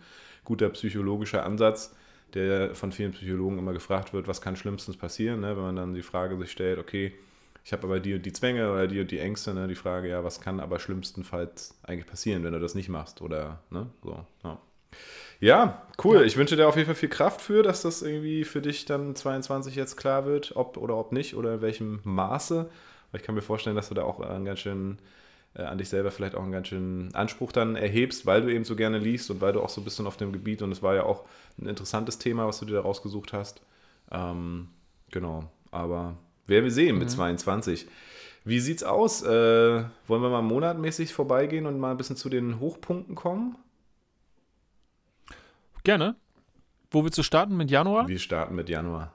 guter 0.44 0.70
psychologischer 0.70 1.44
Ansatz, 1.44 1.96
der 2.36 2.76
von 2.76 2.92
vielen 2.92 3.12
Psychologen 3.12 3.58
immer 3.58 3.74
gefragt 3.74 4.14
wird, 4.14 4.28
was 4.28 4.42
kann 4.42 4.56
schlimmstens 4.56 4.98
passieren, 4.98 5.42
ne? 5.42 5.56
wenn 5.56 5.64
man 5.64 5.76
dann 5.76 5.94
die 5.94 6.02
Frage 6.04 6.38
sich 6.38 6.52
stellt, 6.52 6.78
okay, 6.78 7.14
ich 7.64 7.74
habe 7.74 7.84
aber 7.86 8.00
die 8.00 8.14
und 8.14 8.26
die 8.26 8.34
Zwänge 8.34 8.72
oder 8.72 8.88
die 8.88 9.00
und 9.00 9.12
die 9.12 9.20
Ängste, 9.20 9.54
ne? 9.54 9.68
die 9.68 9.76
Frage, 9.76 10.10
ja, 10.10 10.24
was 10.24 10.42
kann 10.42 10.60
aber 10.60 10.80
schlimmstenfalls 10.80 11.78
eigentlich 11.84 12.08
passieren, 12.08 12.44
wenn 12.44 12.54
du 12.54 12.60
das 12.60 12.76
nicht 12.76 12.90
machst 12.90 13.22
oder, 13.22 13.62
ne, 13.70 13.88
so, 14.04 14.26
ja. 14.44 14.60
Ja, 15.40 15.88
cool. 16.04 16.18
Ja. 16.18 16.24
Ich 16.24 16.38
wünsche 16.38 16.56
dir 16.56 16.68
auf 16.68 16.76
jeden 16.76 16.86
Fall 16.86 16.96
viel 16.96 17.10
Kraft 17.10 17.42
für, 17.42 17.64
dass 17.64 17.82
das 17.82 18.02
irgendwie 18.02 18.46
für 18.46 18.62
dich 18.62 18.86
dann 18.86 19.16
22 19.16 19.76
jetzt 19.76 19.98
klar 19.98 20.26
wird, 20.26 20.56
ob 20.56 20.78
oder 20.78 20.96
ob 20.96 21.12
nicht 21.12 21.36
oder 21.36 21.56
in 21.56 21.62
welchem 21.62 22.00
Maße. 22.04 22.70
Weil 23.12 23.20
ich 23.20 23.26
kann 23.26 23.36
mir 23.36 23.42
vorstellen, 23.42 23.76
dass 23.76 23.90
du 23.90 23.94
da 23.94 24.04
auch 24.04 24.22
einen 24.22 24.46
ganz 24.46 24.60
schön 24.60 25.00
äh, 25.56 25.64
an 25.64 25.78
dich 25.78 25.90
selber 25.90 26.12
vielleicht 26.12 26.36
auch 26.36 26.44
einen 26.44 26.52
ganz 26.52 26.70
schönen 26.70 27.14
Anspruch 27.14 27.52
dann 27.52 27.76
erhebst, 27.76 28.26
weil 28.26 28.42
du 28.42 28.54
eben 28.54 28.64
so 28.64 28.76
gerne 28.76 29.00
liest 29.00 29.30
und 29.32 29.42
weil 29.42 29.54
du 29.54 29.62
auch 29.62 29.70
so 29.70 29.82
ein 29.82 29.84
bisschen 29.84 30.08
auf 30.08 30.18
dem 30.18 30.32
Gebiet 30.32 30.62
und 30.62 30.72
es 30.72 30.82
war 30.82 30.96
ja 30.96 31.04
auch 31.04 31.26
ein 31.60 31.68
interessantes 31.68 32.20
Thema, 32.20 32.48
was 32.48 32.60
du 32.60 32.66
dir 32.66 32.76
da 32.76 32.82
rausgesucht 32.82 33.34
hast. 33.34 33.62
Ähm, 34.12 34.70
genau, 35.12 35.52
aber 35.72 36.16
werden 36.48 36.66
wir 36.66 36.72
sehen 36.72 36.96
mhm. 36.96 37.00
mit 37.00 37.12
22. 37.12 37.88
Wie 38.46 38.60
sieht's 38.60 38.84
aus? 38.84 39.22
Äh, 39.22 39.28
wollen 40.08 40.22
wir 40.22 40.30
mal 40.30 40.42
monatmäßig 40.42 41.14
vorbeigehen 41.14 41.66
und 41.66 41.80
mal 41.80 41.92
ein 41.92 41.98
bisschen 41.98 42.18
zu 42.18 42.30
den 42.30 42.60
Hochpunkten 42.60 43.16
kommen? 43.16 43.56
Gerne. 45.84 46.16
Wo 46.92 47.04
willst 47.04 47.18
du 47.18 47.24
starten? 47.24 47.56
Mit 47.56 47.72
Januar? 47.72 48.08
Wir 48.08 48.20
starten 48.20 48.56
mit 48.56 48.70
Januar. 48.70 49.14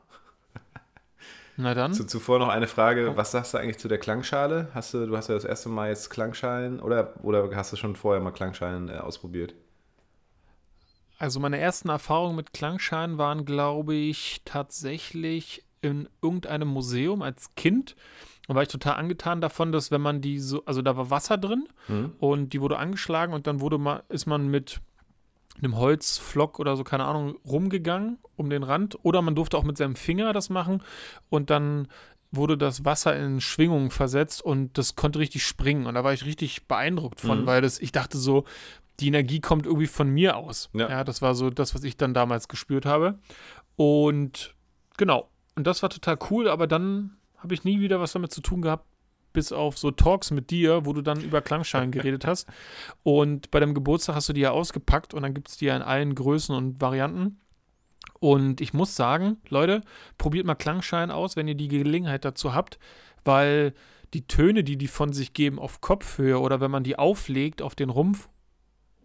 Na 1.56 1.74
dann. 1.74 1.92
Zu, 1.92 2.06
zuvor 2.06 2.38
noch 2.38 2.48
eine 2.48 2.66
Frage: 2.66 3.16
Was 3.16 3.30
sagst 3.30 3.52
du 3.52 3.58
eigentlich 3.58 3.78
zu 3.78 3.88
der 3.88 3.98
Klangschale? 3.98 4.68
Hast 4.74 4.94
du, 4.94 5.06
du 5.06 5.16
hast 5.16 5.28
ja 5.28 5.34
das 5.34 5.44
erste 5.44 5.68
Mal 5.68 5.90
jetzt 5.90 6.08
Klangschalen 6.08 6.80
oder, 6.80 7.14
oder 7.22 7.54
hast 7.54 7.72
du 7.72 7.76
schon 7.76 7.96
vorher 7.96 8.22
mal 8.22 8.32
Klangschalen 8.32 8.88
äh, 8.88 8.96
ausprobiert? 8.96 9.54
Also, 11.18 11.40
meine 11.40 11.58
ersten 11.58 11.88
Erfahrungen 11.88 12.36
mit 12.36 12.52
Klangschalen 12.52 13.18
waren, 13.18 13.44
glaube 13.44 13.94
ich, 13.94 14.40
tatsächlich 14.44 15.64
in 15.80 16.08
irgendeinem 16.22 16.68
Museum 16.68 17.22
als 17.22 17.54
Kind. 17.54 17.96
Da 18.46 18.54
war 18.54 18.62
ich 18.62 18.68
total 18.68 18.94
angetan 18.94 19.40
davon, 19.40 19.72
dass 19.72 19.90
wenn 19.90 20.00
man 20.00 20.20
die 20.20 20.38
so, 20.38 20.64
also 20.64 20.80
da 20.80 20.96
war 20.96 21.10
Wasser 21.10 21.36
drin 21.36 21.68
mhm. 21.88 22.12
und 22.18 22.52
die 22.52 22.60
wurde 22.60 22.78
angeschlagen 22.78 23.34
und 23.34 23.46
dann 23.46 23.60
wurde 23.60 23.78
mal, 23.78 24.02
ist 24.08 24.26
man 24.26 24.48
mit 24.48 24.80
einem 25.58 25.76
Holzflock 25.76 26.58
oder 26.58 26.76
so, 26.76 26.84
keine 26.84 27.04
Ahnung, 27.04 27.36
rumgegangen 27.46 28.18
um 28.36 28.48
den 28.48 28.62
Rand. 28.62 28.96
Oder 29.02 29.22
man 29.22 29.34
durfte 29.34 29.58
auch 29.58 29.64
mit 29.64 29.76
seinem 29.76 29.96
Finger 29.96 30.32
das 30.32 30.50
machen 30.50 30.82
und 31.28 31.50
dann 31.50 31.88
wurde 32.30 32.58
das 32.58 32.84
Wasser 32.84 33.16
in 33.16 33.40
Schwingungen 33.40 33.90
versetzt 33.90 34.42
und 34.42 34.76
das 34.76 34.96
konnte 34.96 35.18
richtig 35.18 35.44
springen. 35.44 35.86
Und 35.86 35.94
da 35.94 36.04
war 36.04 36.12
ich 36.12 36.24
richtig 36.24 36.66
beeindruckt 36.66 37.20
von, 37.20 37.42
mhm. 37.42 37.46
weil 37.46 37.62
das, 37.62 37.78
ich 37.78 37.92
dachte 37.92 38.18
so, 38.18 38.44
die 39.00 39.08
Energie 39.08 39.40
kommt 39.40 39.66
irgendwie 39.66 39.86
von 39.86 40.08
mir 40.08 40.36
aus. 40.36 40.68
Ja. 40.72 40.88
ja, 40.88 41.04
das 41.04 41.22
war 41.22 41.34
so 41.34 41.50
das, 41.50 41.74
was 41.74 41.84
ich 41.84 41.96
dann 41.96 42.14
damals 42.14 42.48
gespürt 42.48 42.84
habe. 42.84 43.18
Und 43.76 44.54
genau, 44.96 45.30
und 45.58 45.66
das 45.66 45.82
war 45.82 45.90
total 45.90 46.16
cool, 46.30 46.48
aber 46.48 46.68
dann 46.68 47.16
habe 47.36 47.52
ich 47.52 47.64
nie 47.64 47.80
wieder 47.80 47.98
was 47.98 48.12
damit 48.12 48.30
zu 48.30 48.40
tun 48.40 48.62
gehabt, 48.62 48.86
bis 49.32 49.50
auf 49.50 49.76
so 49.76 49.90
Talks 49.90 50.30
mit 50.30 50.50
dir, 50.50 50.86
wo 50.86 50.92
du 50.92 51.02
dann 51.02 51.20
über 51.20 51.40
Klangschalen 51.40 51.90
geredet 51.90 52.24
hast. 52.24 52.48
Und 53.02 53.50
bei 53.50 53.58
deinem 53.58 53.74
Geburtstag 53.74 54.14
hast 54.14 54.28
du 54.28 54.32
die 54.32 54.42
ja 54.42 54.52
ausgepackt 54.52 55.14
und 55.14 55.22
dann 55.22 55.34
gibt 55.34 55.48
es 55.48 55.56
die 55.56 55.64
ja 55.64 55.74
in 55.74 55.82
allen 55.82 56.14
Größen 56.14 56.54
und 56.54 56.80
Varianten. 56.80 57.40
Und 58.20 58.60
ich 58.60 58.72
muss 58.72 58.94
sagen, 58.94 59.38
Leute, 59.48 59.80
probiert 60.16 60.46
mal 60.46 60.54
Klangschalen 60.54 61.10
aus, 61.10 61.34
wenn 61.34 61.48
ihr 61.48 61.56
die 61.56 61.66
Gelegenheit 61.66 62.24
dazu 62.24 62.54
habt, 62.54 62.78
weil 63.24 63.74
die 64.14 64.28
Töne, 64.28 64.62
die 64.62 64.76
die 64.76 64.86
von 64.86 65.12
sich 65.12 65.32
geben 65.32 65.58
auf 65.58 65.80
Kopfhöhe 65.80 66.38
oder 66.38 66.60
wenn 66.60 66.70
man 66.70 66.84
die 66.84 66.96
auflegt 66.96 67.62
auf 67.62 67.74
den 67.74 67.90
Rumpf 67.90 68.28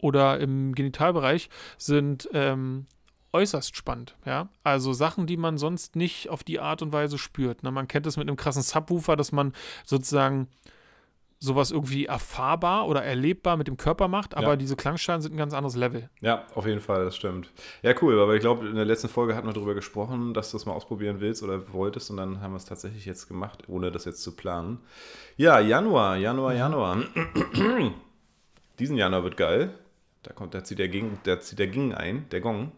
oder 0.01 0.39
im 0.39 0.75
Genitalbereich, 0.75 1.49
sind 1.79 2.29
ähm, 2.31 2.85
äußerst 3.33 3.75
spannend, 3.75 4.15
ja. 4.25 4.49
Also 4.63 4.93
Sachen, 4.93 5.27
die 5.27 5.37
man 5.37 5.57
sonst 5.57 5.95
nicht 5.95 6.29
auf 6.29 6.43
die 6.43 6.59
Art 6.59 6.81
und 6.81 6.93
Weise 6.93 7.17
spürt. 7.17 7.63
Ne? 7.63 7.71
Man 7.71 7.87
kennt 7.87 8.05
es 8.05 8.17
mit 8.17 8.27
einem 8.27 8.37
krassen 8.37 8.61
Subwoofer, 8.61 9.15
dass 9.15 9.31
man 9.31 9.53
sozusagen 9.85 10.47
sowas 11.43 11.71
irgendwie 11.71 12.05
erfahrbar 12.05 12.87
oder 12.87 13.03
erlebbar 13.03 13.57
mit 13.57 13.67
dem 13.67 13.75
Körper 13.75 14.07
macht, 14.07 14.33
aber 14.33 14.51
ja. 14.51 14.55
diese 14.55 14.77
Klangschalen 14.77 15.21
sind 15.21 15.33
ein 15.33 15.37
ganz 15.37 15.53
anderes 15.53 15.75
Level. 15.75 16.09
Ja, 16.21 16.45
auf 16.55 16.65
jeden 16.65 16.79
Fall, 16.79 17.03
das 17.03 17.17
stimmt. 17.17 17.51
Ja, 17.81 17.93
cool, 18.01 18.17
aber 18.21 18.33
ich 18.35 18.39
glaube, 18.39 18.65
in 18.65 18.75
der 18.75 18.85
letzten 18.85 19.09
Folge 19.09 19.35
hatten 19.35 19.47
wir 19.47 19.53
darüber 19.53 19.73
gesprochen, 19.73 20.33
dass 20.33 20.51
du 20.51 20.57
das 20.57 20.65
mal 20.65 20.71
ausprobieren 20.71 21.19
willst 21.19 21.43
oder 21.43 21.73
wolltest 21.73 22.09
und 22.11 22.17
dann 22.17 22.39
haben 22.39 22.53
wir 22.53 22.57
es 22.57 22.65
tatsächlich 22.65 23.05
jetzt 23.05 23.27
gemacht, 23.27 23.63
ohne 23.67 23.91
das 23.91 24.05
jetzt 24.05 24.23
zu 24.23 24.37
planen. 24.37 24.79
Ja, 25.35 25.59
Januar, 25.59 26.15
Januar, 26.15 26.53
Januar. 26.53 27.03
Diesen 28.79 28.95
Januar 28.95 29.25
wird 29.25 29.35
geil. 29.35 29.73
Da 30.23 30.31
kommt, 30.31 30.53
da 30.53 30.63
zieht 30.63 30.79
der 30.79 30.87
Ging, 30.87 31.17
da 31.23 31.41
zieht 31.41 31.59
der 31.59 31.67
Ging 31.67 31.93
ein, 31.93 32.25
der 32.29 32.39
Gong. 32.39 32.71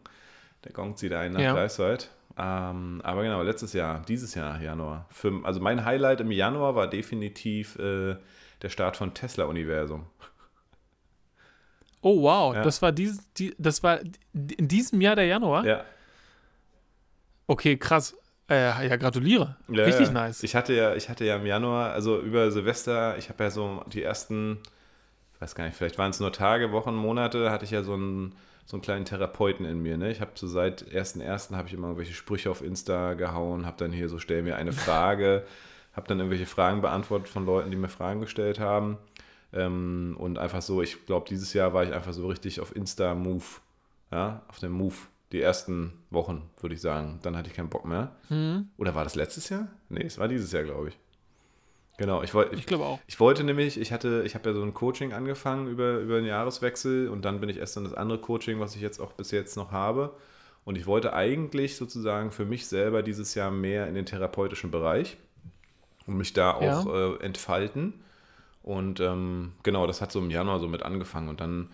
Der 0.66 0.74
Gong 0.74 0.98
zieht 0.98 1.14
ein 1.14 1.34
nach 1.34 1.40
ja. 1.40 1.54
Greifswald. 1.54 2.10
Ähm, 2.38 3.02
aber 3.04 3.24
genau, 3.24 3.42
letztes 3.44 3.74
Jahr, 3.74 4.02
dieses 4.08 4.36
Jahr, 4.36 4.62
Januar. 4.62 5.06
Für, 5.10 5.42
also 5.44 5.62
mein 5.62 5.86
Highlight 5.86 6.20
im 6.22 6.32
Januar 6.32 6.76
war 6.76 6.90
definitiv 6.90 7.78
äh, 7.78 8.18
der 8.62 8.70
Start 8.70 8.98
von 8.98 9.14
Tesla 9.14 9.46
Universum. 9.46 10.06
Oh 12.02 12.22
wow, 12.22 12.54
ja. 12.54 12.62
das 12.62 12.82
war 12.82 12.92
dies, 12.92 13.20
die, 13.38 13.56
das 13.58 13.82
war 13.84 14.00
in 14.34 14.68
diesem 14.68 15.02
Jahr 15.02 15.16
der 15.16 15.26
Januar? 15.26 15.66
Ja. 15.66 15.86
Okay, 17.48 17.78
krass. 17.78 18.16
Äh, 18.48 18.88
ja, 18.88 18.96
gratuliere. 18.98 19.56
Ja, 19.70 19.86
Richtig 19.86 20.08
ja. 20.08 20.14
nice. 20.14 20.44
Ich 20.44 20.56
hatte 20.56 20.74
ja, 20.74 20.94
ich 20.94 21.10
hatte 21.10 21.26
ja 21.26 21.38
im 21.38 21.46
Januar, 21.46 21.94
also 21.94 22.20
über 22.20 22.52
Silvester, 22.52 23.18
ich 23.18 23.30
habe 23.30 23.44
ja 23.44 23.50
so 23.50 23.84
die 23.88 24.04
ersten, 24.04 24.60
ich 25.34 25.42
weiß 25.42 25.56
gar 25.56 25.66
nicht, 25.66 25.76
vielleicht 25.76 25.98
waren 25.98 26.12
es 26.12 26.20
nur 26.20 26.32
Tage, 26.32 26.72
Wochen, 26.72 26.94
Monate, 26.94 27.50
hatte 27.50 27.66
ich 27.66 27.72
ja 27.72 27.82
so 27.82 27.96
ein 27.96 28.36
so 28.66 28.78
einen 28.78 28.82
kleinen 28.82 29.06
Therapeuten 29.06 29.66
in 29.66 29.80
mir. 29.80 29.98
Ne? 29.98 30.12
Ich 30.12 30.22
habe 30.22 30.32
so 30.36 30.48
seit 30.48 30.84
1.1. 30.84 31.56
habe 31.56 31.68
ich 31.68 31.74
immer 31.74 31.88
irgendwelche 31.88 32.14
Sprüche 32.14 32.50
auf 32.50 32.62
Insta 32.62 33.14
gehauen, 33.14 33.66
habe 33.66 33.78
dann 33.78 33.92
hier 33.92 34.10
so, 34.10 34.20
stell 34.20 34.42
mir 34.42 34.56
eine 34.56 34.74
Frage, 34.74 35.46
habe 35.94 36.08
dann 36.08 36.20
irgendwelche 36.20 36.48
Fragen 36.48 36.82
beantwortet 36.82 37.30
von 37.30 37.46
Leuten, 37.46 37.70
die 37.70 37.78
mir 37.78 37.90
Fragen 37.90 38.22
gestellt 38.22 38.60
haben. 38.60 38.98
Ähm, 39.54 40.16
und 40.18 40.40
einfach 40.40 40.62
so, 40.62 40.82
ich 40.82 41.06
glaube, 41.06 41.28
dieses 41.30 41.54
Jahr 41.54 41.74
war 41.74 41.84
ich 41.84 41.94
einfach 41.94 42.14
so 42.14 42.28
richtig 42.28 42.60
auf 42.60 42.76
Insta-Move, 42.76 43.46
ja, 44.12 44.42
auf 44.48 44.60
dem 44.60 44.72
Move. 44.72 44.96
Die 45.32 45.42
ersten 45.42 45.94
Wochen, 46.12 46.50
würde 46.62 46.76
ich 46.76 46.82
sagen. 46.82 47.20
Dann 47.24 47.36
hatte 47.36 47.50
ich 47.50 47.56
keinen 47.56 47.70
Bock 47.70 47.86
mehr. 47.86 48.16
Mhm. 48.30 48.70
Oder 48.78 48.96
war 48.96 49.04
das 49.04 49.16
letztes 49.16 49.50
Jahr? 49.50 49.68
Nee, 49.90 50.04
es 50.06 50.18
war 50.18 50.28
dieses 50.28 50.52
Jahr, 50.52 50.64
glaube 50.64 50.90
ich. 50.90 51.00
Genau, 51.98 52.24
ich 52.24 52.34
wollte. 52.34 52.56
Ich 52.56 52.66
glaube 52.66 52.84
auch. 52.84 53.00
Ich 53.08 53.20
wollte 53.20 53.44
nämlich, 53.44 53.80
ich 53.80 53.92
hatte, 53.92 54.24
ich 54.26 54.36
habe 54.36 54.50
ja 54.50 54.56
so 54.56 54.62
ein 54.62 54.74
Coaching 54.74 55.14
angefangen 55.14 55.68
über, 55.68 56.00
über 56.00 56.18
den 56.18 56.26
Jahreswechsel 56.26 57.10
und 57.10 57.24
dann 57.24 57.40
bin 57.40 57.50
ich 57.50 57.58
erst 57.58 57.78
in 57.78 57.86
das 57.86 57.94
andere 57.94 58.20
Coaching, 58.20 58.60
was 58.60 58.76
ich 58.76 58.82
jetzt 58.82 59.00
auch 59.00 59.14
bis 59.14 59.32
jetzt 59.32 59.56
noch 59.56 59.72
habe. 59.72 60.16
Und 60.66 60.78
ich 60.78 60.88
wollte 60.88 61.14
eigentlich 61.14 61.78
sozusagen 61.78 62.32
für 62.32 62.44
mich 62.44 62.68
selber 62.68 63.04
dieses 63.04 63.36
Jahr 63.36 63.52
mehr 63.52 63.88
in 63.88 63.94
den 63.94 64.06
therapeutischen 64.06 64.72
Bereich 64.72 65.16
und 66.08 66.18
mich 66.18 66.34
da 66.34 66.52
auch 66.52 66.86
ja. 66.86 67.14
äh, 67.14 67.24
entfalten. 67.24 67.94
Und 68.64 69.00
ähm, 69.00 69.54
genau, 69.62 69.86
das 69.86 70.02
hat 70.02 70.12
so 70.12 70.20
im 70.20 70.32
Januar 70.32 70.60
so 70.60 70.68
mit 70.68 70.82
angefangen. 70.82 71.30
Und 71.30 71.40
dann 71.40 71.70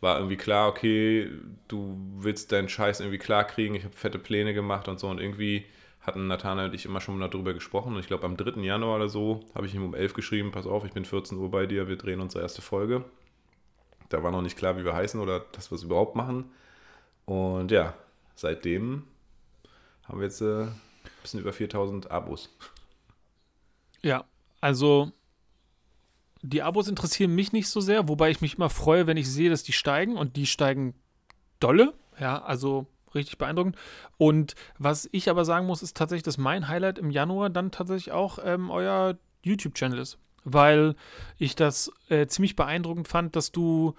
war 0.00 0.18
irgendwie 0.18 0.36
klar, 0.36 0.68
okay, 0.68 1.28
du 1.66 1.98
willst 2.18 2.52
deinen 2.52 2.68
Scheiß 2.68 3.00
irgendwie 3.00 3.18
klar 3.18 3.44
kriegen. 3.44 3.74
Ich 3.74 3.84
habe 3.84 3.94
fette 3.94 4.20
Pläne 4.20 4.54
gemacht 4.54 4.86
und 4.86 5.00
so. 5.00 5.08
Und 5.08 5.20
irgendwie 5.20 5.64
hatten 6.06 6.28
Nathanael 6.28 6.68
und 6.68 6.74
ich 6.74 6.84
immer 6.84 7.00
schon 7.00 7.18
mal 7.18 7.28
darüber 7.28 7.52
gesprochen. 7.52 7.94
Und 7.94 8.00
ich 8.00 8.06
glaube, 8.06 8.24
am 8.24 8.36
3. 8.36 8.60
Januar 8.60 8.96
oder 8.96 9.08
so 9.08 9.40
habe 9.54 9.66
ich 9.66 9.74
ihm 9.74 9.84
um 9.84 9.94
11 9.94 10.14
geschrieben: 10.14 10.52
Pass 10.52 10.66
auf, 10.66 10.84
ich 10.84 10.92
bin 10.92 11.04
14 11.04 11.36
Uhr 11.38 11.50
bei 11.50 11.66
dir, 11.66 11.88
wir 11.88 11.96
drehen 11.96 12.20
unsere 12.20 12.42
erste 12.42 12.62
Folge. 12.62 13.04
Da 14.08 14.22
war 14.22 14.30
noch 14.30 14.42
nicht 14.42 14.56
klar, 14.56 14.78
wie 14.78 14.84
wir 14.84 14.94
heißen 14.94 15.20
oder 15.20 15.40
dass 15.52 15.70
wir 15.70 15.76
es 15.76 15.82
überhaupt 15.82 16.14
machen. 16.14 16.50
Und 17.24 17.72
ja, 17.72 17.94
seitdem 18.36 19.04
haben 20.04 20.20
wir 20.20 20.26
jetzt 20.26 20.40
äh, 20.40 20.62
ein 20.62 20.80
bisschen 21.22 21.40
über 21.40 21.52
4000 21.52 22.10
Abos. 22.10 22.54
Ja, 24.02 24.24
also 24.60 25.10
die 26.42 26.62
Abos 26.62 26.86
interessieren 26.86 27.34
mich 27.34 27.52
nicht 27.52 27.68
so 27.68 27.80
sehr, 27.80 28.08
wobei 28.08 28.30
ich 28.30 28.40
mich 28.40 28.54
immer 28.54 28.70
freue, 28.70 29.08
wenn 29.08 29.16
ich 29.16 29.28
sehe, 29.28 29.50
dass 29.50 29.64
die 29.64 29.72
steigen 29.72 30.16
und 30.16 30.36
die 30.36 30.46
steigen 30.46 30.94
dolle. 31.58 31.94
Ja, 32.20 32.42
also 32.42 32.86
richtig 33.16 33.38
beeindruckend. 33.38 33.76
Und 34.18 34.54
was 34.78 35.08
ich 35.12 35.28
aber 35.28 35.44
sagen 35.44 35.66
muss, 35.66 35.82
ist 35.82 35.96
tatsächlich, 35.96 36.22
dass 36.22 36.38
mein 36.38 36.68
Highlight 36.68 36.98
im 36.98 37.10
Januar 37.10 37.50
dann 37.50 37.70
tatsächlich 37.70 38.12
auch 38.12 38.38
ähm, 38.42 38.70
euer 38.70 39.16
YouTube-Channel 39.42 39.98
ist. 39.98 40.18
Weil 40.44 40.94
ich 41.38 41.56
das 41.56 41.90
äh, 42.08 42.26
ziemlich 42.28 42.54
beeindruckend 42.54 43.08
fand, 43.08 43.34
dass 43.34 43.50
du 43.50 43.94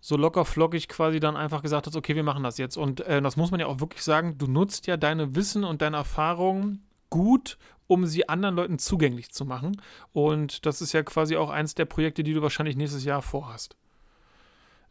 so 0.00 0.16
locker 0.16 0.44
flockig 0.44 0.86
quasi 0.86 1.18
dann 1.18 1.36
einfach 1.36 1.62
gesagt 1.62 1.88
hast, 1.88 1.96
okay, 1.96 2.14
wir 2.14 2.22
machen 2.22 2.44
das 2.44 2.58
jetzt. 2.58 2.76
Und 2.76 3.00
äh, 3.00 3.20
das 3.20 3.36
muss 3.36 3.50
man 3.50 3.58
ja 3.58 3.66
auch 3.66 3.80
wirklich 3.80 4.04
sagen, 4.04 4.38
du 4.38 4.46
nutzt 4.46 4.86
ja 4.86 4.96
deine 4.96 5.34
Wissen 5.34 5.64
und 5.64 5.82
deine 5.82 5.96
Erfahrungen 5.96 6.86
gut, 7.10 7.58
um 7.88 8.06
sie 8.06 8.28
anderen 8.28 8.54
Leuten 8.54 8.78
zugänglich 8.78 9.32
zu 9.32 9.44
machen. 9.44 9.80
Und 10.12 10.64
das 10.64 10.80
ist 10.80 10.92
ja 10.92 11.02
quasi 11.02 11.36
auch 11.36 11.50
eins 11.50 11.74
der 11.74 11.86
Projekte, 11.86 12.22
die 12.22 12.34
du 12.34 12.42
wahrscheinlich 12.42 12.76
nächstes 12.76 13.04
Jahr 13.04 13.22
vorhast. 13.22 13.76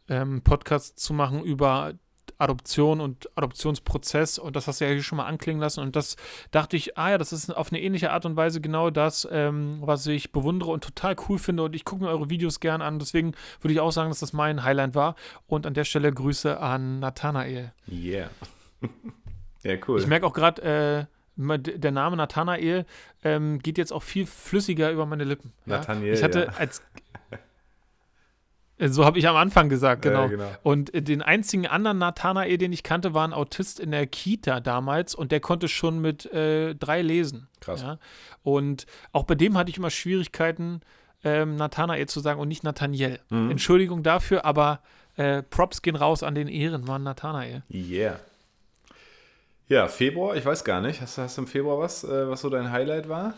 Ähm, 0.08 0.42
Podcasts 0.42 1.02
zu 1.02 1.14
machen 1.14 1.42
über 1.42 1.94
Adoption 2.38 3.00
und 3.00 3.30
Adoptionsprozess 3.36 4.38
und 4.38 4.56
das 4.56 4.66
hast 4.66 4.80
du 4.80 4.84
ja 4.84 4.92
hier 4.92 5.02
schon 5.02 5.16
mal 5.16 5.26
anklingen 5.26 5.60
lassen 5.60 5.80
und 5.80 5.96
das 5.96 6.16
dachte 6.50 6.76
ich, 6.76 6.98
ah 6.98 7.10
ja, 7.10 7.18
das 7.18 7.32
ist 7.32 7.54
auf 7.54 7.72
eine 7.72 7.80
ähnliche 7.80 8.10
Art 8.10 8.26
und 8.26 8.36
Weise 8.36 8.60
genau 8.60 8.90
das, 8.90 9.26
ähm, 9.30 9.78
was 9.80 10.06
ich 10.06 10.32
bewundere 10.32 10.70
und 10.70 10.84
total 10.84 11.16
cool 11.28 11.38
finde 11.38 11.62
und 11.64 11.74
ich 11.74 11.84
gucke 11.84 12.04
mir 12.04 12.10
eure 12.10 12.30
Videos 12.30 12.60
gern 12.60 12.82
an, 12.82 12.98
deswegen 12.98 13.32
würde 13.60 13.72
ich 13.74 13.80
auch 13.80 13.92
sagen, 13.92 14.10
dass 14.10 14.20
das 14.20 14.32
mein 14.32 14.62
Highlight 14.64 14.94
war 14.94 15.16
und 15.46 15.66
an 15.66 15.74
der 15.74 15.84
Stelle 15.84 16.12
Grüße 16.12 16.58
an 16.58 17.00
Nathanael. 17.00 17.72
Yeah. 17.90 18.30
ja, 19.62 19.76
cool. 19.88 20.00
Ich 20.00 20.06
merke 20.06 20.26
auch 20.26 20.32
gerade, 20.32 20.62
äh, 20.62 21.06
der 21.36 21.92
Name 21.92 22.16
Nathanael 22.16 22.86
ähm, 23.22 23.58
geht 23.58 23.78
jetzt 23.78 23.92
auch 23.92 24.02
viel 24.02 24.26
flüssiger 24.26 24.90
über 24.90 25.04
meine 25.06 25.24
Lippen. 25.24 25.52
Nathanael. 25.66 26.14
Ich 26.14 26.22
hatte 26.22 26.46
ja. 26.50 26.58
als 26.58 26.82
so 28.78 29.04
habe 29.04 29.18
ich 29.18 29.26
am 29.26 29.36
Anfang 29.36 29.68
gesagt, 29.68 30.02
genau. 30.02 30.22
Ja, 30.22 30.26
genau. 30.26 30.50
Und 30.62 30.90
den 30.92 31.22
einzigen 31.22 31.66
anderen 31.66 31.98
Nathanael, 31.98 32.58
den 32.58 32.72
ich 32.72 32.82
kannte, 32.82 33.14
war 33.14 33.26
ein 33.26 33.32
Autist 33.32 33.80
in 33.80 33.90
der 33.90 34.06
Kita 34.06 34.60
damals 34.60 35.14
und 35.14 35.32
der 35.32 35.40
konnte 35.40 35.68
schon 35.68 36.00
mit 36.00 36.26
äh, 36.32 36.74
drei 36.74 37.02
lesen. 37.02 37.48
Krass. 37.60 37.82
Ja? 37.82 37.98
Und 38.42 38.86
auch 39.12 39.24
bei 39.24 39.34
dem 39.34 39.56
hatte 39.56 39.70
ich 39.70 39.78
immer 39.78 39.90
Schwierigkeiten, 39.90 40.80
ähm, 41.24 41.56
Nathanael 41.56 42.06
zu 42.06 42.20
sagen 42.20 42.38
und 42.38 42.48
nicht 42.48 42.64
Nathaniel. 42.64 43.18
Mhm. 43.30 43.50
Entschuldigung 43.50 44.02
dafür, 44.02 44.44
aber 44.44 44.80
äh, 45.16 45.42
Props 45.42 45.80
gehen 45.80 45.96
raus 45.96 46.22
an 46.22 46.34
den 46.34 46.48
Ehrenmann 46.48 47.02
Nathanael. 47.02 47.62
Yeah. 47.72 48.20
Ja, 49.68 49.88
Februar, 49.88 50.36
ich 50.36 50.44
weiß 50.44 50.64
gar 50.64 50.80
nicht. 50.80 51.00
Hast, 51.00 51.18
hast 51.18 51.38
du 51.38 51.42
im 51.42 51.48
Februar 51.48 51.78
was, 51.78 52.04
äh, 52.04 52.28
was 52.28 52.42
so 52.42 52.50
dein 52.50 52.70
Highlight 52.70 53.08
war? 53.08 53.34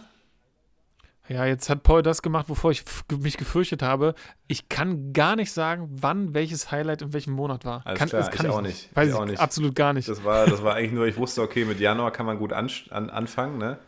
Ja, 1.28 1.44
jetzt 1.44 1.68
hat 1.68 1.82
Paul 1.82 2.02
das 2.02 2.22
gemacht, 2.22 2.48
wovor 2.48 2.70
ich 2.70 2.84
mich 3.20 3.36
gefürchtet 3.36 3.82
habe. 3.82 4.14
Ich 4.46 4.68
kann 4.68 5.12
gar 5.12 5.36
nicht 5.36 5.52
sagen, 5.52 5.88
wann 6.00 6.32
welches 6.34 6.70
Highlight 6.70 7.02
in 7.02 7.12
welchem 7.12 7.34
Monat 7.34 7.64
war. 7.66 7.82
Alles 7.84 7.98
kann, 7.98 8.08
klar, 8.08 8.22
das 8.22 8.30
kann 8.30 8.46
ich, 8.46 8.52
ich 8.52 8.56
auch 8.56 8.62
nicht. 8.62 8.96
Weiß 8.96 9.08
ich 9.08 9.14
auch 9.14 9.26
nicht. 9.26 9.38
absolut 9.38 9.74
gar 9.74 9.92
nicht. 9.92 10.08
Das 10.08 10.24
war, 10.24 10.46
das 10.46 10.62
war 10.62 10.74
eigentlich 10.74 10.92
nur, 10.92 11.06
ich 11.06 11.16
wusste, 11.18 11.42
okay, 11.42 11.66
mit 11.66 11.80
Januar 11.80 12.12
kann 12.12 12.24
man 12.24 12.38
gut 12.38 12.52
an, 12.52 12.70
an, 12.90 13.10
anfangen, 13.10 13.58
ne? 13.58 13.78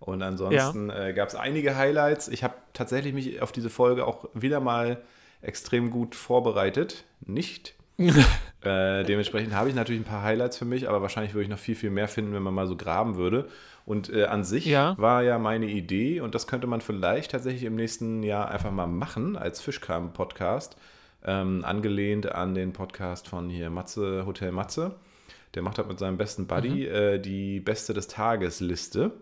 Und 0.00 0.20
ansonsten 0.22 0.88
ja. 0.88 1.06
äh, 1.06 1.12
gab 1.12 1.28
es 1.28 1.36
einige 1.36 1.76
Highlights. 1.76 2.26
Ich 2.26 2.42
habe 2.42 2.54
tatsächlich 2.72 3.14
mich 3.14 3.40
auf 3.40 3.52
diese 3.52 3.70
Folge 3.70 4.04
auch 4.04 4.28
wieder 4.34 4.58
mal 4.58 5.00
extrem 5.42 5.90
gut 5.90 6.16
vorbereitet. 6.16 7.04
Nicht. 7.20 7.74
äh, 7.98 9.04
dementsprechend 9.04 9.54
habe 9.54 9.68
ich 9.68 9.76
natürlich 9.76 10.00
ein 10.00 10.06
paar 10.06 10.22
Highlights 10.22 10.58
für 10.58 10.64
mich, 10.64 10.88
aber 10.88 11.02
wahrscheinlich 11.02 11.34
würde 11.34 11.44
ich 11.44 11.50
noch 11.50 11.58
viel, 11.58 11.76
viel 11.76 11.90
mehr 11.90 12.08
finden, 12.08 12.34
wenn 12.34 12.42
man 12.42 12.54
mal 12.54 12.66
so 12.66 12.76
graben 12.76 13.16
würde. 13.16 13.48
Und 13.84 14.10
äh, 14.10 14.24
an 14.24 14.44
sich 14.44 14.66
ja. 14.66 14.96
war 14.98 15.22
ja 15.22 15.38
meine 15.38 15.66
Idee, 15.66 16.20
und 16.20 16.34
das 16.34 16.46
könnte 16.46 16.66
man 16.66 16.80
vielleicht 16.80 17.32
tatsächlich 17.32 17.64
im 17.64 17.74
nächsten 17.74 18.22
Jahr 18.22 18.50
einfach 18.50 18.70
mal 18.70 18.86
machen 18.86 19.36
als 19.36 19.60
Fischkram-Podcast, 19.60 20.76
ähm, 21.24 21.64
angelehnt 21.64 22.30
an 22.30 22.54
den 22.54 22.72
Podcast 22.72 23.28
von 23.28 23.48
hier 23.48 23.70
Matze, 23.70 24.24
Hotel 24.26 24.52
Matze. 24.52 24.94
Der 25.54 25.62
macht 25.62 25.78
halt 25.78 25.88
mit 25.88 25.98
seinem 25.98 26.16
besten 26.16 26.46
Buddy 26.46 26.86
mhm. 26.88 26.94
äh, 26.94 27.18
die 27.18 27.60
Beste 27.60 27.92
des 27.92 28.08
Tages-Liste. 28.08 29.12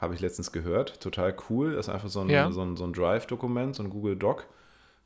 Habe 0.00 0.14
ich 0.14 0.20
letztens 0.20 0.52
gehört. 0.52 1.00
Total 1.00 1.34
cool. 1.50 1.74
Das 1.74 1.88
ist 1.88 1.94
einfach 1.94 2.08
so 2.08 2.20
ein, 2.20 2.30
ja. 2.30 2.50
so 2.52 2.62
ein, 2.62 2.76
so 2.76 2.84
ein 2.84 2.92
Drive-Dokument, 2.92 3.74
so 3.74 3.82
ein 3.82 3.90
Google 3.90 4.16
Doc, 4.16 4.46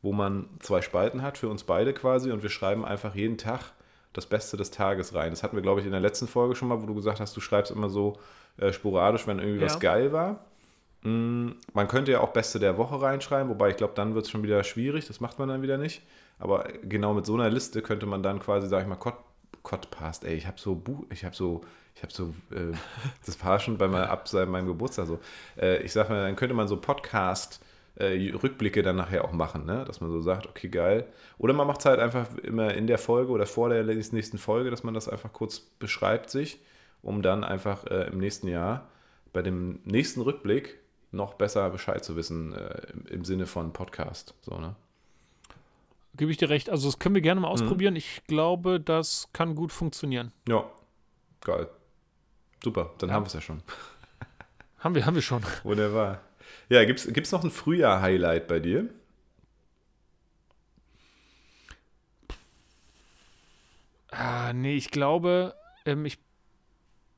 wo 0.03 0.13
man 0.13 0.49
zwei 0.61 0.83
Spalten 0.83 1.23
hat 1.23 1.39
für 1.39 1.49
uns 1.49 1.65
beide 1.65 1.95
quasi 1.95 2.31
und 2.31 2.43
wir 2.43 2.51
schreiben 2.51 2.85
einfach 2.85 3.15
jeden 3.15 3.39
Tag 3.39 3.73
das 4.13 4.27
Beste 4.27 4.57
des 4.59 4.71
Tages 4.71 5.15
rein. 5.15 5.31
Das 5.31 5.43
hatten 5.43 5.57
wir, 5.57 5.63
glaube 5.63 5.81
ich, 5.81 5.87
in 5.87 5.93
der 5.93 6.01
letzten 6.01 6.29
Folge 6.29 6.55
schon 6.55 6.69
mal, 6.69 6.83
wo 6.83 6.87
du 6.87 6.95
gesagt 6.95 7.21
hast, 7.21 7.35
du 7.37 7.41
schreibst 7.41 7.73
immer 7.73 7.89
so 7.89 8.19
äh, 8.59 8.73
sporadisch, 8.73 9.27
wenn 9.27 9.39
irgendwie 9.39 9.61
ja. 9.61 9.67
was 9.67 9.81
geil 9.81 10.13
war. 10.13 10.45
Mm, 11.03 11.51
man 11.73 11.89
könnte 11.89 12.13
ja 12.13 12.21
auch 12.21 12.31
Beste 12.31 12.59
der 12.59 12.79
Woche 12.79 13.01
reinschreiben, 13.01 13.49
wobei 13.49 13.71
ich 13.71 13.77
glaube, 13.77 13.95
dann 13.95 14.15
wird 14.15 14.27
es 14.27 14.31
schon 14.31 14.43
wieder 14.43 14.63
schwierig, 14.65 15.07
das 15.07 15.21
macht 15.21 15.39
man 15.39 15.49
dann 15.49 15.63
wieder 15.63 15.79
nicht. 15.79 16.03
Aber 16.39 16.65
genau 16.83 17.15
mit 17.15 17.27
so 17.27 17.35
einer 17.35 17.51
Liste 17.51 17.83
könnte 17.83 18.07
man 18.07 18.23
dann 18.23 18.41
quasi, 18.41 18.69
sag 18.69 18.83
ich 18.83 18.89
mal, 18.89 18.99
Codpast, 19.63 20.25
ey, 20.25 20.35
ich 20.35 20.47
habe 20.47 20.59
so 20.59 20.75
Buch, 20.75 21.05
ich 21.11 21.25
habe 21.25 21.35
so, 21.35 21.61
ich 21.95 22.03
habe 22.03 22.13
so, 22.13 22.35
äh, 22.51 22.73
das 23.27 23.43
war 23.45 23.61
schon 23.61 23.79
bei 23.79 23.89
meinem, 23.89 24.11
ab 24.11 24.29
seit 24.29 24.49
meinem 24.49 24.67
Geburtstag 24.67 25.07
so. 25.07 25.21
Äh, 25.57 25.83
ich 25.83 25.93
sag 25.93 26.09
mal, 26.09 26.25
dann 26.25 26.37
könnte 26.37 26.55
man 26.55 26.69
so 26.69 26.77
Podcast 26.77 27.61
äh, 27.97 28.33
Rückblicke 28.33 28.83
dann 28.83 28.97
nachher 28.97 29.25
auch 29.25 29.33
machen, 29.33 29.67
ne? 29.67 29.85
dass 29.85 30.01
man 30.01 30.11
so 30.11 30.21
sagt, 30.21 30.47
okay, 30.47 30.69
geil. 30.69 31.07
Oder 31.39 31.53
man 31.53 31.67
macht 31.67 31.81
es 31.81 31.87
halt 31.87 32.01
einfach 32.01 32.27
immer 32.39 32.75
in 32.75 32.87
der 32.87 32.99
Folge 32.99 33.31
oder 33.31 33.47
vor 33.47 33.69
der 33.69 33.85
nächsten 33.85 34.39
Folge, 34.39 34.71
dass 34.71 34.83
man 34.83 34.95
das 34.95 35.09
einfach 35.09 35.33
kurz 35.33 35.61
beschreibt 35.61 36.31
sich 36.31 36.61
um 37.03 37.23
dann 37.23 37.45
einfach 37.45 37.85
äh, 37.87 38.09
im 38.09 38.19
nächsten 38.19 38.49
Jahr 38.49 38.89
bei 39.33 39.43
dem 39.43 39.81
nächsten 39.85 40.21
Rückblick 40.21 40.79
noch 41.11 41.35
besser 41.35 41.69
Bescheid 41.71 42.05
zu 42.05 42.17
wissen 42.17 42.55
äh, 42.55 42.87
im, 42.93 43.07
im, 43.07 43.25
Sinne 43.25 43.47
von 43.47 43.73
Podcast. 43.73 44.35
So, 44.43 44.59
ne? 44.59 44.75
Gebe 46.17 46.31
ich 46.31 46.37
dir 46.37 46.49
recht. 46.49 46.71
Also 46.71 46.89
das 46.89 46.99
können 46.99 47.15
wir 47.15 47.23
gerne 47.23 47.41
mal 47.41 47.49
mhm. 47.49 47.55
ausprobieren. 47.55 47.95
Mhm. 47.95 47.99
Ich 47.99 48.23
glaube, 48.27 48.81
das 48.81 49.29
kann 49.33 49.55
gut 49.55 49.73
funktionieren. 49.73 50.33
Ja, 50.49 50.65
geil. 51.41 51.69
Super, 52.63 52.91
dann 52.99 53.09
ja. 53.09 53.15
haben 53.15 53.25
wir 53.25 53.29
es 53.29 53.35
ja 53.35 53.41
schon. 53.41 53.63
haben 54.79 54.95
wir, 54.95 55.05
haben 55.05 55.15
wir 55.15 55.23
schon. 55.23 55.43
Wunderbar. 55.65 56.21
Ja, 56.69 56.85
gibt 56.85 57.01
es 57.01 57.33
noch 57.33 57.45
ein 57.45 57.51
Frühjahr-Highlight 57.51 58.49
bei 58.49 58.61
dir? 58.61 58.89
Ah, 64.11 64.53
nee, 64.53 64.75
ich 64.77 64.91
glaube, 64.91 65.55
ähm, 65.87 66.05
ich 66.05 66.19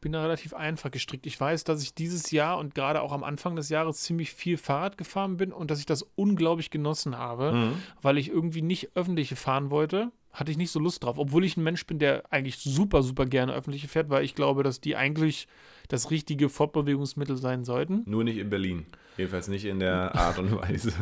bin 0.04 0.12
da 0.12 0.20
relativ 0.20 0.52
einfach 0.52 0.90
gestrickt. 0.90 1.24
Ich 1.24 1.40
weiß, 1.40 1.64
dass 1.64 1.82
ich 1.82 1.94
dieses 1.94 2.30
Jahr 2.30 2.58
und 2.58 2.74
gerade 2.74 3.00
auch 3.00 3.10
am 3.10 3.24
Anfang 3.24 3.56
des 3.56 3.70
Jahres 3.70 4.02
ziemlich 4.02 4.34
viel 4.34 4.58
Fahrrad 4.58 4.98
gefahren 4.98 5.38
bin 5.38 5.50
und 5.50 5.70
dass 5.70 5.78
ich 5.78 5.86
das 5.86 6.02
unglaublich 6.14 6.68
genossen 6.68 7.16
habe, 7.16 7.52
mhm. 7.52 7.72
weil 8.02 8.18
ich 8.18 8.28
irgendwie 8.28 8.60
nicht 8.60 8.94
öffentliche 8.94 9.34
fahren 9.34 9.70
wollte. 9.70 10.12
Hatte 10.30 10.50
ich 10.50 10.58
nicht 10.58 10.72
so 10.72 10.78
Lust 10.78 11.02
drauf, 11.02 11.16
obwohl 11.16 11.42
ich 11.42 11.56
ein 11.56 11.62
Mensch 11.62 11.86
bin, 11.86 11.98
der 11.98 12.24
eigentlich 12.30 12.58
super, 12.58 13.02
super 13.02 13.24
gerne 13.24 13.54
öffentliche 13.54 13.88
fährt, 13.88 14.10
weil 14.10 14.24
ich 14.24 14.34
glaube, 14.34 14.62
dass 14.62 14.78
die 14.78 14.94
eigentlich 14.94 15.48
das 15.88 16.10
richtige 16.10 16.50
Fortbewegungsmittel 16.50 17.38
sein 17.38 17.64
sollten. 17.64 18.02
Nur 18.04 18.24
nicht 18.24 18.36
in 18.36 18.50
Berlin. 18.50 18.84
Jedenfalls 19.16 19.48
nicht 19.48 19.64
in 19.64 19.80
der 19.80 20.14
Art 20.14 20.38
und 20.38 20.54
Weise. 20.60 20.92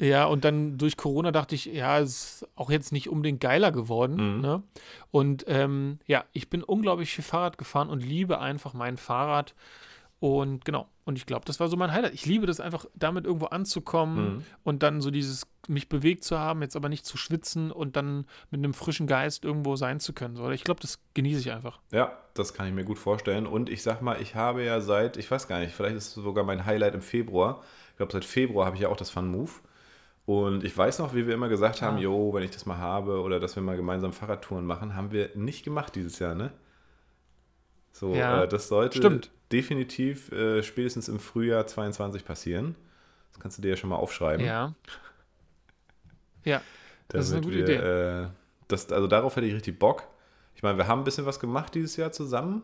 Ja, 0.00 0.24
und 0.24 0.44
dann 0.46 0.78
durch 0.78 0.96
Corona 0.96 1.30
dachte 1.30 1.54
ich, 1.54 1.66
ja, 1.66 1.98
es 2.00 2.42
ist 2.42 2.48
auch 2.56 2.70
jetzt 2.70 2.90
nicht 2.90 3.10
unbedingt 3.10 3.40
geiler 3.40 3.70
geworden. 3.70 4.36
Mhm. 4.36 4.40
Ne? 4.40 4.62
Und 5.10 5.44
ähm, 5.46 5.98
ja, 6.06 6.24
ich 6.32 6.48
bin 6.48 6.62
unglaublich 6.64 7.12
viel 7.12 7.22
Fahrrad 7.24 7.58
gefahren 7.58 7.90
und 7.90 8.00
liebe 8.02 8.40
einfach 8.40 8.72
mein 8.72 8.96
Fahrrad. 8.96 9.54
Und 10.18 10.64
genau, 10.66 10.86
und 11.04 11.16
ich 11.16 11.24
glaube, 11.26 11.44
das 11.46 11.60
war 11.60 11.68
so 11.68 11.76
mein 11.76 11.92
Highlight. 11.92 12.12
Ich 12.14 12.26
liebe 12.26 12.46
das 12.46 12.60
einfach, 12.60 12.84
damit 12.94 13.24
irgendwo 13.24 13.46
anzukommen 13.46 14.36
Mhm. 14.36 14.44
und 14.64 14.82
dann 14.82 15.00
so 15.00 15.10
dieses, 15.10 15.46
mich 15.66 15.88
bewegt 15.88 16.24
zu 16.24 16.38
haben, 16.38 16.60
jetzt 16.62 16.76
aber 16.76 16.88
nicht 16.88 17.06
zu 17.06 17.16
schwitzen 17.16 17.70
und 17.70 17.96
dann 17.96 18.26
mit 18.50 18.58
einem 18.58 18.74
frischen 18.74 19.06
Geist 19.06 19.44
irgendwo 19.44 19.76
sein 19.76 19.98
zu 20.00 20.12
können. 20.12 20.36
So. 20.36 20.50
Ich 20.50 20.64
glaube, 20.64 20.80
das 20.80 20.98
genieße 21.14 21.40
ich 21.40 21.52
einfach. 21.52 21.78
Ja, 21.90 22.18
das 22.34 22.52
kann 22.54 22.66
ich 22.66 22.72
mir 22.74 22.84
gut 22.84 22.98
vorstellen. 22.98 23.46
Und 23.46 23.68
ich 23.70 23.82
sag 23.82 24.02
mal, 24.02 24.20
ich 24.20 24.34
habe 24.34 24.62
ja 24.64 24.80
seit, 24.80 25.16
ich 25.16 25.30
weiß 25.30 25.48
gar 25.48 25.60
nicht, 25.60 25.74
vielleicht 25.74 25.96
ist 25.96 26.08
es 26.08 26.14
sogar 26.14 26.44
mein 26.44 26.64
Highlight 26.66 26.94
im 26.94 27.02
Februar. 27.02 27.62
Ich 27.90 27.96
glaube, 27.96 28.12
seit 28.12 28.24
Februar 28.24 28.66
habe 28.66 28.76
ich 28.76 28.82
ja 28.82 28.88
auch 28.88 28.96
das 28.96 29.10
Fun 29.10 29.28
Move. 29.30 29.50
Und 30.30 30.62
ich 30.62 30.78
weiß 30.78 31.00
noch, 31.00 31.12
wie 31.12 31.26
wir 31.26 31.34
immer 31.34 31.48
gesagt 31.48 31.82
haben, 31.82 31.98
jo, 31.98 32.32
wenn 32.32 32.44
ich 32.44 32.52
das 32.52 32.64
mal 32.64 32.78
habe 32.78 33.20
oder 33.20 33.40
dass 33.40 33.56
wir 33.56 33.64
mal 33.64 33.76
gemeinsam 33.76 34.12
Fahrradtouren 34.12 34.64
machen, 34.64 34.94
haben 34.94 35.10
wir 35.10 35.30
nicht 35.34 35.64
gemacht 35.64 35.96
dieses 35.96 36.20
Jahr, 36.20 36.36
ne? 36.36 36.52
So, 37.90 38.14
Ja, 38.14 38.44
äh, 38.44 38.48
das 38.48 38.68
sollte 38.68 38.98
stimmt. 38.98 39.32
definitiv 39.50 40.30
äh, 40.30 40.62
spätestens 40.62 41.08
im 41.08 41.18
Frühjahr 41.18 41.66
22 41.66 42.24
passieren. 42.24 42.76
Das 43.32 43.40
kannst 43.40 43.58
du 43.58 43.62
dir 43.62 43.70
ja 43.70 43.76
schon 43.76 43.90
mal 43.90 43.96
aufschreiben. 43.96 44.46
Ja. 44.46 44.72
Ja, 46.44 46.62
das 47.08 47.26
ist 47.26 47.32
eine 47.32 47.42
gute 47.42 47.56
wir, 47.56 47.64
Idee. 47.64 47.74
Äh, 47.74 48.28
das, 48.68 48.92
also 48.92 49.08
darauf 49.08 49.34
hätte 49.34 49.48
ich 49.48 49.54
richtig 49.54 49.80
Bock. 49.80 50.04
Ich 50.54 50.62
meine, 50.62 50.78
wir 50.78 50.86
haben 50.86 51.00
ein 51.00 51.04
bisschen 51.04 51.26
was 51.26 51.40
gemacht 51.40 51.74
dieses 51.74 51.96
Jahr 51.96 52.12
zusammen, 52.12 52.62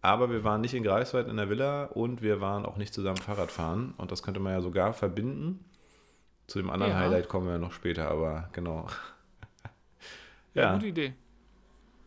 aber 0.00 0.30
wir 0.30 0.44
waren 0.44 0.60
nicht 0.60 0.74
in 0.74 0.84
Greifswald 0.84 1.26
in 1.26 1.38
der 1.38 1.50
Villa 1.50 1.86
und 1.86 2.22
wir 2.22 2.40
waren 2.40 2.64
auch 2.64 2.76
nicht 2.76 2.94
zusammen 2.94 3.16
Fahrrad 3.16 3.50
fahren. 3.50 3.94
Und 3.96 4.12
das 4.12 4.22
könnte 4.22 4.38
man 4.38 4.52
ja 4.52 4.60
sogar 4.60 4.92
verbinden. 4.94 5.64
Zu 6.46 6.58
dem 6.58 6.70
anderen 6.70 6.92
Ja. 6.92 6.98
Highlight 6.98 7.28
kommen 7.28 7.46
wir 7.48 7.58
noch 7.58 7.72
später, 7.72 8.08
aber 8.10 8.48
genau. 8.52 8.86
ja. 10.54 10.62
Ja, 10.62 10.74
gute 10.74 10.86
Idee. 10.86 11.14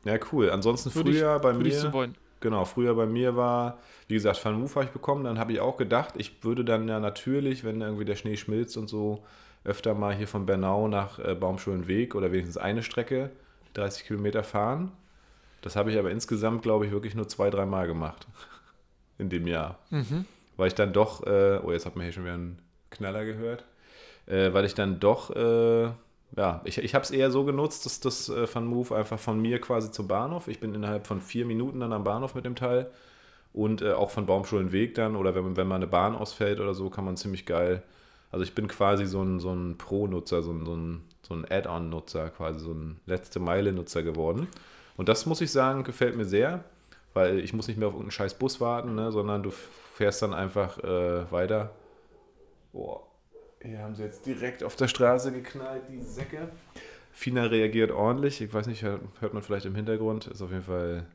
ja 0.05 0.17
cool. 0.31 0.49
Ansonsten 0.51 0.93
Würde 0.95 1.09
ich- 1.11 1.17
früher 1.17 1.39
bei 1.39 1.55
Würde 1.55 1.67
ich 1.69 1.75
mir. 1.75 1.81
so 1.81 1.93
wollen. 1.93 2.15
Genau, 2.39 2.65
früher 2.65 2.93
bei 2.93 3.07
mir 3.07 3.35
war, 3.35 3.79
wie 4.07 4.13
gesagt, 4.13 4.43
Van 4.45 4.59
Move 4.59 4.73
habe 4.75 4.85
ich 4.85 4.91
bekommen. 4.91 5.23
Dann 5.23 5.39
habe 5.39 5.51
ich 5.53 5.59
auch 5.59 5.75
gedacht, 5.75 6.13
ich 6.17 6.43
würde 6.43 6.63
dann 6.63 6.87
ja 6.87 6.99
natürlich, 6.99 7.63
wenn 7.63 7.81
irgendwie 7.81 8.05
der 8.05 8.15
Schnee 8.15 8.37
schmilzt 8.37 8.77
und 8.77 8.87
so, 8.87 9.23
öfter 9.63 9.95
mal 9.95 10.13
hier 10.15 10.27
von 10.27 10.45
Bernau 10.45 10.87
nach 10.87 11.17
äh, 11.19 11.33
Baumschulenweg 11.33 12.13
oder 12.13 12.31
wenigstens 12.31 12.57
eine 12.57 12.83
Strecke, 12.83 13.31
30 13.73 14.05
Kilometer 14.05 14.43
fahren. 14.43 14.91
Das 15.61 15.75
habe 15.75 15.91
ich 15.91 15.97
aber 15.97 16.11
insgesamt, 16.11 16.61
glaube 16.61 16.85
ich, 16.85 16.91
wirklich 16.91 17.15
nur 17.15 17.27
zwei, 17.27 17.49
dreimal 17.49 17.87
gemacht 17.87 18.27
in 19.17 19.29
dem 19.29 19.47
Jahr. 19.47 19.79
Mhm. 19.89 20.25
Weil 20.57 20.67
ich 20.67 20.75
dann 20.75 20.93
doch, 20.93 21.25
äh, 21.25 21.59
oh, 21.63 21.71
jetzt 21.71 21.87
hat 21.87 21.95
man 21.95 22.03
hier 22.03 22.13
schon 22.13 22.23
wieder 22.23 22.35
einen 22.35 22.59
Knaller 22.91 23.25
gehört, 23.25 23.65
äh, 24.27 24.53
weil 24.53 24.65
ich 24.65 24.75
dann 24.75 24.99
doch, 24.99 25.35
äh, 25.35 25.89
ja, 26.35 26.61
ich, 26.65 26.77
ich 26.77 26.93
habe 26.93 27.03
es 27.03 27.11
eher 27.11 27.31
so 27.31 27.43
genutzt, 27.43 27.85
dass 27.85 27.99
das 27.99 28.29
äh, 28.29 28.59
Move 28.59 28.95
einfach 28.95 29.19
von 29.19 29.41
mir 29.41 29.59
quasi 29.59 29.91
zum 29.91 30.07
Bahnhof, 30.07 30.47
ich 30.47 30.59
bin 30.59 30.75
innerhalb 30.75 31.07
von 31.07 31.21
vier 31.21 31.45
Minuten 31.45 31.79
dann 31.79 31.93
am 31.93 32.03
Bahnhof 32.03 32.35
mit 32.35 32.45
dem 32.45 32.55
Teil 32.55 32.89
und 33.53 33.81
äh, 33.81 33.93
auch 33.93 34.11
von 34.11 34.25
Baumschulenweg 34.25 34.95
dann 34.95 35.15
oder 35.15 35.33
wenn, 35.35 35.57
wenn 35.57 35.67
mal 35.67 35.75
eine 35.75 35.87
Bahn 35.87 36.15
ausfällt 36.15 36.59
oder 36.59 36.73
so, 36.73 36.89
kann 36.89 37.05
man 37.05 37.17
ziemlich 37.17 37.45
geil, 37.45 37.81
also 38.31 38.43
ich 38.43 38.53
bin 38.53 38.67
quasi 38.67 39.05
so 39.05 39.21
ein, 39.21 39.39
so 39.39 39.53
ein 39.53 39.77
Pro-Nutzer, 39.77 40.43
so 40.43 40.51
ein, 40.51 40.65
so 40.65 40.75
ein, 40.75 41.01
so 41.21 41.33
ein 41.33 41.45
Add-on-Nutzer, 41.49 42.29
quasi 42.29 42.59
so 42.59 42.71
ein 42.71 42.99
letzte-Meile-Nutzer 43.05 44.03
geworden. 44.03 44.47
Und 44.97 45.09
das 45.09 45.25
muss 45.25 45.41
ich 45.41 45.51
sagen, 45.51 45.83
gefällt 45.83 46.17
mir 46.17 46.25
sehr, 46.25 46.63
weil 47.13 47.39
ich 47.39 47.53
muss 47.53 47.67
nicht 47.67 47.77
mehr 47.77 47.87
auf 47.87 47.93
irgendeinen 47.93 48.11
scheiß 48.11 48.35
Bus 48.35 48.59
warten, 48.59 48.95
ne, 48.95 49.11
sondern 49.11 49.43
du 49.43 49.51
fährst 49.95 50.21
dann 50.21 50.33
einfach 50.33 50.77
äh, 50.79 51.31
weiter. 51.31 51.71
Boah, 52.73 53.03
hier 53.61 53.79
haben 53.79 53.95
sie 53.95 54.03
jetzt 54.03 54.25
direkt 54.25 54.63
auf 54.63 54.75
der 54.75 54.87
Straße 54.87 55.31
geknallt, 55.31 55.83
die 55.89 56.01
Säcke. 56.01 56.49
Fina 57.11 57.43
reagiert 57.45 57.91
ordentlich. 57.91 58.41
Ich 58.41 58.53
weiß 58.53 58.67
nicht, 58.67 58.83
hört 58.83 59.33
man 59.33 59.41
vielleicht 59.41 59.65
im 59.65 59.75
Hintergrund. 59.75 60.27
Ist 60.27 60.41
auf 60.41 60.51
jeden 60.51 60.63
Fall. 60.63 61.05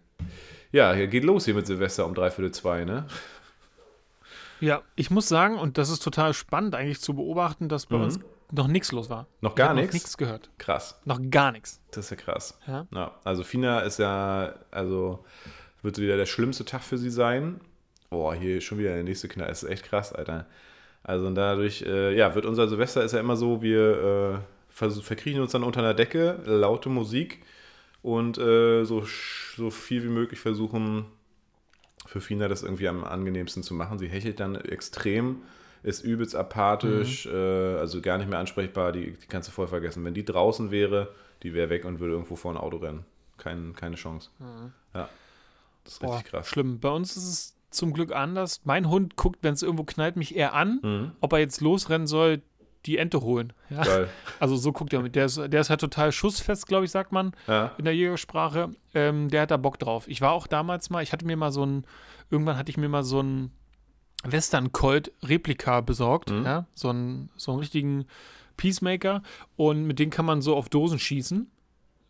Ja, 0.72 0.92
hier 0.92 1.06
geht 1.06 1.24
los 1.24 1.44
hier 1.44 1.54
mit 1.54 1.66
Silvester 1.66 2.06
um 2.06 2.14
dreiviertel 2.14 2.52
zwei, 2.52 2.84
ne? 2.84 3.06
Ja, 4.60 4.82
ich 4.94 5.10
muss 5.10 5.28
sagen, 5.28 5.58
und 5.58 5.76
das 5.78 5.90
ist 5.90 6.02
total 6.02 6.34
spannend 6.34 6.74
eigentlich 6.74 7.00
zu 7.00 7.14
beobachten, 7.14 7.68
dass 7.68 7.86
bei 7.86 7.96
Mhm. 7.96 8.02
uns 8.04 8.20
noch 8.52 8.68
nichts 8.68 8.92
los 8.92 9.10
war. 9.10 9.26
Noch 9.40 9.54
gar 9.54 9.74
nichts? 9.74 9.88
Noch 9.88 9.94
nichts 9.94 10.16
gehört. 10.16 10.50
Krass. 10.58 11.00
Noch 11.04 11.20
gar 11.30 11.52
nichts. 11.52 11.80
Das 11.90 12.04
ist 12.06 12.10
ja 12.10 12.16
krass. 12.16 12.58
Ja. 12.66 12.86
Ja, 12.92 13.14
also 13.24 13.42
Fina 13.44 13.80
ist 13.80 13.98
ja, 13.98 14.54
also 14.70 15.24
wird 15.82 15.98
wieder 15.98 16.16
der 16.16 16.26
schlimmste 16.26 16.64
Tag 16.64 16.82
für 16.82 16.98
sie 16.98 17.10
sein. 17.10 17.60
Boah, 18.10 18.34
hier 18.34 18.60
schon 18.60 18.78
wieder 18.78 18.94
der 18.94 19.02
nächste 19.04 19.26
Knall. 19.28 19.48
Das 19.48 19.62
ist 19.62 19.68
echt 19.70 19.84
krass, 19.84 20.12
Alter. 20.12 20.46
Also 21.04 21.26
und 21.26 21.34
dadurch, 21.34 21.82
äh, 21.82 22.16
ja, 22.16 22.34
wird 22.34 22.46
unser 22.46 22.68
Silvester 22.68 23.02
ist 23.02 23.12
ja 23.12 23.20
immer 23.20 23.36
so, 23.36 23.62
wir 23.62 24.44
äh, 24.78 24.90
verkriechen 24.90 25.40
uns 25.42 25.52
dann 25.52 25.64
unter 25.64 25.80
einer 25.80 25.94
Decke, 25.94 26.38
laute 26.44 26.88
Musik 26.88 27.40
und 28.02 28.38
äh, 28.38 28.84
so, 28.84 29.04
so 29.56 29.70
viel 29.70 30.04
wie 30.04 30.08
möglich 30.08 30.40
versuchen, 30.40 31.06
für 32.06 32.20
Fina 32.20 32.48
das 32.48 32.62
irgendwie 32.62 32.88
am 32.88 33.04
angenehmsten 33.04 33.62
zu 33.62 33.74
machen. 33.74 33.98
Sie 33.98 34.08
hechelt 34.08 34.40
dann 34.40 34.56
extrem, 34.56 35.42
ist 35.82 36.04
übelst 36.04 36.36
apathisch, 36.36 37.26
äh, 37.26 37.76
also 37.76 38.00
gar 38.00 38.18
nicht 38.18 38.28
mehr 38.30 38.38
ansprechbar, 38.38 38.92
die, 38.92 39.12
die 39.12 39.26
kannst 39.26 39.48
du 39.48 39.52
voll 39.52 39.68
vergessen. 39.68 40.04
Wenn 40.04 40.14
die 40.14 40.24
draußen 40.24 40.70
wäre, 40.70 41.12
die 41.42 41.54
wäre 41.54 41.70
weg 41.70 41.84
und 41.84 42.00
würde 42.00 42.12
irgendwo 42.14 42.36
vor 42.36 42.52
ein 42.52 42.56
Auto 42.56 42.76
rennen. 42.76 43.04
Kein, 43.38 43.74
keine 43.74 43.96
Chance. 43.96 44.30
Ja, 44.94 45.08
das 45.84 45.94
ist 45.94 45.98
Boah, 46.00 46.14
richtig 46.16 46.30
krass. 46.30 46.48
schlimm. 46.48 46.78
Bei 46.78 46.90
uns 46.90 47.16
ist 47.16 47.28
es 47.28 47.56
zum 47.74 47.92
Glück 47.92 48.12
anders. 48.14 48.60
Mein 48.64 48.88
Hund 48.88 49.16
guckt, 49.16 49.38
wenn 49.42 49.54
es 49.54 49.62
irgendwo 49.62 49.84
knallt, 49.84 50.16
mich 50.16 50.36
eher 50.36 50.54
an, 50.54 50.78
Mhm. 50.82 51.12
ob 51.20 51.32
er 51.32 51.38
jetzt 51.40 51.60
losrennen 51.60 52.06
soll, 52.06 52.42
die 52.86 52.98
Ente 52.98 53.20
holen. 53.20 53.52
Ja? 53.70 53.84
Also 54.40 54.56
so 54.56 54.72
guckt 54.72 54.92
er 54.92 55.02
mit. 55.02 55.14
Der 55.14 55.26
ist, 55.26 55.36
der 55.36 55.60
ist 55.60 55.70
halt 55.70 55.80
total 55.80 56.10
schussfest, 56.10 56.66
glaube 56.66 56.84
ich, 56.84 56.90
sagt 56.90 57.12
man 57.12 57.32
Ja, 57.46 57.72
in 57.78 57.84
der 57.84 57.94
Jägersprache. 57.94 58.70
Ähm, 58.94 59.28
der 59.28 59.42
hat 59.42 59.50
da 59.52 59.56
Bock 59.56 59.78
drauf. 59.78 60.08
Ich 60.08 60.20
war 60.20 60.32
auch 60.32 60.46
damals 60.48 60.90
mal, 60.90 61.02
ich 61.02 61.12
hatte 61.12 61.24
mir 61.24 61.36
mal 61.36 61.52
so 61.52 61.64
ein, 61.64 61.86
irgendwann 62.30 62.56
hatte 62.56 62.70
ich 62.70 62.76
mir 62.76 62.88
mal 62.88 63.04
so 63.04 63.20
ein 63.22 63.52
Western 64.24 64.72
Colt 64.72 65.12
Replika 65.22 65.80
besorgt, 65.80 66.30
Mhm. 66.30 66.44
ja, 66.44 66.66
so 66.74 66.88
einen, 66.90 67.30
so 67.36 67.52
einen 67.52 67.60
richtigen 67.60 68.04
Peacemaker 68.56 69.22
und 69.56 69.84
mit 69.86 69.98
dem 69.98 70.10
kann 70.10 70.24
man 70.26 70.42
so 70.42 70.56
auf 70.56 70.68
Dosen 70.68 70.98
schießen. 70.98 71.50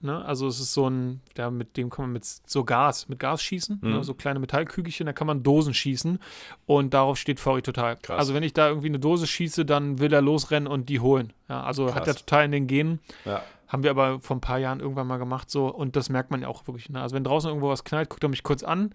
Ne? 0.02 0.24
Also 0.24 0.46
es 0.48 0.60
ist 0.60 0.74
so 0.74 0.88
ein, 0.90 1.20
ja, 1.36 1.50
mit 1.50 1.76
dem 1.76 1.88
kann 1.90 2.04
man 2.06 2.12
mit 2.12 2.24
so 2.24 2.64
Gas, 2.64 3.08
mit 3.08 3.18
Gas 3.18 3.42
schießen, 3.42 3.78
Mhm. 3.80 3.90
ne? 3.90 4.04
so 4.04 4.14
kleine 4.14 4.38
Metallkügelchen, 4.40 5.06
da 5.06 5.12
kann 5.12 5.26
man 5.26 5.42
Dosen 5.42 5.72
schießen 5.74 6.18
und 6.66 6.92
darauf 6.94 7.16
steht 7.18 7.38
Furry 7.40 7.62
total. 7.62 7.96
Krass. 7.96 8.18
Also 8.18 8.34
wenn 8.34 8.42
ich 8.42 8.52
da 8.52 8.68
irgendwie 8.68 8.88
eine 8.88 8.98
Dose 8.98 9.26
schieße, 9.26 9.64
dann 9.64 9.98
will 10.00 10.12
er 10.12 10.20
losrennen 10.22 10.66
und 10.70 10.88
die 10.88 11.00
holen. 11.00 11.32
Ja, 11.48 11.62
also 11.62 11.86
hat 11.94 12.04
Krass. 12.04 12.08
er 12.08 12.14
total 12.16 12.44
in 12.46 12.52
den 12.52 12.66
Genen. 12.66 13.00
ja. 13.24 13.42
Haben 13.68 13.84
wir 13.84 13.90
aber 13.90 14.20
vor 14.20 14.36
ein 14.36 14.42
paar 14.42 14.58
Jahren 14.58 14.80
irgendwann 14.80 15.06
mal 15.06 15.16
gemacht 15.16 15.50
so 15.50 15.66
und 15.68 15.96
das 15.96 16.10
merkt 16.10 16.30
man 16.30 16.42
ja 16.42 16.48
auch 16.48 16.66
wirklich. 16.66 16.90
Ne? 16.90 17.00
Also 17.00 17.14
wenn 17.16 17.24
draußen 17.24 17.48
irgendwo 17.48 17.70
was 17.70 17.84
knallt, 17.84 18.10
guckt 18.10 18.22
er 18.22 18.28
mich 18.28 18.42
kurz 18.42 18.62
an 18.62 18.94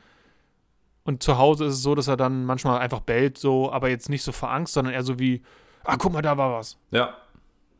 und 1.03 1.23
zu 1.23 1.37
Hause 1.39 1.65
ist 1.65 1.73
es 1.75 1.81
so, 1.81 1.95
dass 1.95 2.07
er 2.07 2.17
dann 2.17 2.45
manchmal 2.45 2.79
einfach 2.79 2.99
bellt 2.99 3.37
so, 3.39 3.71
aber 3.71 3.89
jetzt 3.89 4.07
nicht 4.09 4.21
so 4.23 4.31
vor 4.31 4.51
Angst, 4.51 4.73
sondern 4.73 4.93
eher 4.93 5.01
so 5.03 5.17
wie, 5.17 5.41
ah 5.83 5.95
guck 5.97 6.13
mal, 6.13 6.21
da 6.21 6.37
war 6.37 6.53
was. 6.53 6.77
Ja. 6.91 7.15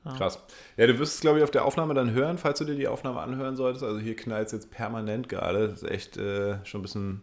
Ja. 0.08 0.18
Krass. 0.18 0.40
Ja, 0.78 0.88
du 0.88 0.98
wirst 1.00 1.16
es, 1.16 1.22
glaube 1.22 1.38
ich, 1.40 1.44
auf 1.44 1.52
der 1.52 1.66
Aufnahme 1.66 1.94
dann 1.94 2.12
hören, 2.12 2.38
falls 2.38 2.60
du 2.60 2.66
dir 2.66 2.76
die 2.76 2.88
Aufnahme 2.88 3.20
anhören 3.22 3.56
solltest. 3.56 3.84
Also 3.84 4.00
hier 4.00 4.16
knallt 4.16 4.48
es 4.48 4.54
jetzt 4.54 4.72
permanent 4.72 5.30
gerade. 5.30 5.68
Das 5.70 5.84
ist 5.84 5.90
echt 5.90 6.18
äh, 6.18 6.64
schon 6.66 6.80
ein 6.80 6.84
bisschen 6.84 7.22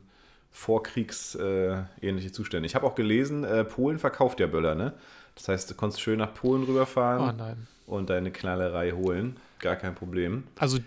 vorkriegsähnliche 0.50 2.28
äh, 2.28 2.32
Zustände. 2.32 2.66
Ich 2.66 2.74
habe 2.74 2.86
auch 2.86 2.94
gelesen, 2.94 3.44
äh, 3.44 3.64
Polen 3.64 3.98
verkauft 3.98 4.40
ja 4.40 4.46
Böller, 4.46 4.74
ne? 4.74 4.92
Das 5.34 5.48
heißt, 5.48 5.70
du 5.70 5.74
konntest 5.74 6.00
schön 6.00 6.18
nach 6.18 6.32
Polen 6.32 6.62
Oh 6.62 6.66
rüberfahren 6.66 7.36
nein. 7.36 7.66
und 7.86 8.08
deine 8.08 8.30
Knallerei 8.30 8.92
holen. 8.92 9.36
Gar 9.58 9.76
kein 9.76 9.94
Problem. 9.94 10.44
Also 10.56 10.78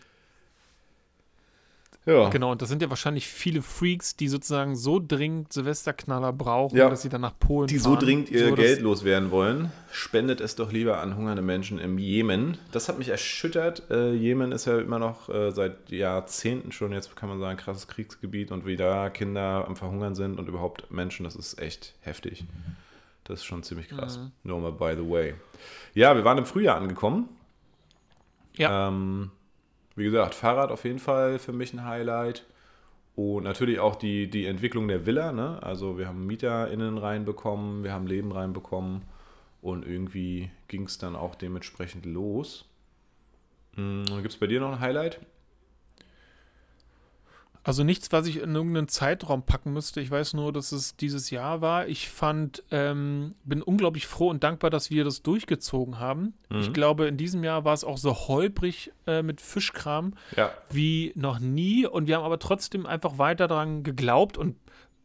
Ja. 2.08 2.30
genau, 2.30 2.54
und 2.54 2.62
das 2.62 2.70
sind 2.70 2.82
ja 2.82 2.90
wahrscheinlich 2.90 3.28
viele 3.28 3.62
Freaks, 3.62 4.16
die 4.16 4.30
sozusagen 4.30 4.78
so 4.78 5.00
dringend 5.06 5.52
Silvesterknaller 5.52 6.32
brauchen, 6.32 6.78
Ja. 6.78 6.90
dass 6.90 7.02
sie 7.02 7.10
dann 7.10 7.20
nach 7.22 7.38
Polen 7.38 7.68
die 7.68 7.80
fahren. 7.80 7.94
so 7.96 8.00
dringend 8.00 8.32
ihr 8.32 8.48
so, 8.48 8.56
Geld 8.56 8.80
loswerden 8.82 9.30
wollen, 9.30 9.72
spendet 9.92 10.40
es 10.40 10.56
doch 10.56 10.72
lieber 10.72 11.02
an 11.02 11.18
hungernde 11.18 11.42
Menschen 11.42 11.80
im 11.80 11.98
Jemen. 11.98 12.58
Das 12.72 12.88
hat 12.88 12.98
mich 12.98 13.10
erschüttert. 13.10 13.84
Äh, 13.92 14.14
Jemen 14.14 14.54
ist 14.54 14.64
ja 14.66 14.80
immer 14.80 15.00
noch 15.00 15.28
äh, 15.28 15.52
seit 15.52 15.90
Jahrzehnten 15.92 16.72
schon, 16.72 16.94
jetzt 16.94 17.14
kann 17.18 17.28
man 17.28 17.40
sagen, 17.42 17.58
krasses 17.58 17.88
Kriegsgebiet 17.90 18.52
und 18.52 18.66
wie 18.66 18.78
da 18.78 19.10
Kinder 19.10 19.66
am 19.68 19.76
Verhungern 19.76 20.16
sind 20.16 20.40
und 20.40 20.48
überhaupt 20.48 20.90
Menschen, 20.90 21.26
das 21.26 21.36
ist 21.36 21.60
echt 21.60 21.94
heftig. 22.00 22.46
Das 23.26 23.40
ist 23.42 23.46
schon 23.46 23.64
ziemlich 23.64 23.90
krass. 23.90 24.20
Mhm. 24.20 24.32
Nur 24.44 24.62
mal 24.62 24.72
by 24.72 24.94
the 24.96 25.10
way. 25.10 25.34
Ja, 25.94 26.16
wir 26.16 26.24
waren 26.24 26.38
im 26.38 26.46
Frühjahr 26.46 26.78
angekommen. 26.78 27.28
Ja. 28.56 28.88
Ähm, 28.88 29.32
wie 29.98 30.06
gesagt, 30.06 30.36
Fahrrad 30.36 30.72
auf 30.72 30.86
jeden 30.86 31.00
Fall 31.00 31.40
für 31.40 31.52
mich 31.52 31.74
ein 31.74 31.84
Highlight. 31.84 32.46
Und 33.16 33.44
natürlich 33.44 33.80
auch 33.80 33.96
die, 33.96 34.30
die 34.30 34.46
Entwicklung 34.46 34.88
der 34.88 35.08
Villa. 35.08 35.32
Ne? 35.32 35.62
Also 35.64 35.98
wir 35.98 36.08
haben 36.08 36.28
MieterInnen 36.28 37.00
reinbekommen, 37.00 37.84
wir 37.84 37.92
haben 37.92 38.06
Leben 38.06 38.32
reinbekommen. 38.32 39.02
Und 39.60 39.86
irgendwie 39.86 40.52
ging 40.68 40.84
es 40.84 41.00
dann 41.00 41.16
auch 41.16 41.34
dementsprechend 41.34 42.06
los. 42.06 42.66
Gibt 43.76 44.28
es 44.28 44.38
bei 44.38 44.48
dir 44.48 44.60
noch 44.60 44.72
ein 44.72 44.80
Highlight? 44.80 45.20
Also 47.68 47.84
nichts, 47.84 48.10
was 48.14 48.26
ich 48.28 48.38
in 48.42 48.56
irgendeinen 48.56 48.88
Zeitraum 48.88 49.44
packen 49.44 49.74
müsste. 49.74 50.00
Ich 50.00 50.10
weiß 50.10 50.36
nur, 50.36 50.54
dass 50.54 50.72
es 50.72 50.96
dieses 50.96 51.32
Jahr 51.32 51.60
war. 51.60 51.86
Ich 51.90 52.10
fand, 52.10 52.64
ähm, 52.72 53.36
bin 53.44 53.62
unglaublich 53.62 54.08
froh 54.08 54.30
und 54.30 54.42
dankbar, 54.42 54.70
dass 54.70 54.90
wir 54.90 55.04
das 55.04 55.22
durchgezogen 55.22 56.00
haben. 56.00 56.34
Mhm. 56.50 56.60
Ich 56.60 56.72
glaube, 56.72 57.08
in 57.08 57.18
diesem 57.18 57.44
Jahr 57.44 57.66
war 57.66 57.74
es 57.74 57.84
auch 57.84 57.98
so 57.98 58.14
holprig 58.14 58.94
äh, 59.06 59.22
mit 59.22 59.42
Fischkram 59.42 60.14
ja. 60.38 60.50
wie 60.70 61.12
noch 61.16 61.40
nie. 61.40 61.86
Und 61.86 62.08
wir 62.08 62.16
haben 62.16 62.24
aber 62.24 62.40
trotzdem 62.40 62.86
einfach 62.86 63.18
weiter 63.18 63.50
daran 63.50 63.84
geglaubt 63.84 64.38
und 64.38 64.56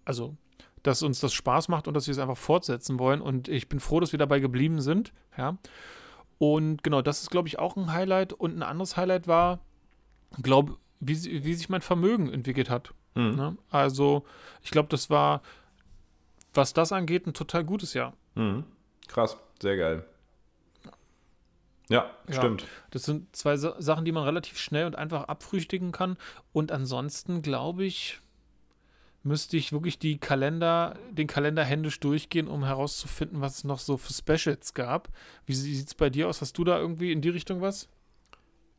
also, 0.04 0.36
dass 0.84 1.02
uns 1.02 1.18
das 1.18 1.32
Spaß 1.32 1.66
macht 1.66 1.88
und 1.88 1.94
dass 1.94 2.06
wir 2.06 2.12
es 2.12 2.20
einfach 2.20 2.38
fortsetzen 2.38 3.00
wollen. 3.00 3.20
Und 3.20 3.48
ich 3.48 3.68
bin 3.68 3.80
froh, 3.80 3.98
dass 3.98 4.12
wir 4.12 4.20
dabei 4.20 4.38
geblieben 4.38 4.80
sind. 4.80 5.12
Ja. 5.36 5.58
Und 6.38 6.84
genau, 6.84 7.02
das 7.02 7.22
ist, 7.22 7.30
glaube 7.30 7.48
ich, 7.48 7.58
auch 7.58 7.76
ein 7.76 7.92
Highlight. 7.92 8.32
Und 8.32 8.56
ein 8.56 8.62
anderes 8.62 8.96
Highlight 8.96 9.26
war, 9.26 9.58
glaube 10.40 10.76
wie, 11.02 11.44
wie 11.44 11.54
sich 11.54 11.68
mein 11.68 11.80
Vermögen 11.80 12.32
entwickelt 12.32 12.70
hat. 12.70 12.94
Mhm. 13.14 13.34
Ne? 13.34 13.56
Also, 13.70 14.24
ich 14.62 14.70
glaube, 14.70 14.88
das 14.88 15.10
war, 15.10 15.42
was 16.54 16.72
das 16.72 16.92
angeht, 16.92 17.26
ein 17.26 17.34
total 17.34 17.64
gutes 17.64 17.92
Jahr. 17.92 18.14
Mhm. 18.34 18.64
Krass, 19.08 19.36
sehr 19.60 19.76
geil. 19.76 20.04
Ja, 21.88 22.10
ja, 22.28 22.34
stimmt. 22.34 22.66
Das 22.90 23.02
sind 23.02 23.34
zwei 23.34 23.56
Sachen, 23.56 24.04
die 24.04 24.12
man 24.12 24.24
relativ 24.24 24.58
schnell 24.58 24.86
und 24.86 24.96
einfach 24.96 25.24
abfrüchtigen 25.24 25.90
kann. 25.92 26.16
Und 26.52 26.70
ansonsten, 26.70 27.42
glaube 27.42 27.84
ich, 27.84 28.20
müsste 29.24 29.56
ich 29.56 29.72
wirklich 29.72 29.98
die 29.98 30.18
Kalender, 30.18 30.96
den 31.10 31.26
Kalender 31.26 31.64
händisch 31.64 31.98
durchgehen, 32.00 32.46
um 32.46 32.64
herauszufinden, 32.64 33.40
was 33.40 33.58
es 33.58 33.64
noch 33.64 33.80
so 33.80 33.96
für 33.96 34.12
Specials 34.12 34.72
gab. 34.72 35.08
Wie 35.46 35.54
sieht 35.54 35.88
es 35.88 35.94
bei 35.94 36.10
dir 36.10 36.28
aus? 36.28 36.40
Hast 36.40 36.56
du 36.56 36.64
da 36.64 36.78
irgendwie 36.78 37.12
in 37.12 37.20
die 37.20 37.28
Richtung 37.28 37.60
was? 37.60 37.88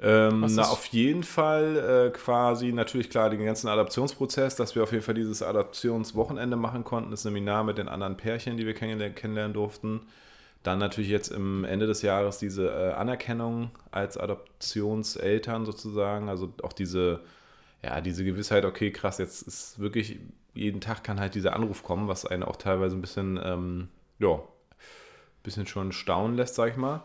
Ähm, 0.06 0.46
na, 0.50 0.64
auf 0.64 0.86
jeden 0.88 1.24
Fall 1.24 2.10
äh, 2.10 2.12
quasi 2.12 2.74
natürlich 2.74 3.10
klar 3.10 3.30
den 3.30 3.46
ganzen 3.46 3.70
Adaptionsprozess, 3.70 4.58
dass 4.58 4.76
wir 4.76 4.84
auf 4.84 4.92
jeden 4.92 5.04
Fall 5.04 5.14
dieses 5.14 5.42
Adaptionswochenende 5.42 6.58
machen 6.58 6.84
konnten, 6.84 7.12
das 7.12 7.22
Seminar 7.24 7.64
mit 7.64 7.78
den 7.78 7.88
anderen 7.88 8.18
Pärchen, 8.18 8.58
die 8.58 8.66
wir 8.66 8.74
kennenlernen, 8.74 9.16
kennenlernen 9.16 9.54
durften. 9.54 10.02
Dann 10.62 10.80
natürlich 10.80 11.10
jetzt 11.10 11.30
im 11.30 11.64
Ende 11.64 11.88
des 11.88 12.02
Jahres 12.02 12.38
diese 12.38 12.68
äh, 12.68 12.92
Anerkennung 12.92 13.72
als 13.92 14.18
Adoptionseltern 14.18 15.66
sozusagen, 15.66 16.28
also 16.28 16.54
auch 16.64 16.74
diese, 16.74 17.22
ja, 17.82 18.02
diese 18.02 18.26
Gewissheit, 18.26 18.66
okay, 18.66 18.92
krass, 18.92 19.20
jetzt 19.20 19.44
ist 19.44 19.80
wirklich, 19.80 20.20
jeden 20.54 20.82
Tag 20.82 21.06
kann 21.06 21.22
halt 21.22 21.34
dieser 21.34 21.56
Anruf 21.56 21.82
kommen, 21.82 22.10
was 22.10 22.26
einen 22.26 22.44
auch 22.44 22.58
teilweise 22.58 22.98
ein 22.98 23.02
bisschen, 23.02 23.40
ähm, 23.42 23.88
ja, 24.20 24.40
bisschen 25.44 25.66
schon 25.66 25.94
staunen 25.94 26.36
lässt, 26.36 26.56
sag 26.56 26.72
ich 26.72 26.78
mal. 26.78 27.04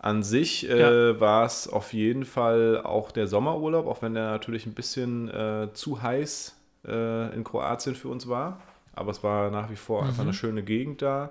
An 0.00 0.22
sich 0.22 0.68
äh, 0.68 0.80
ja. 0.80 1.20
war 1.20 1.44
es 1.44 1.66
auf 1.68 1.92
jeden 1.92 2.24
Fall 2.24 2.82
auch 2.82 3.10
der 3.10 3.26
Sommerurlaub, 3.26 3.86
auch 3.86 4.00
wenn 4.00 4.14
der 4.14 4.30
natürlich 4.30 4.64
ein 4.64 4.74
bisschen 4.74 5.28
äh, 5.28 5.70
zu 5.72 6.02
heiß 6.02 6.56
äh, 6.86 7.34
in 7.34 7.42
Kroatien 7.42 7.96
für 7.96 8.08
uns 8.08 8.28
war. 8.28 8.60
Aber 8.94 9.10
es 9.10 9.24
war 9.24 9.50
nach 9.50 9.70
wie 9.70 9.76
vor 9.76 10.02
mhm. 10.02 10.08
einfach 10.08 10.22
eine 10.22 10.34
schöne 10.34 10.62
Gegend 10.62 11.02
da. 11.02 11.30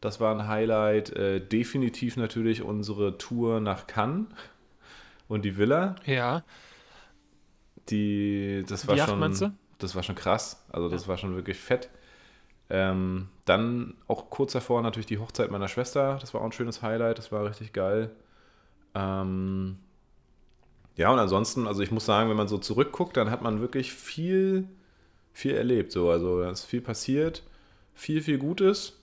Das 0.00 0.18
war 0.18 0.34
ein 0.34 0.48
Highlight. 0.48 1.10
Äh, 1.10 1.40
definitiv 1.40 2.16
natürlich 2.16 2.62
unsere 2.62 3.18
Tour 3.18 3.60
nach 3.60 3.86
Cannes 3.86 4.26
und 5.28 5.44
die 5.44 5.58
Villa. 5.58 5.96
Ja. 6.06 6.42
Die, 7.90 8.64
das 8.66 8.88
war 8.88 8.96
Yacht, 8.96 9.10
schon, 9.10 9.54
das 9.78 9.94
war 9.94 10.02
schon 10.02 10.14
krass. 10.14 10.64
Also 10.70 10.88
das 10.88 11.02
ja. 11.02 11.08
war 11.08 11.18
schon 11.18 11.34
wirklich 11.36 11.58
fett. 11.58 11.90
Ähm, 12.70 13.28
dann 13.46 13.94
auch 14.06 14.30
kurz 14.30 14.52
davor 14.52 14.80
natürlich 14.80 15.06
die 15.06 15.18
Hochzeit 15.18 15.50
meiner 15.50 15.68
Schwester. 15.68 16.18
Das 16.20 16.32
war 16.32 16.40
auch 16.40 16.46
ein 16.46 16.52
schönes 16.52 16.82
Highlight. 16.82 17.18
Das 17.18 17.32
war 17.32 17.44
richtig 17.44 17.72
geil. 17.72 18.10
Ähm, 18.94 19.78
ja, 20.96 21.10
und 21.12 21.18
ansonsten, 21.18 21.66
also 21.66 21.82
ich 21.82 21.90
muss 21.90 22.06
sagen, 22.06 22.30
wenn 22.30 22.36
man 22.36 22.48
so 22.48 22.58
zurückguckt, 22.58 23.16
dann 23.16 23.30
hat 23.30 23.42
man 23.42 23.60
wirklich 23.60 23.92
viel, 23.92 24.68
viel 25.32 25.54
erlebt. 25.54 25.90
So. 25.92 26.10
Also 26.10 26.42
da 26.42 26.50
ist 26.50 26.64
viel 26.64 26.80
passiert, 26.80 27.42
viel, 27.94 28.22
viel 28.22 28.38
Gutes. 28.38 28.96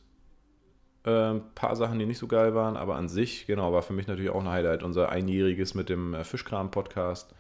Ein 1.03 1.37
ähm, 1.37 1.43
paar 1.55 1.75
Sachen, 1.75 1.99
die 1.99 2.05
nicht 2.05 2.17
so 2.17 2.27
geil 2.27 2.53
waren, 2.55 2.77
aber 2.77 2.95
an 2.95 3.09
sich, 3.09 3.47
genau, 3.47 3.71
war 3.73 3.81
für 3.81 3.93
mich 3.93 4.07
natürlich 4.07 4.29
auch 4.29 4.41
ein 4.41 4.49
Highlight. 4.49 4.83
Unser 4.83 5.09
Einjähriges 5.09 5.73
mit 5.73 5.89
dem 5.89 6.13
äh, 6.13 6.23
Fischkram-Podcast, 6.23 7.33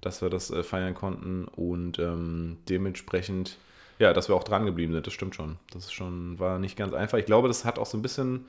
dass 0.00 0.22
wir 0.22 0.30
das 0.30 0.50
äh, 0.50 0.62
feiern 0.62 0.94
konnten 0.94 1.46
und 1.46 1.98
ähm, 1.98 2.58
dementsprechend 2.68 3.58
ja, 4.02 4.12
dass 4.12 4.28
wir 4.28 4.34
auch 4.34 4.42
dran 4.42 4.66
geblieben 4.66 4.92
sind, 4.92 5.06
das 5.06 5.12
stimmt 5.14 5.36
schon. 5.36 5.58
Das 5.72 5.84
ist 5.84 5.92
schon, 5.92 6.40
war 6.40 6.58
nicht 6.58 6.76
ganz 6.76 6.92
einfach. 6.92 7.18
Ich 7.18 7.24
glaube, 7.24 7.46
das 7.46 7.64
hat 7.64 7.78
auch 7.78 7.86
so 7.86 7.96
ein 7.96 8.02
bisschen 8.02 8.46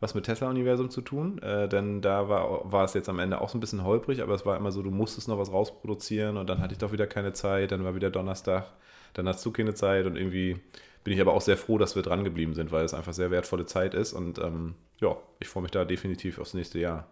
was 0.00 0.14
mit 0.14 0.24
Tesla-Universum 0.24 0.90
zu 0.90 1.02
tun, 1.02 1.38
äh, 1.38 1.68
denn 1.68 2.02
da 2.02 2.28
war, 2.28 2.70
war 2.70 2.84
es 2.84 2.94
jetzt 2.94 3.08
am 3.08 3.20
Ende 3.20 3.40
auch 3.40 3.48
so 3.48 3.58
ein 3.58 3.60
bisschen 3.60 3.84
holprig, 3.84 4.22
aber 4.22 4.34
es 4.34 4.44
war 4.44 4.56
immer 4.56 4.72
so, 4.72 4.82
du 4.82 4.90
musstest 4.90 5.28
noch 5.28 5.38
was 5.38 5.52
rausproduzieren 5.52 6.36
und 6.36 6.48
dann 6.48 6.60
hatte 6.60 6.72
ich 6.72 6.78
doch 6.78 6.92
wieder 6.92 7.06
keine 7.06 7.32
Zeit, 7.32 7.70
dann 7.70 7.84
war 7.84 7.94
wieder 7.94 8.10
Donnerstag, 8.10 8.66
dann 9.14 9.28
hast 9.28 9.44
du 9.44 9.52
keine 9.52 9.74
Zeit 9.74 10.06
und 10.06 10.16
irgendwie 10.16 10.60
bin 11.04 11.14
ich 11.14 11.20
aber 11.20 11.32
auch 11.32 11.40
sehr 11.40 11.56
froh, 11.56 11.78
dass 11.78 11.96
wir 11.96 12.02
dran 12.02 12.24
geblieben 12.24 12.54
sind, 12.54 12.70
weil 12.72 12.84
es 12.84 12.94
einfach 12.94 13.12
sehr 13.12 13.30
wertvolle 13.30 13.66
Zeit 13.66 13.94
ist 13.94 14.12
und 14.12 14.38
ähm, 14.38 14.74
ja, 15.00 15.16
ich 15.40 15.48
freue 15.48 15.62
mich 15.62 15.72
da 15.72 15.84
definitiv 15.84 16.38
aufs 16.38 16.54
nächste 16.54 16.78
Jahr. 16.78 17.08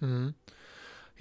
Mhm. 0.00 0.34